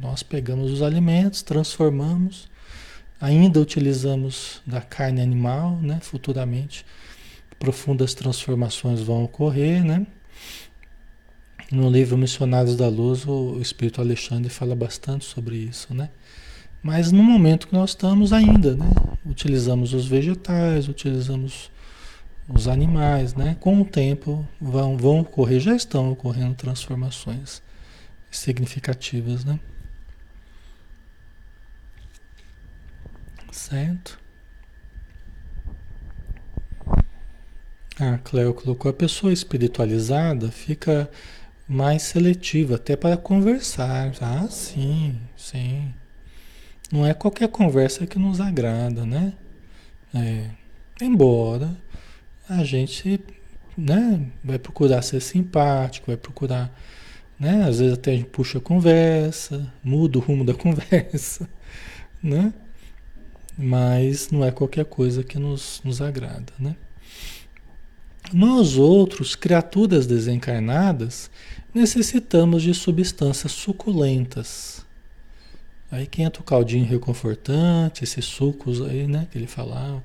nós 0.00 0.22
pegamos 0.22 0.70
os 0.70 0.82
alimentos, 0.82 1.42
transformamos, 1.42 2.48
ainda 3.20 3.60
utilizamos 3.60 4.62
da 4.66 4.80
carne 4.80 5.20
animal, 5.20 5.78
né? 5.80 5.98
futuramente 6.00 6.84
profundas 7.58 8.12
transformações 8.12 9.00
vão 9.00 9.22
ocorrer, 9.22 9.84
né? 9.84 10.04
No 11.70 11.88
livro 11.88 12.18
Missionários 12.18 12.74
da 12.74 12.88
Luz, 12.88 13.24
o 13.24 13.60
Espírito 13.60 14.00
Alexandre 14.00 14.50
fala 14.50 14.74
bastante 14.74 15.24
sobre 15.24 15.56
isso, 15.56 15.94
né? 15.94 16.10
Mas 16.82 17.12
no 17.12 17.22
momento 17.22 17.68
que 17.68 17.72
nós 17.72 17.90
estamos 17.90 18.32
ainda, 18.32 18.74
né? 18.74 18.90
Utilizamos 19.24 19.94
os 19.94 20.08
vegetais, 20.08 20.88
utilizamos 20.88 21.70
os 22.52 22.66
animais, 22.66 23.34
né? 23.34 23.56
Com 23.60 23.80
o 23.80 23.84
tempo 23.84 24.44
vão, 24.60 24.96
vão 24.96 25.20
ocorrer, 25.20 25.60
já 25.60 25.76
estão 25.76 26.10
ocorrendo 26.10 26.54
transformações 26.54 27.62
significativas, 28.32 29.44
né? 29.44 29.60
Certo? 33.50 34.18
A 38.00 38.18
Cleo 38.18 38.54
colocou 38.54 38.90
a 38.90 38.94
pessoa 38.94 39.32
espiritualizada 39.32 40.50
fica 40.50 41.08
mais 41.68 42.02
seletiva, 42.02 42.76
até 42.76 42.96
para 42.96 43.16
conversar. 43.16 44.12
Ah, 44.20 44.48
sim, 44.50 45.20
sim. 45.36 45.94
Não 46.90 47.06
é 47.06 47.14
qualquer 47.14 47.48
conversa 47.48 48.06
que 48.06 48.18
nos 48.18 48.40
agrada, 48.40 49.06
né? 49.06 49.34
É, 50.14 50.50
embora 51.00 51.74
a 52.48 52.64
gente 52.64 53.20
né, 53.76 54.26
vai 54.44 54.58
procurar 54.58 55.00
ser 55.02 55.20
simpático, 55.20 56.08
vai 56.08 56.16
procurar, 56.16 56.70
né? 57.42 57.64
Às 57.64 57.80
vezes 57.80 57.94
até 57.94 58.12
a 58.12 58.14
gente 58.14 58.28
puxa 58.28 58.58
a 58.58 58.60
conversa, 58.60 59.68
muda 59.82 60.16
o 60.16 60.20
rumo 60.20 60.44
da 60.44 60.54
conversa, 60.54 61.48
né? 62.22 62.54
Mas 63.58 64.30
não 64.30 64.44
é 64.44 64.52
qualquer 64.52 64.84
coisa 64.84 65.24
que 65.24 65.40
nos, 65.40 65.80
nos 65.84 66.00
agrada, 66.00 66.52
né? 66.56 66.76
Nós 68.32 68.76
outros, 68.78 69.34
criaturas 69.34 70.06
desencarnadas, 70.06 71.28
necessitamos 71.74 72.62
de 72.62 72.72
substâncias 72.72 73.50
suculentas. 73.50 74.86
Aí 75.90 76.06
que 76.06 76.22
entra 76.22 76.40
o 76.40 76.44
caldinho 76.44 76.86
reconfortante, 76.86 78.04
esses 78.04 78.24
sucos 78.24 78.80
aí, 78.80 79.08
né, 79.08 79.26
que 79.30 79.36
ele 79.36 79.48
falava. 79.48 80.02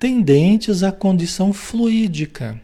tendentes 0.00 0.82
à 0.82 0.90
condição 0.90 1.52
fluídica. 1.52 2.60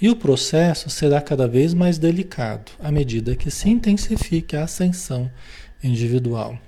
E 0.00 0.08
o 0.08 0.16
processo 0.16 0.88
será 0.88 1.20
cada 1.20 1.46
vez 1.46 1.74
mais 1.74 1.98
delicado 1.98 2.72
à 2.78 2.90
medida 2.90 3.36
que 3.36 3.50
se 3.50 3.68
intensifique 3.68 4.56
a 4.56 4.64
ascensão 4.64 5.30
individual. 5.82 6.58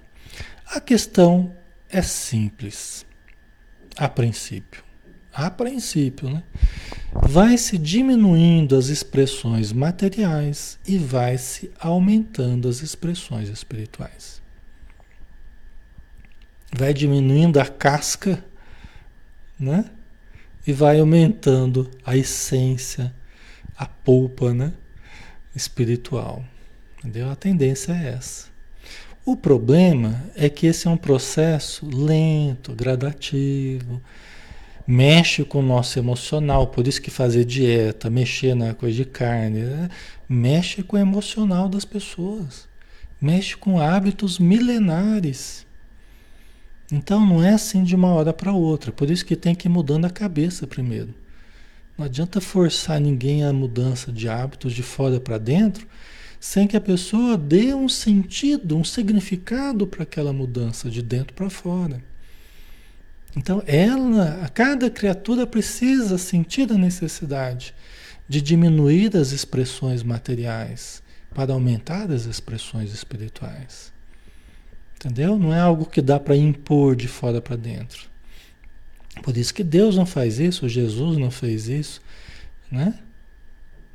A 0.67 0.81
questão 0.81 1.55
é 1.89 2.03
simples, 2.03 3.07
a 3.97 4.09
princípio. 4.09 4.85
A 5.33 5.51
princípio, 5.51 6.29
né? 6.29 6.43
Vai 7.15 7.57
se 7.57 7.79
diminuindo 7.79 8.77
as 8.77 8.89
expressões 8.89 9.73
materiais 9.73 10.79
e 10.87 10.99
vai 10.99 11.39
se 11.39 11.71
aumentando 11.81 12.69
as 12.69 12.83
expressões 12.83 13.49
espirituais. 13.49 14.43
Vai 16.71 16.93
diminuindo 16.93 17.59
a 17.59 17.65
casca, 17.65 18.45
né? 19.59 19.87
E 20.67 20.73
vai 20.73 21.01
aumentando 21.01 21.91
a 22.05 22.15
essência 22.15 23.15
a 23.77 23.87
polpa 23.87 24.53
né? 24.53 24.73
espiritual. 25.55 26.45
Entendeu? 26.99 27.31
A 27.31 27.37
tendência 27.37 27.93
é 27.93 28.11
essa. 28.11 28.53
O 29.25 29.37
problema 29.37 30.25
é 30.35 30.49
que 30.49 30.67
esse 30.67 30.89
é 30.89 30.91
um 30.91 30.97
processo 30.97 31.87
lento, 31.87 32.75
gradativo, 32.75 34.03
mexe 34.87 35.45
com 35.45 35.61
o 35.61 35.63
nosso 35.63 35.99
emocional, 35.99 36.67
por 36.67 36.89
isso 36.89 37.01
que 37.01 37.11
fazer 37.11 37.45
dieta, 37.45 38.11
mexer 38.11 38.55
na 38.55 38.75
coisa 38.75 38.97
de 38.97 39.05
carne, 39.05 39.61
né? 39.61 39.89
mexe 40.29 40.83
com 40.83 40.97
o 40.97 41.01
emocional 41.01 41.69
das 41.69 41.85
pessoas, 41.85 42.69
mexe 43.21 43.57
com 43.57 43.81
hábitos 43.81 44.41
milenares. 44.41 45.65
Então 46.91 47.25
não 47.25 47.43
é 47.43 47.51
assim 47.51 47.85
de 47.85 47.95
uma 47.95 48.09
hora 48.09 48.33
para 48.33 48.53
outra, 48.53 48.91
por 48.91 49.09
isso 49.09 49.25
que 49.25 49.37
tem 49.37 49.55
que 49.55 49.69
ir 49.69 49.71
mudando 49.71 50.05
a 50.05 50.11
cabeça 50.11 50.67
primeiro. 50.67 51.15
Não 51.97 52.07
adianta 52.07 52.41
forçar 52.41 53.01
ninguém 53.01 53.45
a 53.45 53.53
mudança 53.53 54.11
de 54.11 54.29
hábitos 54.29 54.73
de 54.73 54.83
fora 54.83 55.21
para 55.21 55.39
dentro, 55.39 55.87
sem 56.41 56.67
que 56.67 56.77
a 56.77 56.81
pessoa 56.81 57.39
dê 57.39 57.73
um 57.75 57.89
sentido, 57.89 58.77
um 58.77 58.83
significado 58.83 59.87
para 59.87 60.03
aquela 60.03 60.33
mudança 60.33 60.91
de 60.91 61.03
dentro 61.03 61.35
para 61.35 61.49
fora. 61.49 62.03
Então, 63.37 63.63
ela, 63.67 64.51
cada 64.53 64.91
criatura 64.91 65.47
precisa 65.47 66.19
sentir 66.19 66.71
a 66.71 66.77
necessidade 66.77 67.75
de 68.29 68.41
diminuir 68.41 69.17
as 69.17 69.33
expressões 69.33 70.03
materiais 70.03 71.03
para 71.35 71.53
aumentar 71.53 72.11
as 72.11 72.27
expressões 72.27 72.93
espirituais. 72.93 73.93
Entendeu? 74.97 75.39
Não 75.39 75.53
é 75.53 75.61
algo 75.61 75.87
que 75.87 76.03
dá 76.03 76.21
para 76.21 76.37
impor 76.37 76.95
de 76.95 77.09
fora 77.09 77.41
para 77.41 77.57
dentro. 77.57 78.12
Por 79.21 79.37
isso 79.37 79.53
que 79.53 79.63
Deus 79.63 79.97
não 79.97 80.07
faz 80.07 80.39
isso, 80.39 80.69
Jesus 80.69 81.19
não 81.19 81.31
fez 81.31 81.69
isso, 81.69 82.01
né? 82.71 82.95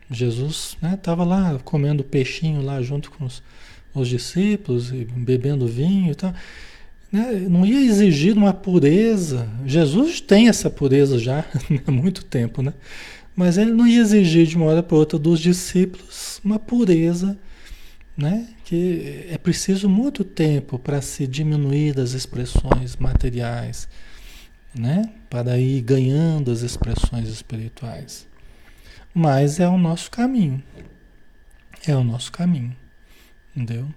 Jesus 0.09 0.77
estava 0.93 1.25
né, 1.25 1.31
lá 1.31 1.59
comendo 1.63 2.03
peixinho 2.03 2.61
lá 2.61 2.81
junto 2.81 3.11
com 3.11 3.25
os, 3.25 3.43
os 3.93 4.07
discípulos 4.07 4.91
e 4.91 5.05
bebendo 5.05 5.67
vinho 5.67 6.11
e 6.11 6.15
tal. 6.15 6.33
Né? 7.11 7.45
Não 7.49 7.65
ia 7.65 7.79
exigir 7.79 8.37
uma 8.37 8.53
pureza. 8.53 9.49
Jesus 9.65 10.21
tem 10.21 10.47
essa 10.47 10.69
pureza 10.69 11.19
já 11.19 11.43
há 11.85 11.91
muito 11.91 12.23
tempo, 12.23 12.61
né? 12.61 12.73
Mas 13.35 13.57
ele 13.57 13.71
não 13.71 13.85
ia 13.85 14.01
exigir 14.01 14.47
de 14.47 14.55
uma 14.55 14.65
hora 14.65 14.81
para 14.81 14.97
outra 14.97 15.19
dos 15.19 15.39
discípulos 15.39 16.39
uma 16.43 16.57
pureza, 16.57 17.37
né? 18.15 18.47
Que 18.63 19.25
é 19.29 19.37
preciso 19.37 19.89
muito 19.89 20.23
tempo 20.23 20.79
para 20.79 21.01
se 21.01 21.27
diminuir 21.27 21.93
das 21.93 22.13
expressões 22.13 22.95
materiais 22.95 23.87
né? 24.77 25.09
Para 25.29 25.57
ir 25.57 25.81
ganhando 25.81 26.51
as 26.51 26.61
expressões 26.61 27.27
espirituais. 27.27 28.27
Mas 29.13 29.59
é 29.59 29.67
o 29.67 29.77
nosso 29.77 30.11
caminho. 30.11 30.61
É 31.85 31.95
o 31.95 32.03
nosso 32.03 32.31
caminho. 32.31 32.75
Entendeu? 33.55 33.87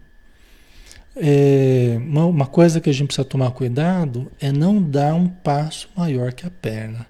É, 1.16 1.97
uma, 1.99 2.26
uma 2.26 2.47
coisa 2.47 2.81
que 2.81 2.89
a 2.89 2.93
gente 2.93 3.09
precisa 3.09 3.24
tomar 3.24 3.51
cuidado 3.51 4.31
é 4.41 4.51
não 4.51 4.83
dar 4.83 5.14
um 5.14 5.28
passo 5.28 5.89
maior 5.97 6.33
que 6.33 6.47
a 6.47 6.51
perna. 6.51 7.07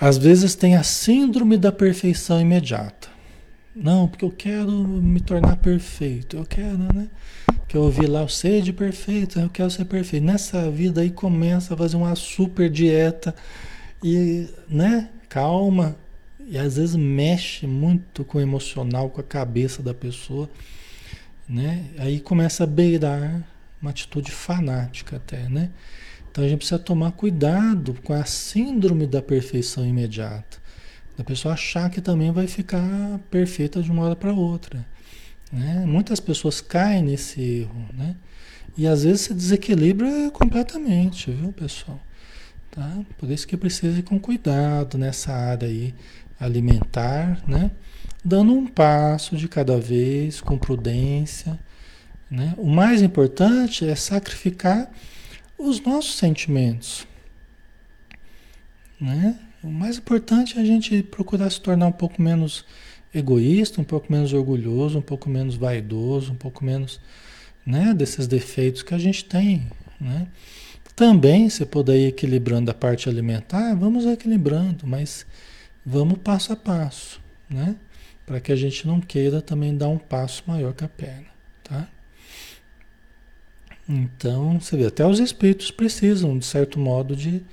Às 0.00 0.18
vezes 0.18 0.54
tem 0.54 0.74
a 0.74 0.82
síndrome 0.82 1.56
da 1.56 1.70
perfeição 1.70 2.40
imediata. 2.40 3.08
Não, 3.74 4.08
porque 4.08 4.24
eu 4.24 4.30
quero 4.30 4.70
me 4.70 5.20
tornar 5.20 5.56
perfeito. 5.56 6.36
Eu 6.36 6.44
quero, 6.44 6.76
né? 6.92 7.08
Que 7.72 7.76
eu 7.78 7.84
ouvi 7.84 8.04
lá, 8.04 8.28
sede 8.28 8.70
perfeito, 8.70 9.40
eu 9.40 9.48
quero 9.48 9.70
ser 9.70 9.86
perfeito. 9.86 10.22
Nessa 10.22 10.70
vida 10.70 11.00
aí 11.00 11.10
começa 11.10 11.72
a 11.72 11.76
fazer 11.76 11.96
uma 11.96 12.14
super 12.14 12.68
dieta 12.68 13.34
e, 14.04 14.46
né, 14.68 15.08
calma. 15.26 15.96
E 16.46 16.58
às 16.58 16.76
vezes 16.76 16.94
mexe 16.94 17.66
muito 17.66 18.26
com 18.26 18.36
o 18.36 18.40
emocional, 18.42 19.08
com 19.08 19.22
a 19.22 19.24
cabeça 19.24 19.82
da 19.82 19.94
pessoa, 19.94 20.50
né? 21.48 21.86
Aí 21.96 22.20
começa 22.20 22.64
a 22.64 22.66
beirar 22.66 23.42
uma 23.80 23.90
atitude 23.90 24.30
fanática 24.30 25.16
até, 25.16 25.48
né? 25.48 25.70
Então 26.30 26.44
a 26.44 26.48
gente 26.48 26.58
precisa 26.58 26.78
tomar 26.78 27.12
cuidado 27.12 27.94
com 28.04 28.12
a 28.12 28.26
síndrome 28.26 29.06
da 29.06 29.22
perfeição 29.22 29.82
imediata. 29.86 30.58
A 31.18 31.24
pessoa 31.24 31.54
achar 31.54 31.88
que 31.88 32.02
também 32.02 32.32
vai 32.32 32.46
ficar 32.46 33.18
perfeita 33.30 33.82
de 33.82 33.90
uma 33.90 34.02
hora 34.04 34.16
para 34.16 34.34
outra. 34.34 34.91
Né? 35.52 35.84
Muitas 35.86 36.18
pessoas 36.18 36.62
caem 36.62 37.02
nesse 37.02 37.40
erro, 37.40 37.86
né? 37.92 38.16
E 38.76 38.86
às 38.86 39.04
vezes 39.04 39.20
se 39.20 39.34
desequilibra 39.34 40.30
completamente, 40.32 41.30
viu, 41.30 41.52
pessoal? 41.52 42.00
Tá? 42.70 43.00
Por 43.18 43.30
isso 43.30 43.46
que 43.46 43.54
precisa 43.54 43.98
ir 43.98 44.02
com 44.02 44.18
cuidado 44.18 44.96
nessa 44.96 45.30
área 45.30 45.68
aí 45.68 45.94
alimentar, 46.40 47.42
né? 47.46 47.70
Dando 48.24 48.54
um 48.54 48.66
passo 48.66 49.36
de 49.36 49.46
cada 49.46 49.78
vez, 49.78 50.40
com 50.40 50.56
prudência, 50.56 51.58
né? 52.30 52.54
O 52.56 52.66
mais 52.66 53.02
importante 53.02 53.86
é 53.86 53.94
sacrificar 53.94 54.90
os 55.58 55.80
nossos 55.80 56.16
sentimentos, 56.16 57.06
né? 58.98 59.38
O 59.62 59.68
mais 59.68 59.98
importante 59.98 60.58
é 60.58 60.62
a 60.62 60.64
gente 60.64 61.02
procurar 61.02 61.50
se 61.50 61.60
tornar 61.60 61.86
um 61.86 61.92
pouco 61.92 62.22
menos 62.22 62.64
egoísta, 63.14 63.80
um 63.80 63.84
pouco 63.84 64.10
menos 64.10 64.32
orgulhoso, 64.32 64.98
um 64.98 65.02
pouco 65.02 65.28
menos 65.28 65.54
vaidoso, 65.54 66.32
um 66.32 66.36
pouco 66.36 66.64
menos 66.64 67.00
né, 67.64 67.92
desses 67.94 68.26
defeitos 68.26 68.82
que 68.82 68.94
a 68.94 68.98
gente 68.98 69.24
tem. 69.24 69.66
Né? 70.00 70.26
Também 70.94 71.48
você 71.48 71.64
poder 71.64 71.98
ir 71.98 72.08
equilibrando 72.08 72.70
a 72.70 72.74
parte 72.74 73.08
alimentar, 73.08 73.74
vamos 73.74 74.04
equilibrando, 74.04 74.86
mas 74.86 75.26
vamos 75.84 76.18
passo 76.18 76.52
a 76.52 76.56
passo, 76.56 77.20
né? 77.48 77.76
Para 78.26 78.40
que 78.40 78.52
a 78.52 78.56
gente 78.56 78.86
não 78.86 79.00
queira 79.00 79.40
também 79.40 79.76
dar 79.76 79.88
um 79.88 79.98
passo 79.98 80.42
maior 80.46 80.74
que 80.74 80.84
a 80.84 80.88
perna, 80.88 81.26
tá? 81.64 81.88
Então, 83.88 84.60
você 84.60 84.76
vê, 84.76 84.86
até 84.86 85.04
os 85.04 85.18
espíritos 85.18 85.70
precisam, 85.70 86.38
de 86.38 86.44
certo 86.44 86.78
modo, 86.78 87.16
de, 87.16 87.40
de 87.40 87.44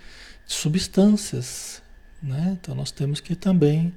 substâncias, 0.45 1.81
né? 2.21 2.57
Então 2.59 2.75
nós 2.75 2.91
temos 2.91 3.19
que 3.19 3.35
também 3.35 3.93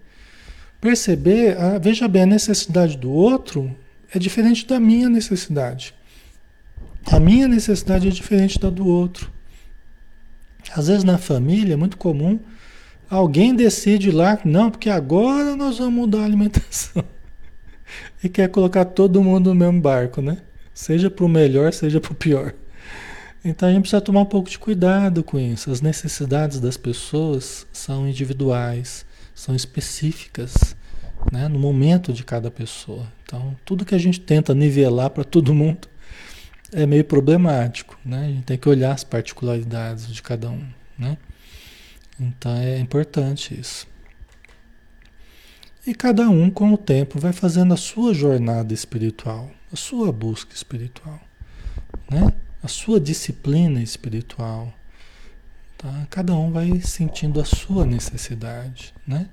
perceber, 0.82 1.56
a, 1.56 1.78
veja 1.78 2.08
bem, 2.08 2.22
a 2.22 2.26
necessidade 2.26 2.98
do 2.98 3.10
outro 3.10 3.74
é 4.12 4.18
diferente 4.18 4.66
da 4.66 4.80
minha 4.80 5.08
necessidade. 5.08 5.94
A 7.06 7.20
minha 7.20 7.46
necessidade 7.46 8.08
é 8.08 8.10
diferente 8.10 8.58
da 8.58 8.68
do 8.68 8.84
outro. 8.86 9.30
Às 10.74 10.88
vezes 10.88 11.04
na 11.04 11.18
família 11.18 11.74
é 11.74 11.76
muito 11.76 11.96
comum 11.96 12.38
alguém 13.08 13.54
decide 13.54 14.10
lá, 14.10 14.38
não, 14.44 14.70
porque 14.70 14.90
agora 14.90 15.54
nós 15.54 15.78
vamos 15.78 15.94
mudar 15.94 16.22
a 16.22 16.24
alimentação. 16.24 17.04
e 18.24 18.28
quer 18.28 18.48
colocar 18.48 18.84
todo 18.86 19.22
mundo 19.22 19.50
no 19.50 19.54
mesmo 19.54 19.80
barco, 19.80 20.20
né? 20.20 20.38
Seja 20.74 21.10
para 21.10 21.24
o 21.24 21.28
melhor, 21.28 21.72
seja 21.72 22.00
para 22.00 22.12
o 22.12 22.14
pior. 22.14 22.54
Então 23.44 23.68
a 23.68 23.72
gente 23.72 23.82
precisa 23.82 24.00
tomar 24.00 24.22
um 24.22 24.26
pouco 24.26 24.50
de 24.50 24.58
cuidado 24.58 25.22
com 25.22 25.38
isso. 25.38 25.70
As 25.70 25.80
necessidades 25.80 26.58
das 26.58 26.76
pessoas 26.76 27.66
são 27.72 28.08
individuais 28.08 29.04
são 29.34 29.54
específicas 29.54 30.76
né, 31.30 31.48
no 31.48 31.58
momento 31.58 32.12
de 32.12 32.24
cada 32.24 32.50
pessoa. 32.50 33.06
Então, 33.24 33.56
tudo 33.64 33.84
que 33.84 33.94
a 33.94 33.98
gente 33.98 34.20
tenta 34.20 34.54
nivelar 34.54 35.10
para 35.10 35.24
todo 35.24 35.52
mundo 35.54 35.88
é 36.72 36.86
meio 36.86 37.04
problemático. 37.04 37.98
Né? 38.04 38.24
A 38.24 38.28
gente 38.28 38.44
tem 38.44 38.58
que 38.58 38.68
olhar 38.68 38.92
as 38.92 39.04
particularidades 39.04 40.12
de 40.12 40.22
cada 40.22 40.50
um. 40.50 40.66
Né? 40.98 41.16
Então, 42.18 42.56
é 42.56 42.78
importante 42.78 43.58
isso. 43.58 43.86
E 45.86 45.94
cada 45.94 46.28
um, 46.28 46.48
com 46.48 46.72
o 46.72 46.78
tempo, 46.78 47.18
vai 47.18 47.32
fazendo 47.32 47.74
a 47.74 47.76
sua 47.76 48.14
jornada 48.14 48.72
espiritual, 48.72 49.50
a 49.72 49.74
sua 49.74 50.12
busca 50.12 50.54
espiritual, 50.54 51.20
né? 52.08 52.32
a 52.62 52.68
sua 52.68 53.00
disciplina 53.00 53.82
espiritual. 53.82 54.72
Tá? 55.82 56.06
Cada 56.08 56.32
um 56.32 56.52
vai 56.52 56.80
sentindo 56.80 57.40
a 57.40 57.44
sua 57.44 57.84
necessidade, 57.84 58.94
né? 59.04 59.28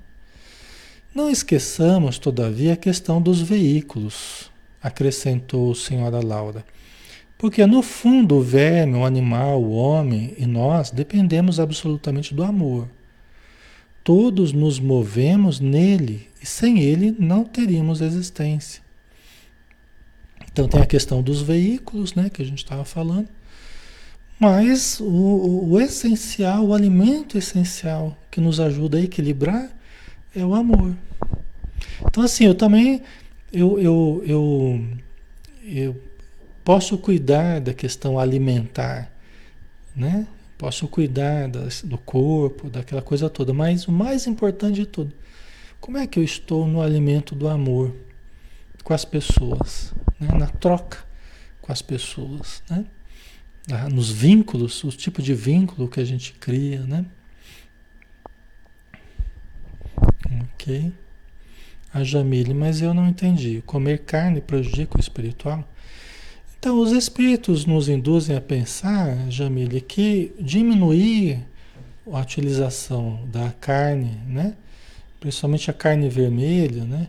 Não 1.14 1.30
esqueçamos, 1.30 2.18
todavia, 2.18 2.72
a 2.72 2.76
questão 2.76 3.22
dos 3.22 3.40
veículos, 3.40 4.50
acrescentou 4.82 5.70
a 5.70 5.74
senhora 5.76 6.24
Laura. 6.24 6.64
Porque 7.38 7.64
no 7.66 7.82
fundo 7.82 8.36
o 8.36 8.42
verme, 8.42 8.96
o 8.96 9.04
animal, 9.04 9.62
o 9.62 9.72
homem 9.72 10.34
e 10.36 10.44
nós 10.44 10.90
dependemos 10.90 11.58
absolutamente 11.58 12.34
do 12.34 12.42
amor. 12.42 12.88
Todos 14.02 14.52
nos 14.52 14.78
movemos 14.80 15.60
nele 15.60 16.28
e 16.42 16.46
sem 16.46 16.80
ele 16.80 17.14
não 17.18 17.44
teríamos 17.44 18.00
existência. 18.00 18.82
Então 20.52 20.68
tem 20.68 20.82
a 20.82 20.86
questão 20.86 21.22
dos 21.22 21.42
veículos, 21.42 22.14
né, 22.14 22.28
que 22.28 22.42
a 22.42 22.44
gente 22.44 22.58
estava 22.58 22.84
falando. 22.84 23.28
Mas 24.40 24.98
o, 25.00 25.04
o, 25.04 25.72
o, 25.72 25.80
essencial, 25.80 26.64
o 26.64 26.74
alimento 26.74 27.36
essencial 27.36 28.16
que 28.30 28.40
nos 28.40 28.58
ajuda 28.58 28.96
a 28.96 29.02
equilibrar 29.02 29.70
é 30.34 30.42
o 30.42 30.54
amor. 30.54 30.96
Então 32.00 32.22
assim, 32.22 32.46
eu 32.46 32.54
também 32.54 33.02
eu, 33.52 33.78
eu, 33.78 34.22
eu, 34.26 34.88
eu 35.62 36.02
posso 36.64 36.96
cuidar 36.96 37.60
da 37.60 37.74
questão 37.74 38.18
alimentar, 38.18 39.12
né? 39.94 40.26
Posso 40.56 40.88
cuidar 40.88 41.48
das, 41.48 41.82
do 41.82 41.98
corpo, 41.98 42.70
daquela 42.70 43.02
coisa 43.02 43.28
toda, 43.28 43.52
mas 43.52 43.86
o 43.88 43.92
mais 43.92 44.26
importante 44.26 44.76
de 44.76 44.86
tudo, 44.86 45.12
como 45.80 45.98
é 45.98 46.06
que 46.06 46.18
eu 46.18 46.22
estou 46.24 46.66
no 46.66 46.80
alimento 46.80 47.34
do 47.34 47.46
amor 47.46 47.94
com 48.82 48.94
as 48.94 49.04
pessoas, 49.04 49.92
né? 50.18 50.28
na 50.38 50.46
troca 50.46 50.98
com 51.60 51.72
as 51.72 51.82
pessoas, 51.82 52.62
né? 52.70 52.86
Nos 53.90 54.10
vínculos, 54.10 54.82
o 54.84 54.90
tipo 54.90 55.22
de 55.22 55.34
vínculo 55.34 55.88
que 55.88 56.00
a 56.00 56.04
gente 56.04 56.32
cria, 56.34 56.80
né? 56.80 57.04
Ok. 60.54 60.92
A 61.92 62.04
Jamile, 62.04 62.54
mas 62.54 62.80
eu 62.80 62.94
não 62.94 63.08
entendi. 63.08 63.62
Comer 63.66 64.00
carne 64.04 64.40
prejudica 64.40 64.96
o 64.96 65.00
espiritual? 65.00 65.68
Então, 66.58 66.78
os 66.78 66.92
espíritos 66.92 67.64
nos 67.64 67.88
induzem 67.88 68.36
a 68.36 68.40
pensar, 68.40 69.30
Jamile, 69.30 69.80
que 69.80 70.32
diminuir 70.38 71.46
a 72.06 72.20
utilização 72.20 73.26
da 73.32 73.50
carne, 73.60 74.20
né? 74.26 74.54
principalmente 75.20 75.70
a 75.70 75.74
carne 75.74 76.08
vermelha, 76.08 76.84
né? 76.84 77.08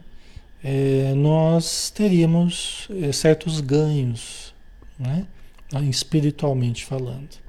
É, 0.64 1.14
nós 1.16 1.90
teríamos 1.90 2.88
é, 3.02 3.12
certos 3.12 3.62
ganhos, 3.62 4.54
né? 5.00 5.26
Espiritualmente 5.90 6.86
falando. 6.86 7.40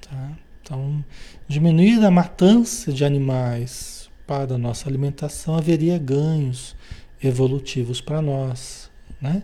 Tá? 0.00 0.32
Então, 0.62 1.04
diminuir 1.46 2.02
a 2.04 2.10
matança 2.10 2.92
de 2.92 3.04
animais 3.04 4.08
para 4.26 4.54
a 4.54 4.58
nossa 4.58 4.88
alimentação 4.88 5.54
haveria 5.54 5.98
ganhos 5.98 6.74
evolutivos 7.22 8.00
para 8.00 8.22
nós, 8.22 8.90
né? 9.20 9.42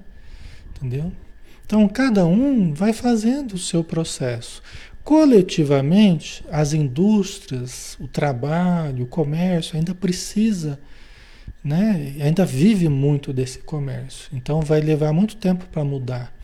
Entendeu? 0.71 1.13
Então, 1.67 1.87
cada 1.87 2.27
um 2.27 2.73
vai 2.73 2.93
fazendo 2.93 3.53
o 3.53 3.59
seu 3.59 3.85
processo. 3.85 4.63
Coletivamente, 5.05 6.45
as 6.51 6.73
indústrias, 6.73 7.97
o 8.01 8.09
trabalho, 8.09 9.05
o 9.05 9.07
comércio 9.07 9.77
ainda 9.77 9.95
precisa, 9.95 10.81
né? 11.63 12.15
ainda 12.21 12.45
vive 12.45 12.89
muito 12.89 13.33
desse 13.33 13.61
comércio. 13.61 14.31
Então, 14.33 14.61
vai 14.61 14.81
levar 14.81 15.13
muito 15.13 15.37
tempo 15.37 15.67
para 15.67 15.85
mudar. 15.85 16.35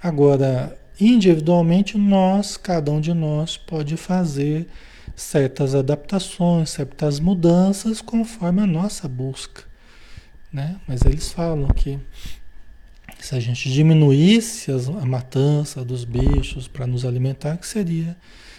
Agora, 0.00 0.77
individualmente, 1.00 1.96
nós, 1.96 2.56
cada 2.56 2.90
um 2.90 3.00
de 3.00 3.14
nós, 3.14 3.56
pode 3.56 3.96
fazer 3.96 4.66
certas 5.14 5.74
adaptações, 5.74 6.70
certas 6.70 7.18
mudanças 7.18 8.00
conforme 8.00 8.62
a 8.62 8.66
nossa 8.66 9.08
busca. 9.08 9.64
Né? 10.52 10.80
Mas 10.86 11.02
eles 11.04 11.30
falam 11.30 11.68
que 11.68 11.98
se 13.18 13.34
a 13.34 13.40
gente 13.40 13.70
diminuísse 13.70 14.70
a 14.70 15.06
matança 15.06 15.84
dos 15.84 16.04
bichos 16.04 16.68
para 16.68 16.86
nos 16.86 17.04
alimentar, 17.04 17.56
que 17.56 17.66
seria, 17.66 18.16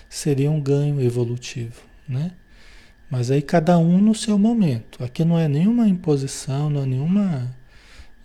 seria 0.10 0.52
um 0.52 0.60
ganho 0.60 1.02
evolutivo, 1.02 1.82
né? 2.08 2.32
Mas 3.10 3.32
aí 3.32 3.42
cada 3.42 3.78
um 3.78 3.98
no 3.98 4.14
seu 4.14 4.38
momento. 4.38 5.04
Aqui 5.04 5.26
não 5.26 5.40
é 5.40 5.48
nenhuma 5.48 5.88
imposição, 5.88 6.70
não 6.70 6.84
é 6.84 6.86
nenhuma, 6.86 7.56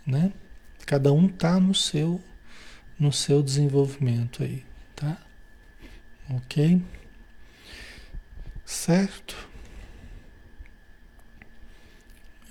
né? 0.06 0.32
Cada 0.84 1.12
um 1.12 1.26
tá 1.26 1.58
no 1.58 1.74
seu 1.74 2.20
no 2.98 3.12
seu 3.12 3.42
desenvolvimento 3.42 4.42
aí, 4.42 4.64
tá? 4.94 5.18
OK? 6.30 6.82
Certo? 8.64 9.36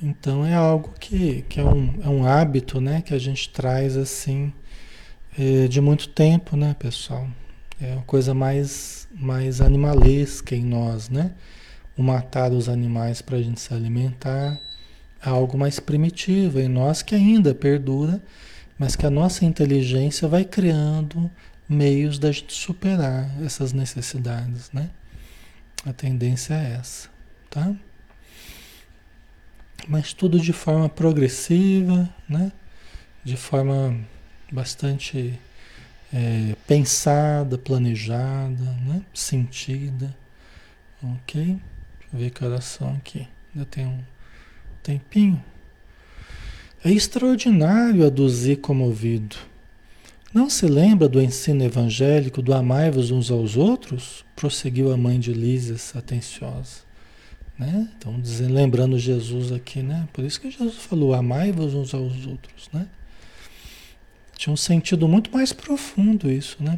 Então 0.01 0.45
é 0.45 0.53
algo 0.53 0.93
que, 0.99 1.43
que 1.43 1.59
é, 1.59 1.63
um, 1.63 1.99
é 2.03 2.09
um 2.09 2.25
hábito 2.25 2.81
né, 2.81 3.01
que 3.01 3.13
a 3.13 3.17
gente 3.17 3.49
traz 3.49 3.95
assim 3.95 4.51
é, 5.37 5.67
de 5.67 5.79
muito 5.79 6.09
tempo, 6.09 6.57
né, 6.57 6.75
pessoal? 6.77 7.27
É 7.81 7.93
uma 7.93 8.03
coisa 8.03 8.33
mais, 8.33 9.07
mais 9.13 9.61
animalesca 9.61 10.55
em 10.55 10.63
nós, 10.63 11.09
né? 11.09 11.31
O 11.97 12.03
matar 12.03 12.51
os 12.51 12.67
animais 12.67 13.21
para 13.21 13.37
a 13.37 13.41
gente 13.41 13.59
se 13.59 13.73
alimentar 13.73 14.59
é 15.25 15.29
algo 15.29 15.57
mais 15.57 15.79
primitivo 15.79 16.59
em 16.59 16.67
nós 16.67 17.01
que 17.01 17.15
ainda 17.15 17.55
perdura, 17.55 18.21
mas 18.83 18.97
que 18.97 19.05
a 19.05 19.09
nossa 19.09 19.45
inteligência 19.45 20.27
vai 20.27 20.43
criando 20.43 21.31
meios 21.69 22.19
da 22.19 22.29
gente 22.33 22.51
superar 22.51 23.29
essas 23.41 23.71
necessidades, 23.71 24.69
né? 24.73 24.89
A 25.85 25.93
tendência 25.93 26.53
é 26.53 26.73
essa, 26.73 27.07
tá? 27.49 27.73
mas 29.87 30.11
tudo 30.11 30.37
de 30.37 30.51
forma 30.51 30.89
progressiva, 30.89 32.13
né? 32.27 32.51
de 33.23 33.37
forma 33.37 33.97
bastante 34.51 35.39
é, 36.13 36.53
pensada, 36.67 37.57
planejada, 37.57 38.63
né? 38.81 39.01
sentida. 39.13 40.13
Ok? 41.01 41.41
Deixa 41.41 41.61
eu 42.13 42.19
ver 42.19 42.31
que 42.31 42.43
oração 42.43 42.95
aqui. 42.97 43.29
Ainda 43.55 43.65
tem 43.65 43.85
um 43.85 44.03
tempinho. 44.81 45.41
É 46.85 46.91
extraordinário 46.91 48.05
aduzir 48.05 48.57
comovido. 48.57 49.37
Não 50.33 50.49
se 50.49 50.65
lembra 50.65 51.07
do 51.07 51.21
ensino 51.21 51.63
evangélico 51.63 52.41
do 52.41 52.53
amai-vos 52.53 53.09
uns 53.09 53.31
aos 53.31 53.55
outros? 53.55 54.25
Prosseguiu 54.35 54.91
a 54.91 54.97
mãe 54.97 55.17
de 55.17 55.31
Lísias, 55.31 55.95
atenciosa. 55.95 56.81
Né? 57.57 57.87
Então, 57.95 58.19
dizendo, 58.19 58.53
lembrando 58.53 58.99
Jesus 58.99 59.53
aqui, 59.53 59.81
né? 59.81 60.09
Por 60.11 60.25
isso 60.25 60.41
que 60.41 60.51
Jesus 60.51 60.75
falou, 60.75 61.13
amai-vos 61.13 61.73
uns 61.73 61.93
aos 61.93 62.25
outros, 62.25 62.67
né? 62.73 62.85
Tinha 64.35 64.51
um 64.51 64.57
sentido 64.57 65.07
muito 65.07 65.31
mais 65.31 65.53
profundo 65.53 66.29
isso, 66.29 66.57
né? 66.59 66.77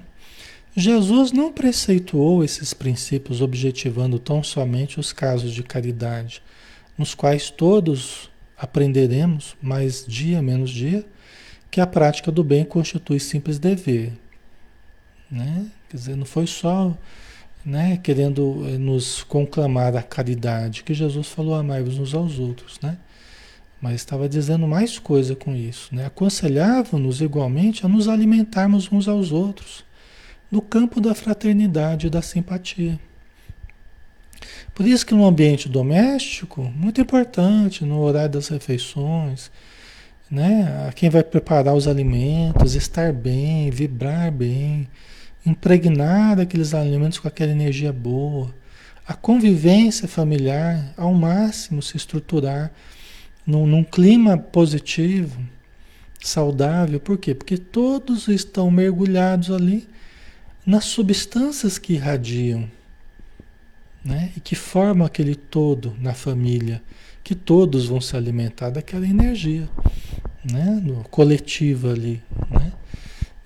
Jesus 0.76 1.32
não 1.32 1.52
preceituou 1.52 2.44
esses 2.44 2.76
princípios 2.76 3.42
objetivando 3.42 4.20
tão 4.20 4.44
somente 4.44 5.00
os 5.00 5.12
casos 5.12 5.52
de 5.52 5.64
caridade, 5.64 6.44
nos 6.96 7.16
quais 7.16 7.50
todos 7.50 8.30
aprenderemos, 8.58 9.56
mais 9.62 10.06
dia 10.08 10.42
menos 10.42 10.70
dia, 10.70 11.06
que 11.70 11.82
a 11.82 11.88
prática 11.88 12.32
do 12.32 12.44
bem 12.44 12.64
constitui 12.64 13.20
simples 13.20 13.60
dever. 13.60 14.14
Né? 15.30 15.68
Quer 15.90 15.98
dizer, 15.98 16.16
não 16.16 16.26
foi 16.26 16.48
só 16.48 16.96
né, 17.66 17.98
querendo 17.98 18.64
eh, 18.68 18.78
nos 18.78 19.24
conclamar 19.24 19.96
a 19.96 20.04
caridade, 20.04 20.84
que 20.84 20.94
Jesus 20.94 21.28
falou 21.28 21.56
amai-vos 21.56 21.98
uns 21.98 22.14
aos 22.14 22.38
outros, 22.38 22.80
né? 22.80 22.98
Mas 23.82 23.96
estava 23.96 24.30
dizendo 24.30 24.68
mais 24.68 25.00
coisa 25.00 25.36
com 25.36 25.56
isso, 25.56 25.94
né? 25.94 26.06
Aconselhava-nos 26.06 27.22
igualmente 27.22 27.86
a 27.86 27.90
nos 27.90 28.08
alimentarmos 28.08 28.92
uns 28.92 29.08
aos 29.08 29.32
outros, 29.32 29.84
no 30.52 30.62
campo 30.62 31.02
da 31.02 31.16
fraternidade 31.16 32.08
e 32.08 32.10
da 32.10 32.22
simpatia. 32.22 33.00
Por 34.76 34.86
isso 34.86 35.06
que 35.06 35.14
no 35.16 35.26
ambiente 35.26 35.70
doméstico, 35.70 36.62
muito 36.76 37.00
importante, 37.00 37.86
no 37.86 38.02
horário 38.02 38.32
das 38.32 38.50
refeições, 38.50 39.50
né? 40.30 40.92
Quem 40.96 41.10
vai 41.10 41.24
preparar 41.24 41.74
os 41.74 41.88
alimentos, 41.88 42.76
estar 42.76 43.14
bem, 43.14 43.72
vibrar 43.72 44.30
bem, 44.34 44.86
impregnar 45.46 46.42
aqueles 46.42 46.74
alimentos 46.74 47.20
com 47.20 47.28
aquela 47.30 47.54
energia 47.54 47.94
boa, 47.94 48.54
a 49.08 49.14
convivência 49.14 50.10
familiar 50.10 50.94
ao 50.98 51.14
máximo 51.14 51.82
se 51.82 51.96
estruturar 51.96 52.70
num, 53.48 53.66
num 53.66 53.84
clima 53.84 54.38
positivo, 54.38 55.40
saudável. 56.20 57.00
Por 57.00 57.18
quê? 57.18 57.34
Porque 57.34 57.58
todos 57.58 58.28
estão 58.28 58.70
mergulhados 58.70 59.52
ali 59.52 59.88
nas 60.66 60.84
substâncias 60.84 61.78
que 61.78 61.94
irradiam, 61.94 62.70
né? 64.06 64.32
E 64.38 64.40
que 64.40 64.56
formam 64.56 65.06
aquele 65.06 65.36
todo 65.36 65.98
na 66.00 66.14
família, 66.14 66.82
que 67.24 67.34
todos 67.34 67.88
vão 67.88 68.00
se 68.00 68.16
alimentar 68.16 68.70
daquela 68.70 69.08
energia, 69.08 69.68
né? 70.50 70.80
No 70.84 71.04
coletivo 71.06 71.90
ali, 71.90 72.22
né? 72.52 72.72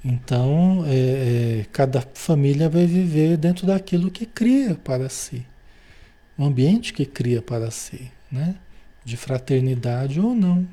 Então, 0.03 0.83
é, 0.85 1.61
é, 1.61 1.65
cada 1.71 2.01
família 2.13 2.69
vai 2.69 2.85
viver 2.85 3.37
dentro 3.37 3.65
daquilo 3.65 4.11
que 4.11 4.25
cria 4.25 4.75
para 4.75 5.07
si. 5.07 5.45
O 6.37 6.43
ambiente 6.43 6.93
que 6.93 7.05
cria 7.05 7.41
para 7.41 7.71
si, 7.71 8.11
né? 8.31 8.55
De 9.03 9.15
fraternidade 9.15 10.19
ou 10.19 10.35
não. 10.35 10.67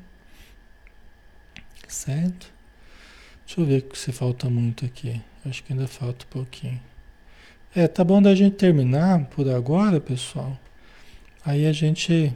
Certo? 1.87 2.51
Deixa 3.45 3.61
eu 3.61 3.65
ver 3.65 3.85
se 3.93 4.11
falta 4.11 4.49
muito 4.49 4.85
aqui. 4.85 5.21
Acho 5.45 5.63
que 5.63 5.71
ainda 5.71 5.87
falta 5.87 6.25
um 6.25 6.29
pouquinho. 6.29 6.79
É, 7.77 7.87
tá 7.87 8.03
bom 8.03 8.19
da 8.19 8.33
gente 8.33 8.55
terminar 8.55 9.25
por 9.25 9.47
agora, 9.47 10.01
pessoal. 10.01 10.57
Aí 11.45 11.67
a 11.67 11.71
gente. 11.71 12.33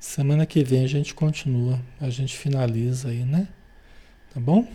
Semana 0.00 0.44
que 0.44 0.64
vem 0.64 0.82
a 0.82 0.88
gente 0.88 1.14
continua. 1.14 1.78
A 2.00 2.10
gente 2.10 2.36
finaliza 2.36 3.10
aí, 3.10 3.24
né? 3.24 3.46
Tá 4.34 4.40
bom? 4.40 4.66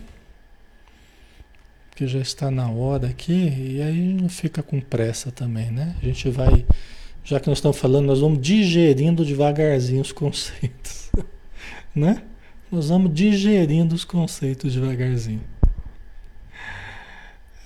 Porque 1.90 2.06
já 2.06 2.20
está 2.20 2.50
na 2.50 2.70
hora 2.70 3.08
aqui 3.08 3.74
e 3.74 3.82
aí 3.82 4.14
não 4.14 4.30
fica 4.30 4.62
com 4.62 4.80
pressa 4.80 5.30
também, 5.30 5.70
né? 5.70 5.94
A 6.00 6.06
gente 6.06 6.30
vai. 6.30 6.64
Já 7.22 7.38
que 7.38 7.46
nós 7.46 7.58
estamos 7.58 7.76
falando, 7.76 8.06
nós 8.06 8.20
vamos 8.20 8.40
digerindo 8.40 9.26
devagarzinho 9.26 10.00
os 10.00 10.10
conceitos. 10.10 11.10
né? 11.94 12.22
Nós 12.72 12.88
vamos 12.88 13.12
digerindo 13.12 13.94
os 13.94 14.06
conceitos 14.06 14.72
devagarzinho. 14.72 15.44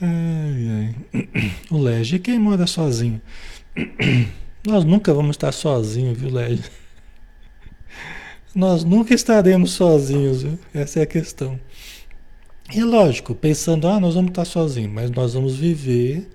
Ai, 0.01 0.94
ai. 1.12 1.28
O 1.70 1.76
Lege, 1.76 2.18
quem 2.18 2.38
mora 2.38 2.66
sozinho? 2.66 3.20
Nós 4.66 4.82
nunca 4.84 5.12
vamos 5.12 5.34
estar 5.34 5.53
sozinhos, 5.53 6.18
viu, 6.18 6.30
Lege? 6.30 6.64
Nós 8.55 8.82
nunca 8.82 9.14
estaremos 9.14 9.72
sozinhos, 9.72 10.42
viu? 10.42 10.59
Essa 10.72 11.01
é 11.01 11.03
a 11.03 11.07
questão. 11.07 11.61
E 12.72 12.82
lógico, 12.82 13.34
pensando, 13.34 13.86
ah, 13.88 14.01
nós 14.01 14.14
vamos 14.14 14.30
estar 14.30 14.44
sozinhos, 14.44 14.92
mas 14.92 15.11
nós 15.11 15.34
vamos 15.34 15.57
viver 15.57 16.28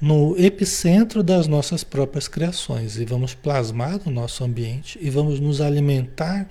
no 0.00 0.36
epicentro 0.38 1.22
das 1.22 1.46
nossas 1.46 1.82
próprias 1.82 2.28
criações 2.28 2.98
e 2.98 3.04
vamos 3.04 3.32
plasmar 3.32 4.00
o 4.04 4.10
nosso 4.10 4.44
ambiente 4.44 4.98
e 5.00 5.08
vamos 5.08 5.40
nos 5.40 5.60
alimentar 5.60 6.46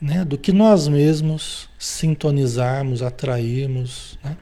né, 0.00 0.24
do 0.24 0.38
que 0.38 0.52
nós 0.52 0.86
mesmos 0.86 1.68
sintonizarmos, 1.78 3.02
atrairmos, 3.02 4.18
né? 4.22 4.36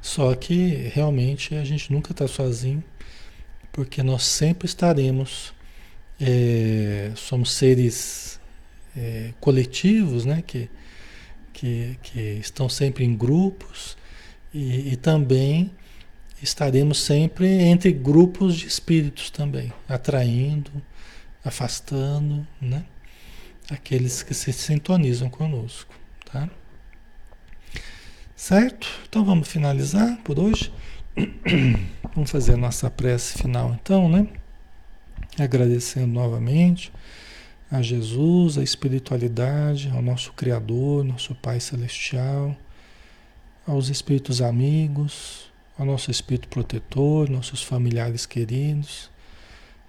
Só 0.00 0.34
que 0.34 0.90
realmente 0.94 1.54
a 1.54 1.64
gente 1.64 1.92
nunca 1.92 2.12
está 2.12 2.26
sozinho, 2.26 2.82
porque 3.72 4.02
nós 4.02 4.24
sempre 4.24 4.66
estaremos, 4.66 5.52
é, 6.20 7.12
somos 7.14 7.52
seres 7.52 8.40
é, 8.96 9.32
coletivos, 9.40 10.24
né? 10.24 10.42
Que, 10.46 10.70
que, 11.52 11.98
que 12.02 12.20
estão 12.40 12.68
sempre 12.68 13.04
em 13.04 13.14
grupos 13.14 13.96
e, 14.52 14.92
e 14.92 14.96
também 14.96 15.70
estaremos 16.42 16.98
sempre 16.98 17.46
entre 17.46 17.92
grupos 17.92 18.56
de 18.56 18.66
espíritos 18.66 19.30
também, 19.30 19.72
atraindo, 19.88 20.70
afastando, 21.44 22.46
né? 22.60 22.84
Aqueles 23.70 24.22
que 24.22 24.34
se 24.34 24.52
sintonizam 24.52 25.28
conosco, 25.28 25.94
tá? 26.24 26.48
Certo? 28.40 28.88
Então 29.06 29.22
vamos 29.22 29.48
finalizar 29.48 30.16
por 30.24 30.38
hoje. 30.38 30.72
Vamos 32.14 32.30
fazer 32.30 32.54
a 32.54 32.56
nossa 32.56 32.90
prece 32.90 33.36
final 33.36 33.74
então, 33.78 34.08
né? 34.08 34.26
Agradecendo 35.38 36.06
novamente 36.06 36.90
a 37.70 37.82
Jesus, 37.82 38.56
a 38.56 38.62
espiritualidade, 38.62 39.90
ao 39.90 40.00
nosso 40.00 40.32
Criador, 40.32 41.04
nosso 41.04 41.34
Pai 41.34 41.60
Celestial, 41.60 42.56
aos 43.66 43.90
espíritos 43.90 44.40
amigos, 44.40 45.52
ao 45.78 45.84
nosso 45.84 46.10
espírito 46.10 46.48
protetor, 46.48 47.28
nossos 47.28 47.62
familiares 47.62 48.24
queridos, 48.24 49.10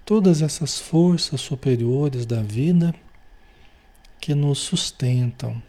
todas 0.04 0.42
essas 0.42 0.78
forças 0.78 1.40
superiores 1.40 2.26
da 2.26 2.42
vida 2.42 2.94
que 4.20 4.34
nos 4.34 4.58
sustentam, 4.58 5.60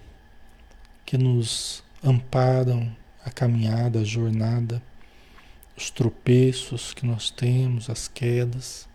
que 1.06 1.18
nos 1.18 1.83
amparam 2.04 2.94
a 3.26 3.32
caminhada, 3.32 4.00
a 4.00 4.04
jornada, 4.04 4.82
os 5.76 5.90
tropeços 5.90 6.94
que 6.94 7.06
nós 7.06 7.30
temos, 7.30 7.90
as 7.90 8.08
quedas, 8.08 8.88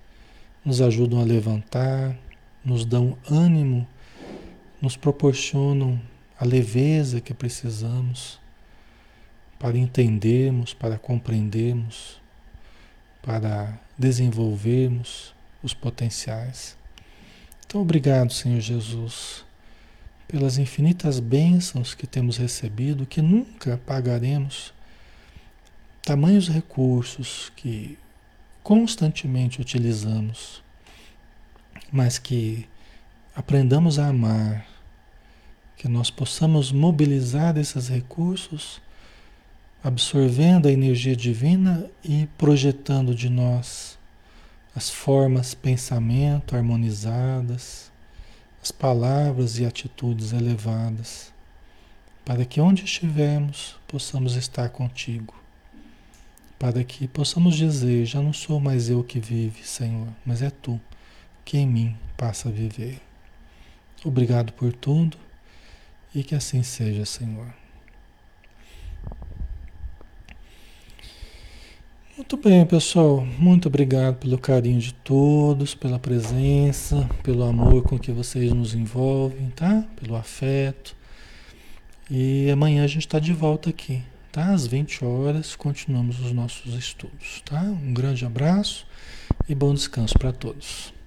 nos 0.64 0.80
ajudam 0.80 1.20
a 1.20 1.24
levantar, 1.24 2.16
nos 2.64 2.84
dão 2.84 3.16
ânimo, 3.28 3.88
nos 4.80 4.96
proporcionam 4.96 6.00
a 6.38 6.44
leveza 6.44 7.20
que 7.20 7.32
precisamos 7.32 8.38
para 9.58 9.76
entendermos, 9.76 10.74
para 10.74 10.98
compreendermos, 10.98 12.20
para 13.22 13.80
desenvolvermos 13.96 15.34
os 15.62 15.74
potenciais. 15.74 16.76
Então, 17.66 17.80
obrigado, 17.80 18.32
Senhor 18.32 18.60
Jesus 18.60 19.47
pelas 20.28 20.58
infinitas 20.58 21.18
bênçãos 21.18 21.94
que 21.94 22.06
temos 22.06 22.36
recebido, 22.36 23.06
que 23.06 23.22
nunca 23.22 23.80
pagaremos, 23.86 24.74
tamanhos 26.02 26.48
recursos 26.48 27.50
que 27.56 27.98
constantemente 28.62 29.58
utilizamos, 29.58 30.62
mas 31.90 32.18
que 32.18 32.68
aprendamos 33.34 33.98
a 33.98 34.08
amar, 34.08 34.66
que 35.78 35.88
nós 35.88 36.10
possamos 36.10 36.70
mobilizar 36.72 37.56
esses 37.56 37.88
recursos, 37.88 38.82
absorvendo 39.82 40.68
a 40.68 40.72
energia 40.72 41.16
divina 41.16 41.88
e 42.04 42.28
projetando 42.36 43.14
de 43.14 43.30
nós 43.30 43.96
as 44.74 44.90
formas 44.90 45.54
pensamento 45.54 46.54
harmonizadas 46.54 47.87
as 48.68 48.70
palavras 48.70 49.58
e 49.58 49.64
atitudes 49.64 50.32
elevadas, 50.32 51.32
para 52.22 52.44
que 52.44 52.60
onde 52.60 52.84
estivermos 52.84 53.76
possamos 53.88 54.36
estar 54.36 54.68
contigo, 54.68 55.34
para 56.58 56.84
que 56.84 57.08
possamos 57.08 57.56
dizer: 57.56 58.04
já 58.04 58.20
não 58.20 58.34
sou 58.34 58.60
mais 58.60 58.90
eu 58.90 59.02
que 59.02 59.18
vive, 59.18 59.64
Senhor, 59.64 60.08
mas 60.24 60.42
é 60.42 60.50
tu 60.50 60.78
que 61.46 61.56
em 61.56 61.66
mim 61.66 61.96
passa 62.14 62.50
a 62.50 62.52
viver. 62.52 63.00
Obrigado 64.04 64.52
por 64.52 64.70
tudo 64.74 65.16
e 66.14 66.22
que 66.22 66.34
assim 66.34 66.62
seja, 66.62 67.06
Senhor. 67.06 67.50
Muito 72.18 72.36
bem, 72.36 72.66
pessoal. 72.66 73.24
Muito 73.38 73.68
obrigado 73.68 74.16
pelo 74.16 74.36
carinho 74.36 74.80
de 74.80 74.92
todos, 74.92 75.76
pela 75.76 76.00
presença, 76.00 77.08
pelo 77.22 77.44
amor 77.44 77.84
com 77.84 77.96
que 77.96 78.10
vocês 78.10 78.52
nos 78.52 78.74
envolvem, 78.74 79.50
tá? 79.50 79.84
Pelo 79.94 80.16
afeto. 80.16 80.96
E 82.10 82.50
amanhã 82.50 82.82
a 82.82 82.88
gente 82.88 83.06
está 83.06 83.20
de 83.20 83.32
volta 83.32 83.70
aqui, 83.70 84.02
tá? 84.32 84.52
Às 84.52 84.66
20 84.66 85.04
horas 85.04 85.54
continuamos 85.54 86.18
os 86.18 86.32
nossos 86.32 86.74
estudos, 86.74 87.40
tá? 87.44 87.62
Um 87.62 87.94
grande 87.94 88.26
abraço 88.26 88.84
e 89.48 89.54
bom 89.54 89.72
descanso 89.72 90.18
para 90.18 90.32
todos. 90.32 90.97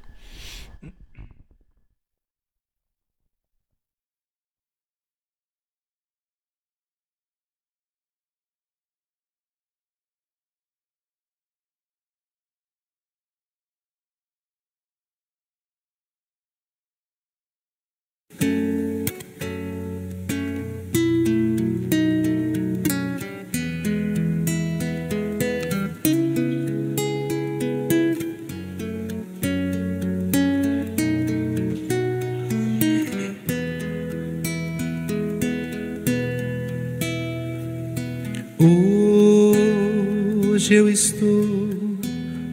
Hoje 40.71 40.79
eu 40.79 40.89
estou 40.89 41.69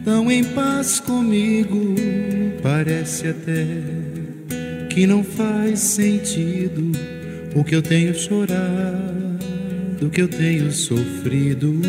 tão 0.03 0.29
em 0.29 0.43
paz 0.43 0.99
comigo, 0.99 1.95
parece 2.61 3.29
até 3.29 3.65
que 4.89 5.07
não 5.07 5.23
faz 5.23 5.79
sentido 5.79 6.91
o 7.55 7.63
que 7.63 7.73
eu 7.73 7.81
tenho 7.81 8.13
chorado, 8.13 9.39
o 10.01 10.09
que 10.09 10.21
eu 10.21 10.27
tenho 10.27 10.69
sofrido. 10.69 11.79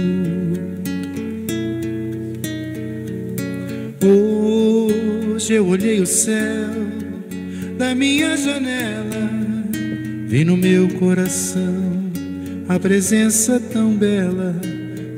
Hoje 4.00 5.54
eu 5.54 5.66
olhei 5.66 6.00
o 6.00 6.06
céu 6.06 6.70
da 7.76 7.92
minha 7.92 8.36
janela, 8.36 9.30
vi 10.28 10.44
no 10.44 10.56
meu 10.56 10.86
coração 10.90 12.08
a 12.68 12.78
presença 12.78 13.58
tão 13.58 13.96
bela 13.96 14.54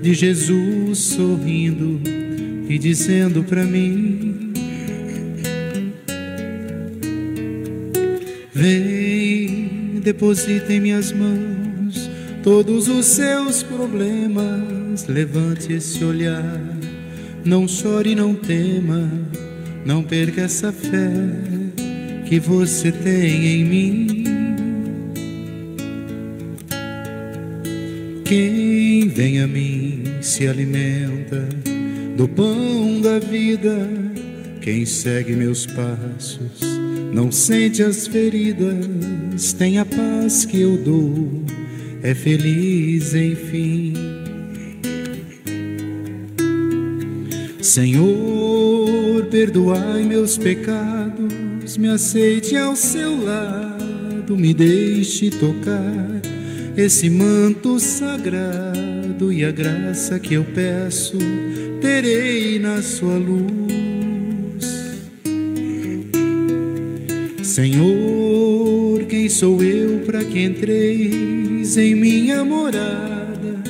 de 0.02 0.14
Jesus 0.14 0.98
sorrindo 0.98 2.00
e 2.68 2.76
dizendo 2.76 3.44
para 3.44 3.62
mim: 3.62 4.52
Vem, 8.52 10.00
deposita 10.02 10.72
em 10.72 10.80
minhas 10.80 11.12
mãos 11.12 12.10
todos 12.42 12.88
os 12.88 13.06
seus 13.06 13.62
problemas. 13.62 15.06
Levante 15.06 15.72
esse 15.72 16.04
olhar, 16.04 16.60
não 17.44 17.68
chore, 17.68 18.16
não 18.16 18.34
tema, 18.34 19.08
não 19.86 20.02
perca 20.02 20.42
essa 20.42 20.72
fé 20.72 21.12
que 22.28 22.40
você 22.40 22.90
tem 22.90 23.46
em 23.46 23.64
mim. 23.64 24.22
Quem 28.24 29.08
vem 29.08 29.40
a 29.40 29.46
mim 29.46 29.81
se 30.22 30.46
alimenta 30.46 31.48
do 32.16 32.28
pão 32.28 33.00
da 33.00 33.18
vida. 33.18 33.88
Quem 34.60 34.86
segue 34.86 35.34
meus 35.34 35.66
passos 35.66 36.60
não 37.12 37.30
sente 37.30 37.82
as 37.82 38.06
feridas, 38.06 39.52
tem 39.52 39.78
a 39.78 39.84
paz 39.84 40.44
que 40.44 40.60
eu 40.60 40.78
dou 40.78 41.42
é 42.02 42.14
feliz 42.14 43.14
enfim. 43.14 43.94
Senhor, 47.60 49.24
perdoai 49.30 50.02
meus 50.02 50.36
pecados, 50.36 51.76
me 51.76 51.88
aceite 51.88 52.56
ao 52.56 52.74
seu 52.74 53.24
lado, 53.24 54.36
me 54.36 54.52
deixe 54.52 55.30
tocar 55.30 56.20
esse 56.76 57.08
manto 57.08 57.78
sagrado 57.78 58.71
e 59.32 59.44
a 59.44 59.50
graça 59.50 60.18
que 60.18 60.34
eu 60.34 60.44
peço 60.44 61.18
terei 61.80 62.58
na 62.58 62.80
sua 62.80 63.16
luz. 63.16 64.64
Senhor, 67.42 69.04
quem 69.08 69.28
sou 69.28 69.62
eu 69.62 70.00
para 70.06 70.24
que 70.24 70.42
entreis 70.42 71.76
em 71.76 71.94
minha 71.94 72.44
morada? 72.44 73.62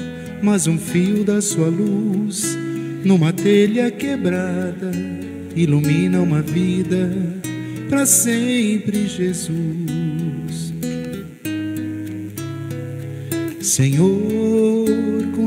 Mas 0.42 0.66
um 0.66 0.78
fio 0.78 1.24
da 1.24 1.40
sua 1.40 1.66
luz, 1.66 2.56
numa 3.04 3.32
telha 3.32 3.90
quebrada, 3.90 4.92
ilumina 5.56 6.20
uma 6.20 6.42
vida 6.42 7.10
para 7.88 8.06
sempre, 8.06 9.06
Jesus. 9.06 10.72
Senhor, 13.60 14.91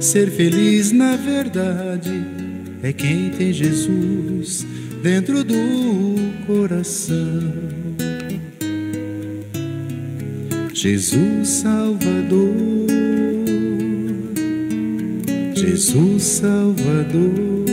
ser 0.00 0.30
feliz 0.30 0.92
na 0.92 1.16
verdade 1.16 2.24
é 2.82 2.92
quem 2.92 3.30
tem 3.30 3.52
Jesus 3.52 4.66
dentro 5.02 5.42
do 5.42 5.54
coração. 6.46 7.16
Jesus 10.72 11.48
Salvador, 11.48 12.54
Jesus 15.54 16.22
Salvador, 16.22 17.64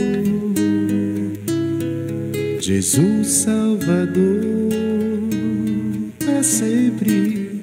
Jesus 2.60 3.28
Salvador, 3.28 4.70
é 6.26 6.42
sempre 6.42 7.62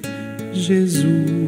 Jesus. 0.52 1.41